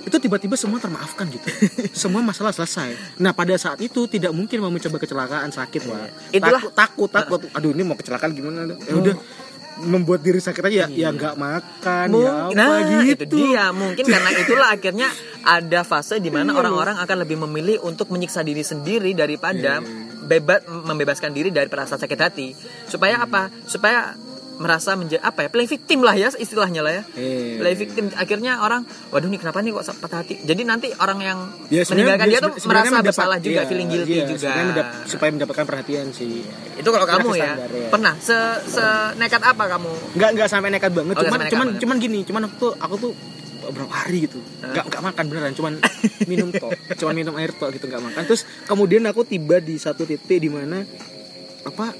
itu 0.05 0.17
tiba-tiba 0.17 0.53
semua 0.53 0.77
termaafkan 0.77 1.25
gitu. 1.27 1.49
Semua 2.05 2.21
masalah 2.21 2.49
selesai. 2.49 2.93
Nah 3.17 3.31
pada 3.31 3.51
saat 3.55 3.77
itu 3.79 4.05
tidak 4.05 4.29
mungkin 4.31 4.61
mau 4.61 4.69
mencoba 4.69 4.97
kecelakaan 4.97 5.49
sakit 5.49 5.81
wah 5.83 6.05
Iya. 6.29 6.37
Itulah- 6.37 6.61
takut 6.69 7.09
takut 7.09 7.09
takut. 7.09 7.39
Aduh 7.57 7.71
ini 7.71 7.81
mau 7.81 7.93
kecelakaan 7.93 8.31
gimana? 8.31 8.69
Ya 8.69 8.93
udah 8.93 9.15
membuat 9.77 10.21
diri 10.21 10.39
sakit 10.39 10.63
aja. 10.63 10.85
Ya 10.85 10.87
ya 10.87 11.09
nggak 11.09 11.35
makan 11.35 12.07
ya 12.07 12.31
Mungkin, 12.31 12.55
apa 12.55 12.55
nah 12.55 13.01
gitu. 13.03 13.23
itu 13.27 13.35
dia. 13.35 13.65
Mungkin 13.69 14.05
karena 14.05 14.29
itulah 14.45 14.69
akhirnya 14.71 15.07
ada 15.41 15.81
fase 15.81 16.17
di 16.17 16.29
mana 16.29 16.53
Iya, 16.53 16.59
orang-orang 16.61 16.95
akan 16.95 17.17
lebih 17.25 17.37
memilih 17.43 17.77
untuk 17.81 18.07
menyiksa 18.07 18.39
diri 18.39 18.61
sendiri 18.61 19.11
daripada 19.11 19.81
Iya, 19.81 20.23
bebas 20.23 20.63
membebaskan 20.63 21.29
diri 21.29 21.49
dari 21.49 21.67
perasaan 21.67 21.99
sakit 21.99 22.19
hati. 22.19 22.47
Supaya 22.85 23.19
apa? 23.19 23.51
Supaya 23.65 24.15
merasa 24.55 24.93
menjadi 24.93 25.19
apa 25.19 25.43
ya 25.43 25.49
play 25.49 25.65
victim 25.65 25.99
lah 25.99 26.13
ya 26.13 26.31
istilahnya 26.31 26.79
lah 26.79 26.93
ya. 26.93 27.03
Iya. 27.11 27.59
play 27.59 27.75
victim. 27.75 28.07
Akhirnya 28.13 28.57
orang 28.57 28.81
waduh 29.09 29.25
nih 29.25 29.37
kenapa 29.37 29.59
nih 29.59 29.71
kok 29.71 29.83
patah 29.97 30.19
hati? 30.21 30.39
Jadi 30.39 30.61
nanti 30.63 30.87
orang 30.93 31.19
yang 31.19 31.39
Ya, 31.67 31.81
sebenarnya 31.81 32.15
meninggalkan 32.15 32.27
dia 32.27 32.39
tuh 32.39 32.51
sebenarnya 32.55 32.63
merasa 32.63 32.89
mendapat- 32.93 33.07
bersalah 33.11 33.37
juga 33.37 33.53
iya, 33.57 33.63
feeling 33.65 33.89
guilty 33.89 34.13
iya, 34.13 34.25
juga. 34.25 34.49
mendap- 34.53 34.91
supaya 35.05 35.29
mendapatkan 35.31 35.65
perhatian 35.65 36.05
sih. 36.09 36.41
Itu 36.73 36.89
kalau 36.89 37.03
kamu 37.05 37.27
ya 37.33 37.51
standar, 37.51 37.69
ya. 37.69 37.87
pernah? 37.89 38.13
Se 38.17 38.37
se 38.65 38.85
nekat 39.15 39.41
apa 39.41 39.63
kamu? 39.67 39.91
Nggak 40.13 40.29
nggak 40.33 40.47
sampai 40.47 40.69
nekat 40.69 40.91
banget 40.91 41.15
Oh, 41.15 41.21
cuman 41.21 41.37
nekat 41.37 41.51
cuman 41.51 41.67
banget. 41.67 41.81
cuman 41.81 41.95
gini 41.97 42.19
cuman 42.23 42.41
aku 42.45 42.55
tuh 42.57 42.71
aku 42.77 42.95
tuh 42.97 43.11
beberapa 43.65 43.89
hari 43.89 44.17
gitu 44.23 44.37
nggak 44.61 44.85
nggak 44.85 45.01
makan 45.03 45.23
beneran 45.25 45.51
cuman 45.51 45.73
minum 46.23 46.53
tok 46.53 46.69
cuman 46.95 47.13
minum 47.13 47.33
air 47.35 47.49
tok 47.51 47.73
gitu 47.73 47.85
nggak 47.85 48.03
makan. 48.03 48.21
Terus 48.23 48.45
kemudian 48.63 49.03
aku 49.03 49.23
tiba 49.23 49.57
di 49.57 49.75
satu 49.75 50.03
titik 50.03 50.37
di 50.37 50.47
mana 50.47 50.85
apa 51.63 51.91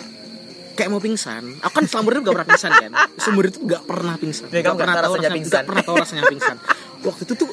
kayak 0.76 0.90
mau 0.90 1.00
pingsan. 1.00 1.44
Aku 1.60 1.74
kan 1.74 1.86
selama 1.88 2.08
hidup 2.12 2.22
gak 2.22 2.36
pernah 2.36 2.48
pingsan 2.48 2.72
kan? 2.72 2.92
Seumur 3.16 3.44
itu 3.46 3.60
gak 3.64 3.84
pernah 3.84 4.16
pingsan. 4.16 4.48
Nggak 4.48 4.62
Nggak 4.62 4.76
pernah 4.78 4.96
tahu 4.96 5.14
rasanya 5.14 5.32
pingsan. 5.32 5.50
nggak 5.50 5.64
pernah 5.66 5.84
tahu 5.84 5.96
rasanya 5.98 6.24
pingsan. 6.28 6.56
Waktu 7.02 7.22
itu 7.24 7.34
tuh 7.36 7.50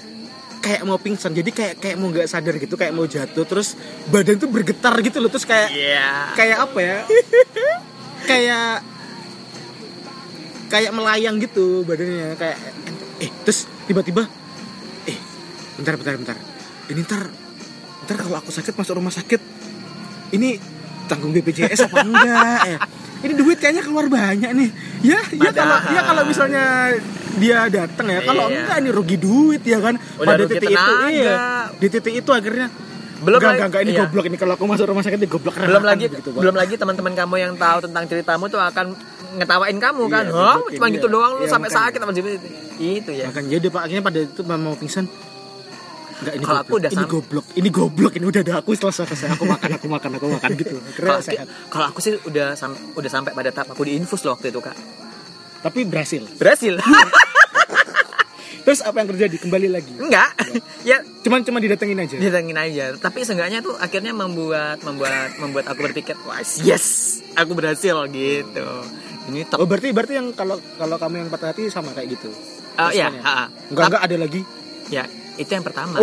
kayak 0.58 0.80
mau 0.82 0.98
pingsan. 0.98 1.30
Jadi 1.32 1.50
kayak 1.50 1.74
kayak 1.78 1.96
mau 1.96 2.08
nggak 2.08 2.26
sadar 2.26 2.54
gitu 2.56 2.74
kayak 2.74 2.92
mau 2.92 3.06
jatuh 3.06 3.44
terus 3.44 3.68
badan 4.08 4.36
tuh 4.36 4.48
bergetar 4.48 4.94
gitu 5.00 5.18
loh. 5.18 5.30
Terus 5.30 5.42
kayak 5.44 5.68
Iya. 5.70 6.10
kayak 6.34 6.56
apa 6.60 6.78
ya? 6.78 6.98
Kayak 8.22 8.70
kayak 10.68 10.90
melayang 10.90 11.36
gitu 11.38 11.82
badannya. 11.82 12.34
Kayak 12.34 12.58
eh 13.18 13.30
terus 13.42 13.66
tiba-tiba 13.86 14.26
eh 15.04 15.18
bentar 15.76 15.94
bentar 15.94 16.14
bentar. 16.16 16.36
Ini 16.86 17.00
ntar 17.02 17.22
ntar 18.02 18.16
kalau 18.18 18.36
aku 18.36 18.50
sakit 18.50 18.74
masuk 18.74 18.98
rumah 18.98 19.10
sakit. 19.10 19.40
Ini 20.32 20.58
tanggung 21.06 21.30
BPJS 21.30 21.86
apa 21.86 22.02
enggak? 22.02 22.60
Ya 22.66 22.78
ini 23.22 23.32
duit 23.34 23.56
kayaknya 23.56 23.82
keluar 23.82 24.06
banyak 24.06 24.50
nih 24.52 24.68
ya 25.00 25.20
ya 25.32 25.50
kalau 25.50 25.76
Padahal. 25.76 25.92
ya 25.92 26.00
kalau 26.02 26.22
misalnya 26.24 26.64
dia 27.34 27.58
datang 27.66 28.06
ya 28.06 28.20
kalau 28.20 28.44
Iya. 28.46 28.56
enggak 28.60 28.76
ini 28.78 28.90
rugi 28.90 29.16
duit 29.16 29.62
ya 29.62 29.78
kan 29.78 29.94
Udah 30.14 30.34
rugi 30.36 30.52
titik 30.52 30.68
itu 30.68 30.76
tenaga. 30.76 31.08
iya 31.08 31.36
di 31.72 31.86
titik 31.88 32.14
itu 32.16 32.30
akhirnya 32.30 32.68
Belum 33.22 33.38
enggak, 33.38 33.48
lagi- 33.48 33.54
enggak, 33.54 33.68
enggak, 33.70 33.82
ini 33.82 33.92
iya. 33.92 34.00
goblok 34.02 34.24
ini 34.26 34.36
kalau 34.36 34.52
aku 34.52 34.64
masuk 34.66 34.84
rumah 34.84 35.00
sakit 35.00 35.14
ini 35.16 35.28
goblok 35.28 35.54
belum 35.54 35.84
lagi 35.84 36.04
Pak. 36.10 36.26
belum 36.34 36.54
lagi 36.54 36.74
teman-teman 36.74 37.12
kamu 37.14 37.34
yang 37.38 37.52
tahu 37.54 37.78
tentang 37.80 38.04
ceritamu 38.04 38.44
tuh 38.46 38.60
akan 38.60 38.86
ngetawain 39.32 39.78
kamu 39.78 40.02
kan 40.06 40.24
Iya, 40.24 40.34
gebukin, 40.52 40.76
cuma 40.76 40.86
gitu 40.90 41.06
iya. 41.06 41.14
doang 41.14 41.32
lu 41.32 41.40
Iya, 41.40 41.48
sampai 41.48 41.68
makanya. 41.68 41.86
sakit 41.88 41.98
apa 41.98 42.12
gitu 42.12 42.28
itu 42.74 43.10
ya 43.12 43.24
Makanya 43.30 43.48
jadi 43.50 43.66
pak 43.68 43.80
akhirnya 43.80 44.02
pada 44.02 44.18
itu 44.20 44.40
mau 44.42 44.74
pingsan. 44.74 45.04
Enggak 46.22 46.34
ini 46.34 46.44
Kalau 46.44 46.54
goblok. 46.56 46.62
aku 46.62 46.74
udah 46.78 46.90
ini 46.92 47.04
goblok. 47.04 47.46
Ini 47.52 47.68
goblok. 47.68 48.12
Ini 48.14 48.24
udah 48.24 48.40
ada 48.40 48.54
aku 48.56 48.70
selesai 48.72 49.04
selesai. 49.04 49.28
Aku 49.34 49.44
makan, 49.44 49.70
aku 49.74 49.86
makan, 49.86 50.10
aku 50.16 50.26
makan 50.30 50.50
gitu. 50.54 50.76
Kalau 50.96 51.18
sehat. 51.18 51.46
kalau 51.66 51.86
aku 51.88 51.98
sih 51.98 52.14
udah 52.22 52.54
sam- 52.54 52.78
udah 52.94 53.10
sampai 53.10 53.32
pada 53.32 53.50
tahap 53.50 53.70
aku 53.70 53.82
diinfus 53.82 54.22
loh 54.22 54.32
waktu 54.32 54.48
itu 54.48 54.58
kak 54.58 54.76
Tapi 55.60 55.82
berhasil. 55.84 56.22
berhasil 56.32 56.78
Terus 58.62 58.78
apa 58.78 58.94
yang 58.96 59.10
terjadi? 59.10 59.36
Kembali 59.42 59.66
lagi. 59.68 59.90
enggak 59.92 60.30
ya 60.82 61.02
Cuman 61.20 61.42
cuma 61.42 61.58
didatengin 61.58 61.98
aja. 61.98 62.14
ditengin 62.14 62.54
aja 62.54 62.94
tapi 62.96 63.22
seenggaknya 63.22 63.58
tuh 63.58 63.74
akhirnya 63.76 64.10
membuat 64.12 64.78
membuat 64.80 65.34
membuat 65.36 65.66
aku 65.66 65.82
berpikir 65.82 66.14
wah 66.22 66.38
yes 66.62 67.18
aku 67.34 67.54
berhasil 67.54 68.06
gitu 68.08 68.66
ini 69.26 69.42
Oh 69.48 69.58
top 69.58 69.66
berarti 69.66 69.90
berarti 69.90 70.14
yang 70.14 70.30
kalau 70.30 70.58
kalau 70.74 70.94
kamu 70.96 71.14
yang 71.16 71.28
patah 71.28 71.50
hati 71.50 71.66
sama 71.66 71.90
kayak 71.90 72.14
gitu. 72.14 72.30
Ha, 72.74 72.90
ha. 72.90 73.46
Enggak 73.70 73.86
enggak 73.88 74.02
ada 74.02 74.16
lagi. 74.16 74.40
ya 74.88 75.06
itu 75.40 75.50
yang 75.50 75.64
pertama 75.64 76.02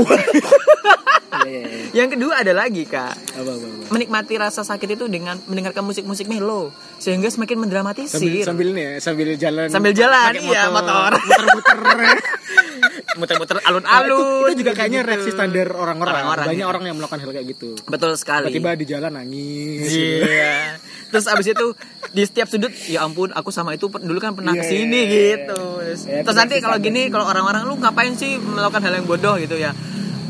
iya. 1.45 1.65
yang 1.93 2.09
kedua 2.09 2.41
ada 2.41 2.53
lagi 2.53 2.85
kak 2.89 3.13
Apa 3.37 3.51
apa 3.53 3.65
apa. 3.65 3.85
menikmati 3.93 4.33
rasa 4.37 4.61
sakit 4.65 4.97
itu 4.97 5.05
dengan 5.09 5.37
mendengarkan 5.45 5.85
musik-musik 5.85 6.25
melo 6.25 6.73
sehingga 6.99 7.31
semakin 7.31 7.55
Sambil 7.55 7.63
mendramatisir 7.63 8.43
sambil 8.43 8.67
nih 8.75 8.83
ya, 8.83 8.93
sambil 8.99 9.27
jalan. 9.39 9.67
Sambil 9.71 9.91
jalan, 9.95 10.31
iya, 10.35 10.67
motor. 10.67 11.11
Muter-muter. 11.27 11.79
muter-muter 13.19 13.59
Nah, 13.59 13.63
itu, 13.63 13.69
alun-alun 13.69 14.47
itu 14.49 14.53
juga 14.63 14.71
kayaknya 14.71 15.03
gitu-gitu. 15.03 15.11
reaksi 15.11 15.29
standar 15.35 15.67
orang-orang. 15.75 16.47
Banyak 16.47 16.63
ya. 16.63 16.71
orang 16.71 16.83
yang 16.87 16.95
melakukan 16.95 17.19
hal 17.21 17.31
kayak 17.35 17.47
gitu. 17.51 17.69
betul 17.85 18.11
sekali 18.15 18.47
Tiba-tiba 18.49 18.71
di 18.79 18.85
jalan 18.87 19.11
nangis. 19.19 19.91
Iya. 19.91 20.79
Terus 21.09 21.25
abis 21.27 21.47
itu 21.51 21.67
di 22.09 22.23
setiap 22.25 22.47
sudut 22.49 22.73
ya 22.87 23.05
ampun 23.05 23.29
aku 23.33 23.49
sama 23.53 23.75
itu 23.75 23.89
dulu 23.89 24.17
kan 24.21 24.33
pernah 24.33 24.53
Iya, 24.55 24.61
ke 24.61 24.69
sini 24.69 24.99
iya, 25.05 25.19
gitu. 25.35 25.61
Terus, 25.83 26.01
Iya, 26.07 26.21
terus 26.23 26.35
itu 26.35 26.39
nanti 26.39 26.55
pasti 26.57 26.65
kalau 26.65 26.77
gini 26.79 27.01
kalau 27.09 27.25
orang-orang 27.27 27.61
lu 27.65 27.75
ngapain 27.81 28.13
sih 28.15 28.37
melakukan 28.37 28.81
hal 28.85 28.93
yang 28.97 29.05
bodoh 29.09 29.35
gitu 29.37 29.57
ya. 29.57 29.73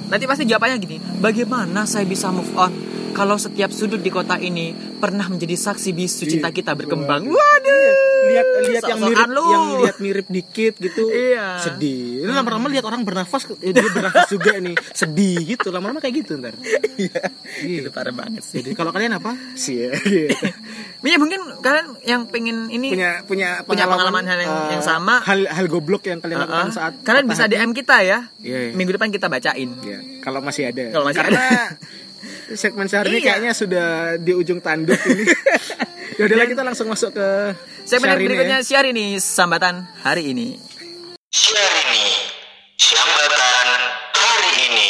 Nanti 0.10 0.26
pasti 0.26 0.50
jawabannya 0.50 0.78
gini, 0.82 0.98
bagaimana 1.22 1.86
saya 1.86 2.02
bisa 2.02 2.34
move 2.34 2.50
on 2.58 2.74
kalau 3.12 3.36
setiap 3.36 3.70
sudut 3.70 3.98
di 3.98 4.10
kota 4.10 4.36
ini 4.36 4.72
pernah 4.96 5.26
menjadi 5.26 5.56
saksi 5.56 5.90
bisu 5.92 6.28
cinta 6.28 6.50
kita 6.50 6.74
berkembang. 6.74 7.26
Waduh. 7.26 7.96
lihat 8.22 8.46
lihat 8.64 8.84
yang 8.86 9.00
mirip 9.02 9.28
lu. 9.28 9.42
yang 9.42 9.66
lihat 9.80 9.98
mirip 9.98 10.28
dikit 10.28 10.76
gitu 10.78 11.08
Iya. 11.08 11.58
sedih 11.58 12.22
ini 12.22 12.30
lama-lama 12.30 12.68
lihat 12.68 12.84
orang 12.84 13.02
bernafas 13.02 13.48
eh, 13.58 13.72
dia 13.72 13.88
bernafas 13.88 14.28
juga 14.28 14.54
nih 14.56 14.76
sedih 14.92 15.40
gitu 15.48 15.72
lama-lama 15.72 15.98
kayak 15.98 16.20
gitu 16.20 16.38
ntar 16.38 16.54
Iya. 16.94 17.32
Iya. 17.58 17.80
Itu 17.80 17.90
parah 17.90 18.12
banget 18.12 18.44
sih. 18.44 18.60
jadi 18.60 18.76
kalau 18.76 18.92
kalian 18.92 19.16
apa 19.16 19.34
sih 19.56 19.82
ya 19.82 19.96
gitu. 19.98 20.36
Ya 21.02 21.16
mungkin 21.16 21.40
kalian 21.58 21.88
yang 22.04 22.22
pengen 22.28 22.68
ini 22.68 22.92
punya 22.92 23.24
punya 23.24 23.50
Punya 23.64 23.86
pengalaman 23.88 24.22
hal 24.26 24.38
yang- 24.38 24.52
eh, 24.68 24.72
yang 24.78 24.84
sama. 24.84 25.24
hal 25.24 25.48
hal 25.48 25.66
goblok 25.66 26.04
yang 26.06 26.20
kalian 26.20 26.44
lakukan 26.44 26.68
Uh-uh. 26.68 26.76
saat 26.76 26.94
kalian 27.02 27.26
bisa. 27.26 27.48
DM 27.48 27.72
kita 27.72 28.04
ya. 28.04 28.28
Iya, 28.38 28.58
iya. 28.62 28.74
Minggu 28.76 28.94
depan 28.94 29.10
kita 29.10 29.26
bacain. 29.26 29.70
Ya, 29.82 30.00
kalau 30.20 30.40
masih 30.40 30.68
ada 30.68 30.92
Kalau 30.92 31.08
masih 31.08 31.24
karena 31.24 31.46
segmen 32.52 32.86
sehari 32.86 33.10
ini 33.12 33.20
Iya. 33.20 33.26
kayaknya 33.28 33.54
sudah 33.54 33.88
di 34.18 34.32
ujung 34.32 34.60
tanduk 34.60 34.98
ini 35.06 35.24
ya 36.18 36.24
udah 36.26 36.48
kita 36.48 36.64
langsung 36.64 36.88
masuk 36.88 37.12
ke 37.12 37.28
Segmen 37.84 38.06
Syahrini 38.08 38.26
berikutnya 38.28 38.60
ya. 38.60 38.66
siar 38.66 38.86
ini 38.86 39.18
sambatan 39.18 39.82
hari 40.00 40.30
ini. 40.30 40.62
Syahrini 41.28 42.06
Sambatan 42.76 43.68
hari 44.14 44.52
ini 44.64 44.90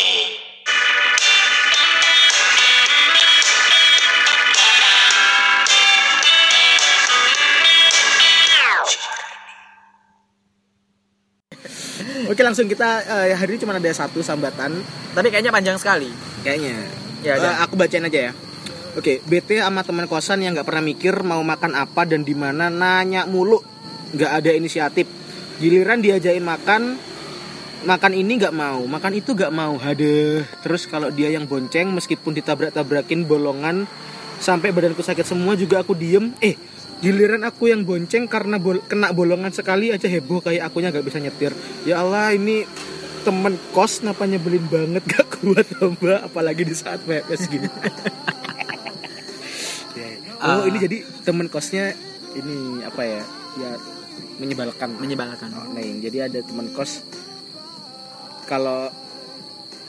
Oke 12.29 12.41
langsung 12.45 12.69
kita 12.69 13.01
eh, 13.25 13.33
hari 13.33 13.55
ini 13.55 13.61
cuma 13.61 13.73
ada 13.75 13.91
satu 13.91 14.21
sambatan 14.21 14.71
Tapi 15.11 15.27
kayaknya 15.27 15.49
panjang 15.49 15.77
sekali. 15.77 16.09
kayaknya. 16.45 16.77
Ya, 17.23 17.35
ada. 17.35 17.67
aku 17.67 17.75
bacain 17.75 18.05
aja 18.05 18.31
ya. 18.31 18.33
Oke, 18.97 19.21
BT 19.21 19.61
sama 19.61 19.85
teman 19.85 20.09
kosan 20.09 20.41
yang 20.41 20.57
nggak 20.57 20.65
pernah 20.65 20.83
mikir 20.83 21.13
mau 21.21 21.39
makan 21.45 21.77
apa 21.77 22.09
dan 22.09 22.25
di 22.25 22.33
mana 22.33 22.73
nanya 22.73 23.29
mulu, 23.29 23.61
nggak 24.15 24.31
ada 24.41 24.51
inisiatif. 24.55 25.05
Giliran 25.61 26.01
diajain 26.01 26.41
makan, 26.41 26.97
makan 27.85 28.11
ini 28.17 28.39
nggak 28.39 28.55
mau, 28.55 28.81
makan 28.89 29.13
itu 29.13 29.37
nggak 29.37 29.53
mau. 29.53 29.77
Hadeh. 29.77 30.47
Terus 30.65 30.89
kalau 30.89 31.13
dia 31.13 31.29
yang 31.29 31.45
bonceng, 31.45 31.91
meskipun 31.93 32.33
ditabrak-tabrakin 32.33 33.27
bolongan 33.29 33.85
sampai 34.39 34.71
badanku 34.71 35.03
sakit 35.03 35.27
semua 35.27 35.53
juga 35.53 35.83
aku 35.83 35.93
diem. 35.93 36.33
Eh, 36.41 36.57
giliran 37.03 37.45
aku 37.45 37.69
yang 37.69 37.85
bonceng 37.85 38.25
karena 38.25 38.57
bol- 38.57 38.83
kena 38.87 39.13
bolongan 39.13 39.51
sekali 39.53 39.91
aja 39.93 40.07
heboh 40.09 40.41
kayak 40.41 40.65
akunya 40.65 40.89
nggak 40.89 41.05
bisa 41.05 41.19
nyetir. 41.21 41.53
Ya 41.85 42.01
Allah, 42.01 42.33
ini 42.33 42.65
temen 43.19 43.53
kos 43.69 43.99
kenapa 43.99 44.23
nyebelin 44.23 44.65
banget 44.65 45.03
gak 45.05 45.27
kuat 45.33 45.67
mbak 45.71 46.19
apalagi 46.25 46.63
di 46.63 46.73
saat 46.73 46.99
pepes 47.01 47.45
gini 47.45 47.67
oh 50.39 50.63
Ah. 50.63 50.63
ini 50.63 50.77
jadi 50.79 50.97
temen 51.21 51.51
kosnya 51.51 51.91
ini 52.31 52.79
apa 52.81 53.01
ya 53.03 53.21
ya 53.59 53.71
menyebalkan 54.39 54.95
Menyebalkan. 54.95 55.51
Oh, 55.51 55.67
Neng. 55.69 55.99
jadi 55.99 56.31
ada 56.31 56.39
teman 56.39 56.71
kos 56.71 57.03
kalau 58.45 58.87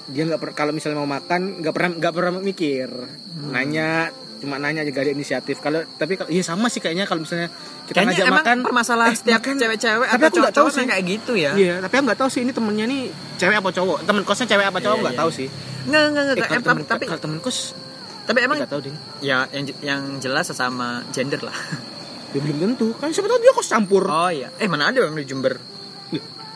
dia 0.05 0.27
nggak 0.27 0.43
per- 0.43 0.57
kalau 0.59 0.75
misalnya 0.75 0.99
mau 0.99 1.07
makan 1.09 1.63
nggak 1.63 1.71
pernah 1.71 1.91
nggak 1.95 2.13
pernah 2.13 2.33
mikir 2.37 2.91
Hmm. 3.31 3.55
nanya 3.55 4.11
cuma 4.41 4.57
nanya 4.57 4.81
juga 4.83 5.01
ada 5.01 5.13
inisiatif 5.13 5.61
kalau 5.61 5.85
tapi 5.95 6.17
kalau 6.17 6.27
iya 6.27 6.41
sama 6.41 6.67
sih 6.67 6.79
kayaknya 6.79 7.05
kalau 7.05 7.21
misalnya 7.21 7.53
kita 7.85 7.93
Kayaknya 7.95 8.09
ngajak 8.11 8.27
emang 8.27 8.39
makan 8.41 8.59
permasalahan 8.63 9.13
eh, 9.13 9.19
setiap 9.19 9.41
cewek-cewek 9.45 10.07
Tapi 10.07 10.17
atau 10.17 10.19
nggak 10.19 10.33
cowok-cowok 10.33 10.71
sih. 10.73 10.85
kayak 10.89 11.05
gitu 11.07 11.33
ya. 11.35 11.53
Iya, 11.53 11.75
tapi 11.79 11.93
aku 11.93 12.05
nggak 12.07 12.19
tahu 12.19 12.31
sih 12.31 12.41
ini 12.41 12.53
temennya 12.53 12.85
nih 12.87 13.03
cewek 13.37 13.57
apa 13.57 13.69
cowok. 13.71 13.99
Temen 14.03 14.23
kosnya 14.23 14.47
cewek 14.47 14.67
apa 14.67 14.79
cowok 14.79 14.97
Iya, 14.97 15.03
nggak 15.03 15.15
iya. 15.15 15.21
tahu 15.21 15.31
sih. 15.31 15.49
Enggak, 15.81 16.03
enggak, 16.03 16.23
Eh, 16.23 16.31
enggak. 16.31 16.47
kalau 16.47 16.57
Em, 16.57 16.65
temen, 16.67 16.85
tapi 16.85 17.05
kalau 17.05 17.21
temen 17.21 17.39
kos 17.39 17.59
tapi 18.23 18.39
emang 18.41 18.57
nggak 18.59 18.71
tahu 18.71 18.81
deh. 18.81 18.95
ya 19.21 19.39
yang 19.51 19.65
yang 19.81 20.03
jelas 20.19 20.45
sesama 20.47 20.89
gender 21.11 21.41
lah. 21.41 21.57
Ya 22.31 22.39
belum 22.39 22.57
tentu. 22.57 22.95
Kan 22.97 23.11
siapa 23.11 23.27
tahu 23.27 23.39
dia 23.39 23.53
kos 23.53 23.69
campur. 23.69 24.07
Oh 24.07 24.31
iya. 24.31 24.49
Eh 24.57 24.67
mana 24.67 24.89
ada 24.89 25.03
orang 25.03 25.15
di 25.15 25.27
Jember? 25.27 25.59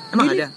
Emang 0.09 0.31
ada? 0.31 0.49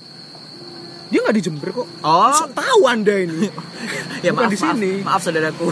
Dia 1.08 1.20
nggak 1.24 1.36
di 1.36 1.43
Jember 1.43 1.70
kok. 1.72 1.88
Oh, 2.02 2.32
Sok 2.34 2.52
tahu 2.52 2.82
anda 2.86 3.15
ini. 3.15 3.48
ya 4.26 4.36
bukan 4.36 4.48
maaf, 4.48 4.54
di 4.54 4.60
sini. 4.60 4.91
maaf, 5.00 5.08
maaf 5.08 5.22
saudaraku. 5.24 5.67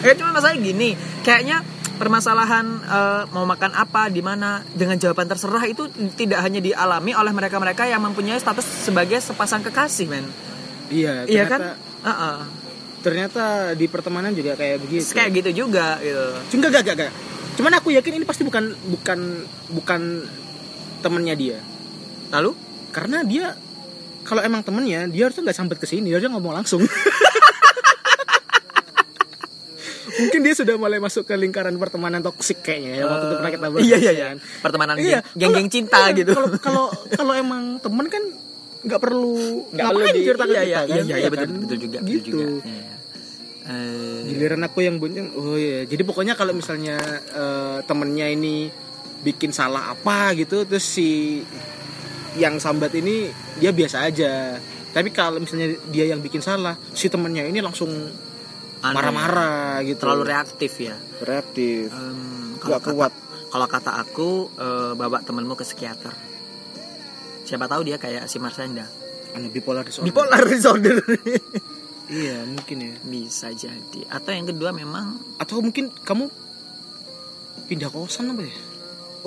ya 0.00 0.12
cuma 0.18 0.30
masalah 0.30 0.54
gini, 0.54 0.94
kayaknya 1.20 1.66
permasalahan 1.98 2.66
eh, 2.86 3.22
mau 3.34 3.42
makan 3.42 3.74
apa 3.74 4.06
di 4.06 4.22
mana 4.22 4.62
dengan 4.70 4.94
jawaban 4.94 5.26
terserah 5.26 5.66
itu 5.66 5.90
tidak 6.14 6.46
hanya 6.46 6.62
dialami 6.62 7.10
oleh 7.10 7.34
mereka-mereka 7.34 7.90
yang 7.90 7.98
mempunyai 7.98 8.38
status 8.38 8.62
sebagai 8.86 9.18
sepasang 9.18 9.66
kekasih, 9.66 10.06
men. 10.06 10.22
iya, 10.88 11.26
Iya 11.26 11.44
kan? 11.46 11.60
Heeh. 11.98 12.38
ternyata 12.98 13.74
di 13.74 13.86
pertemanan 13.86 14.30
juga 14.30 14.54
kayak 14.54 14.78
begitu. 14.82 15.10
Kayak 15.14 15.30
gitu 15.42 15.66
juga 15.66 15.98
gitu. 15.98 16.58
Enggak, 16.58 16.70
enggak, 16.70 16.82
enggak, 16.82 16.96
enggak. 16.98 17.12
cuman 17.58 17.72
aku 17.74 17.88
yakin 17.90 18.12
ini 18.18 18.24
pasti 18.26 18.42
bukan 18.46 18.70
bukan 18.86 19.18
bukan 19.70 20.02
temennya 20.98 21.34
dia 21.34 21.58
Lalu? 22.30 22.54
karena 22.90 23.22
dia 23.22 23.54
kalau 24.28 24.40
emang 24.40 24.60
temennya 24.60 25.08
dia 25.08 25.24
harusnya 25.24 25.42
nggak 25.42 25.56
sampai 25.56 25.74
ke 25.74 25.86
sini 25.86 26.06
dia 26.06 26.14
harusnya 26.14 26.30
ngomong 26.30 26.52
langsung 26.54 26.84
mungkin 30.18 30.40
dia 30.42 30.50
sudah 30.52 30.74
mulai 30.74 30.98
masuk 30.98 31.22
ke 31.22 31.34
lingkaran 31.34 31.72
pertemanan 31.74 32.18
toksik 32.20 32.58
kayaknya 32.60 32.90
ya 32.96 33.04
waktu 33.06 33.24
itu 33.24 33.34
pernah 33.36 33.52
kita 33.54 33.66
bahas 33.70 33.84
Iya 33.84 33.96
iya 33.96 34.12
ya 34.12 34.12
iya. 34.12 34.28
Pertemanan 34.58 34.94
Iya, 34.98 35.18
geng- 35.30 35.54
geng-geng 35.54 35.68
cinta 35.70 36.00
Iya, 36.04 36.16
gitu. 36.16 36.30
kalau 36.34 36.48
kalau 36.66 36.84
kalau 37.08 37.32
emang 37.32 37.78
temen 37.78 38.06
kan 38.08 38.22
nggak 38.80 39.00
perlu 39.00 39.34
Nggak 39.70 39.86
perlu 39.88 40.06
di- 40.08 40.24
cerita 40.24 40.44
ke 40.44 40.50
iya, 40.50 40.58
kita 40.58 40.66
iya, 40.66 40.78
kan? 40.78 40.88
iya, 40.88 41.02
iya, 41.04 41.16
Iya 41.16 41.28
betul, 41.28 41.46
kan? 41.46 41.60
betul 41.60 41.78
juga, 41.78 41.98
betul 41.98 42.10
gitu 42.10 42.28
juga. 42.28 42.44
Iya. 42.64 42.84
Eh, 43.68 44.18
giliran 44.26 44.62
aku 44.64 44.78
yang 44.80 44.96
bonceng 44.96 45.28
oh 45.34 45.54
iya 45.54 45.84
jadi 45.84 46.00
pokoknya 46.02 46.34
kalau 46.34 46.50
misalnya 46.50 46.96
eh, 47.30 47.78
temennya 47.84 48.26
ini 48.26 48.72
bikin 49.20 49.52
salah 49.52 49.92
apa 49.92 50.32
gitu 50.32 50.64
terus 50.64 50.82
si 50.82 51.42
yang 52.36 52.60
sambat 52.60 52.92
ini 52.92 53.32
dia 53.56 53.72
biasa 53.72 54.04
aja 54.04 54.60
tapi 54.92 55.14
kalau 55.14 55.40
misalnya 55.40 55.78
dia 55.88 56.08
yang 56.10 56.20
bikin 56.20 56.42
salah 56.42 56.76
si 56.92 57.08
temennya 57.08 57.46
ini 57.46 57.62
langsung 57.62 57.88
marah-marah 58.82 59.82
gitu 59.82 60.06
Terlalu 60.06 60.24
reaktif 60.26 60.72
ya. 60.78 60.96
reaktif 61.22 61.90
Em, 61.90 62.56
kalau 62.62 62.78
kata, 62.78 62.90
kuat 62.94 63.12
kalau 63.48 63.66
kata 63.66 63.90
aku 64.00 64.28
eh, 64.54 64.92
bawa 64.94 65.18
temenmu 65.24 65.56
ke 65.56 65.64
psikiater. 65.64 66.12
Siapa 67.48 67.64
tahu 67.64 67.80
dia 67.88 67.96
kayak 67.96 68.28
si 68.28 68.36
Marsenda. 68.36 68.84
Anu 69.32 69.48
bipolar 69.48 69.84
disorder 69.84 70.08
Bipolar 70.12 70.44
disorder. 70.44 71.00
iya 72.12 72.44
mungkin 72.44 72.76
ya 72.80 72.94
Bisa 73.02 73.48
jadi. 73.56 74.00
Atau 74.12 74.36
yang 74.36 74.46
kedua 74.48 74.70
memang 74.72 75.16
atau 75.40 75.64
mungkin 75.64 75.88
kamu 76.04 76.28
pindah 77.68 77.88
kosan 77.92 78.32
apa 78.32 78.44
ya 78.46 78.56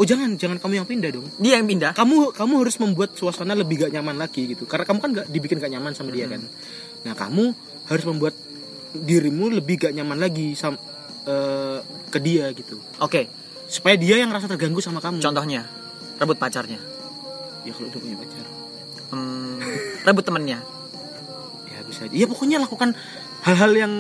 oh 0.02 0.06
jangan 0.10 0.34
jangan 0.34 0.58
kamu 0.58 0.82
yang 0.82 0.88
pindah 0.90 1.10
dong. 1.14 1.30
Dia 1.38 1.62
yang 1.62 1.70
pindah. 1.70 1.94
kamu 1.94 2.34
kamu 2.34 2.54
harus 2.66 2.76
membuat 2.82 3.14
suasana 3.14 3.54
lebih 3.54 3.86
gak 3.86 3.94
nyaman 3.94 4.18
lagi 4.18 4.50
gitu. 4.50 4.66
Karena 4.66 4.90
kamu 4.90 4.98
kan 4.98 5.10
gak 5.22 5.28
dibikin 5.30 5.62
gak 5.62 5.70
nyaman 5.70 5.94
sama 5.94 6.10
dia 6.10 6.26
kan. 6.26 6.42
Nah 7.06 7.14
kamu 7.14 7.54
harus 7.86 8.06
membuat 8.10 8.34
dirimu 8.98 9.54
lebih 9.54 9.86
gak 9.86 9.94
nyaman 9.94 10.18
lagi 10.18 10.58
sama 10.58 10.82
eh, 11.30 11.86
ke 12.10 12.18
dia 12.18 12.50
gitu. 12.58 12.82
Oke, 12.98 13.30
supaya 13.70 13.94
dia 13.94 14.18
yang 14.18 14.34
rasa 14.34 14.50
terganggu 14.50 14.82
sama 14.82 14.98
kamu. 14.98 15.22
Contohnya 15.22 15.70
rebut 16.18 16.42
pacarnya. 16.42 16.82
ya 17.62 17.72
kalau 17.78 17.94
udah 17.94 18.02
punya 18.02 18.18
pacar. 18.18 18.46
Hmm, 19.14 19.62
rebut 20.02 20.26
temennya. 20.26 20.66
ya 21.70 21.78
bisa 21.86 22.10
aja. 22.10 22.16
Ya 22.18 22.26
pokoknya 22.26 22.58
lakukan 22.58 22.98
hal-hal 23.46 23.72
yang 23.78 23.94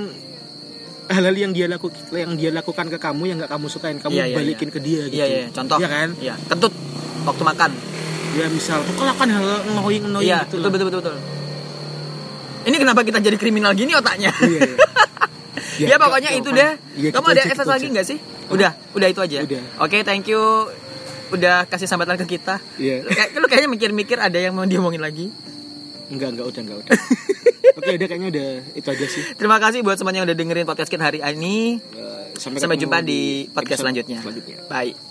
hal-hal 1.12 1.36
yang 1.36 1.52
dia 1.52 1.66
lakukan 1.66 2.00
yang 2.12 2.32
dia 2.34 2.50
lakukan 2.50 2.86
ke 2.88 2.98
kamu 2.98 3.24
yang 3.26 3.38
gak 3.40 3.52
kamu 3.52 3.66
sukain 3.68 3.98
kamu 3.98 4.12
Iya, 4.14 4.26
iya, 4.26 4.36
balikin 4.36 4.70
ke 4.70 4.80
dia 4.80 5.02
gitu 5.06 5.16
Iya 5.16 5.26
iya, 5.28 5.44
contoh. 5.50 5.78
Iya 5.78 5.88
kan 5.88 6.10
Iya, 6.18 6.34
kentut 6.46 6.74
waktu 7.22 7.44
makan. 7.46 7.72
ya 8.32 8.46
misal 8.48 8.80
kok 8.82 8.96
lakukan 8.98 9.30
hal 9.30 9.46
annoying 9.68 10.04
annoying 10.06 10.26
Iya, 10.26 10.44
gitu 10.44 10.56
betul, 10.56 10.60
lah. 10.60 10.72
betul 10.72 10.86
betul 10.88 11.00
betul. 11.02 11.16
Ini 12.62 12.76
kenapa 12.78 13.02
kita 13.02 13.18
jadi 13.20 13.36
kriminal 13.36 13.74
gini 13.74 13.92
otaknya? 13.92 14.32
iya, 14.42 14.60
iya. 14.62 14.78
Ya, 15.82 15.98
pokoknya 15.98 16.30
gak- 16.30 16.40
itu 16.40 16.50
gak 16.50 16.58
deh. 16.58 16.72
Iya, 16.96 17.10
Kamu 17.12 17.26
ada 17.28 17.42
efek 17.44 17.66
lagi 17.66 17.88
nggak 17.90 18.06
sih? 18.06 18.18
Udah, 18.48 18.72
udah 18.94 19.08
itu 19.08 19.20
aja. 19.20 19.38
Udah. 19.42 19.64
Oke, 19.80 20.04
thank 20.04 20.26
you. 20.26 20.42
Udah 21.30 21.66
kasih 21.66 21.88
sambatan 21.88 22.16
ke 22.18 22.28
kita. 22.30 22.62
Iya. 22.76 23.02
Kayak 23.04 23.28
lu 23.34 23.48
kayaknya 23.48 23.70
mikir-mikir 23.70 24.16
ada 24.16 24.36
yang 24.36 24.54
mau 24.54 24.64
diomongin 24.64 25.00
lagi. 25.00 25.32
Enggak, 26.08 26.36
enggak 26.36 26.46
udah, 26.46 26.62
enggak 26.62 26.78
udah. 26.78 26.92
Oke, 27.78 27.92
udah 27.96 28.08
kayaknya 28.08 28.30
udah 28.32 28.50
itu 28.76 28.88
aja 28.88 29.06
sih. 29.08 29.24
Terima 29.36 29.58
kasih 29.60 29.80
buat 29.86 29.96
semuanya 29.96 30.24
yang 30.24 30.28
udah 30.32 30.38
dengerin 30.38 30.66
podcast 30.68 30.92
kita 30.92 31.04
hari 31.08 31.20
ini. 31.24 31.80
Sampai 32.36 32.58
ketemu 32.64 32.76
jumpa 32.88 32.98
di 33.06 33.48
podcast 33.52 33.80
episode 33.80 33.82
selanjutnya. 33.86 34.20
selanjutnya. 34.24 34.58
Bye. 34.68 35.11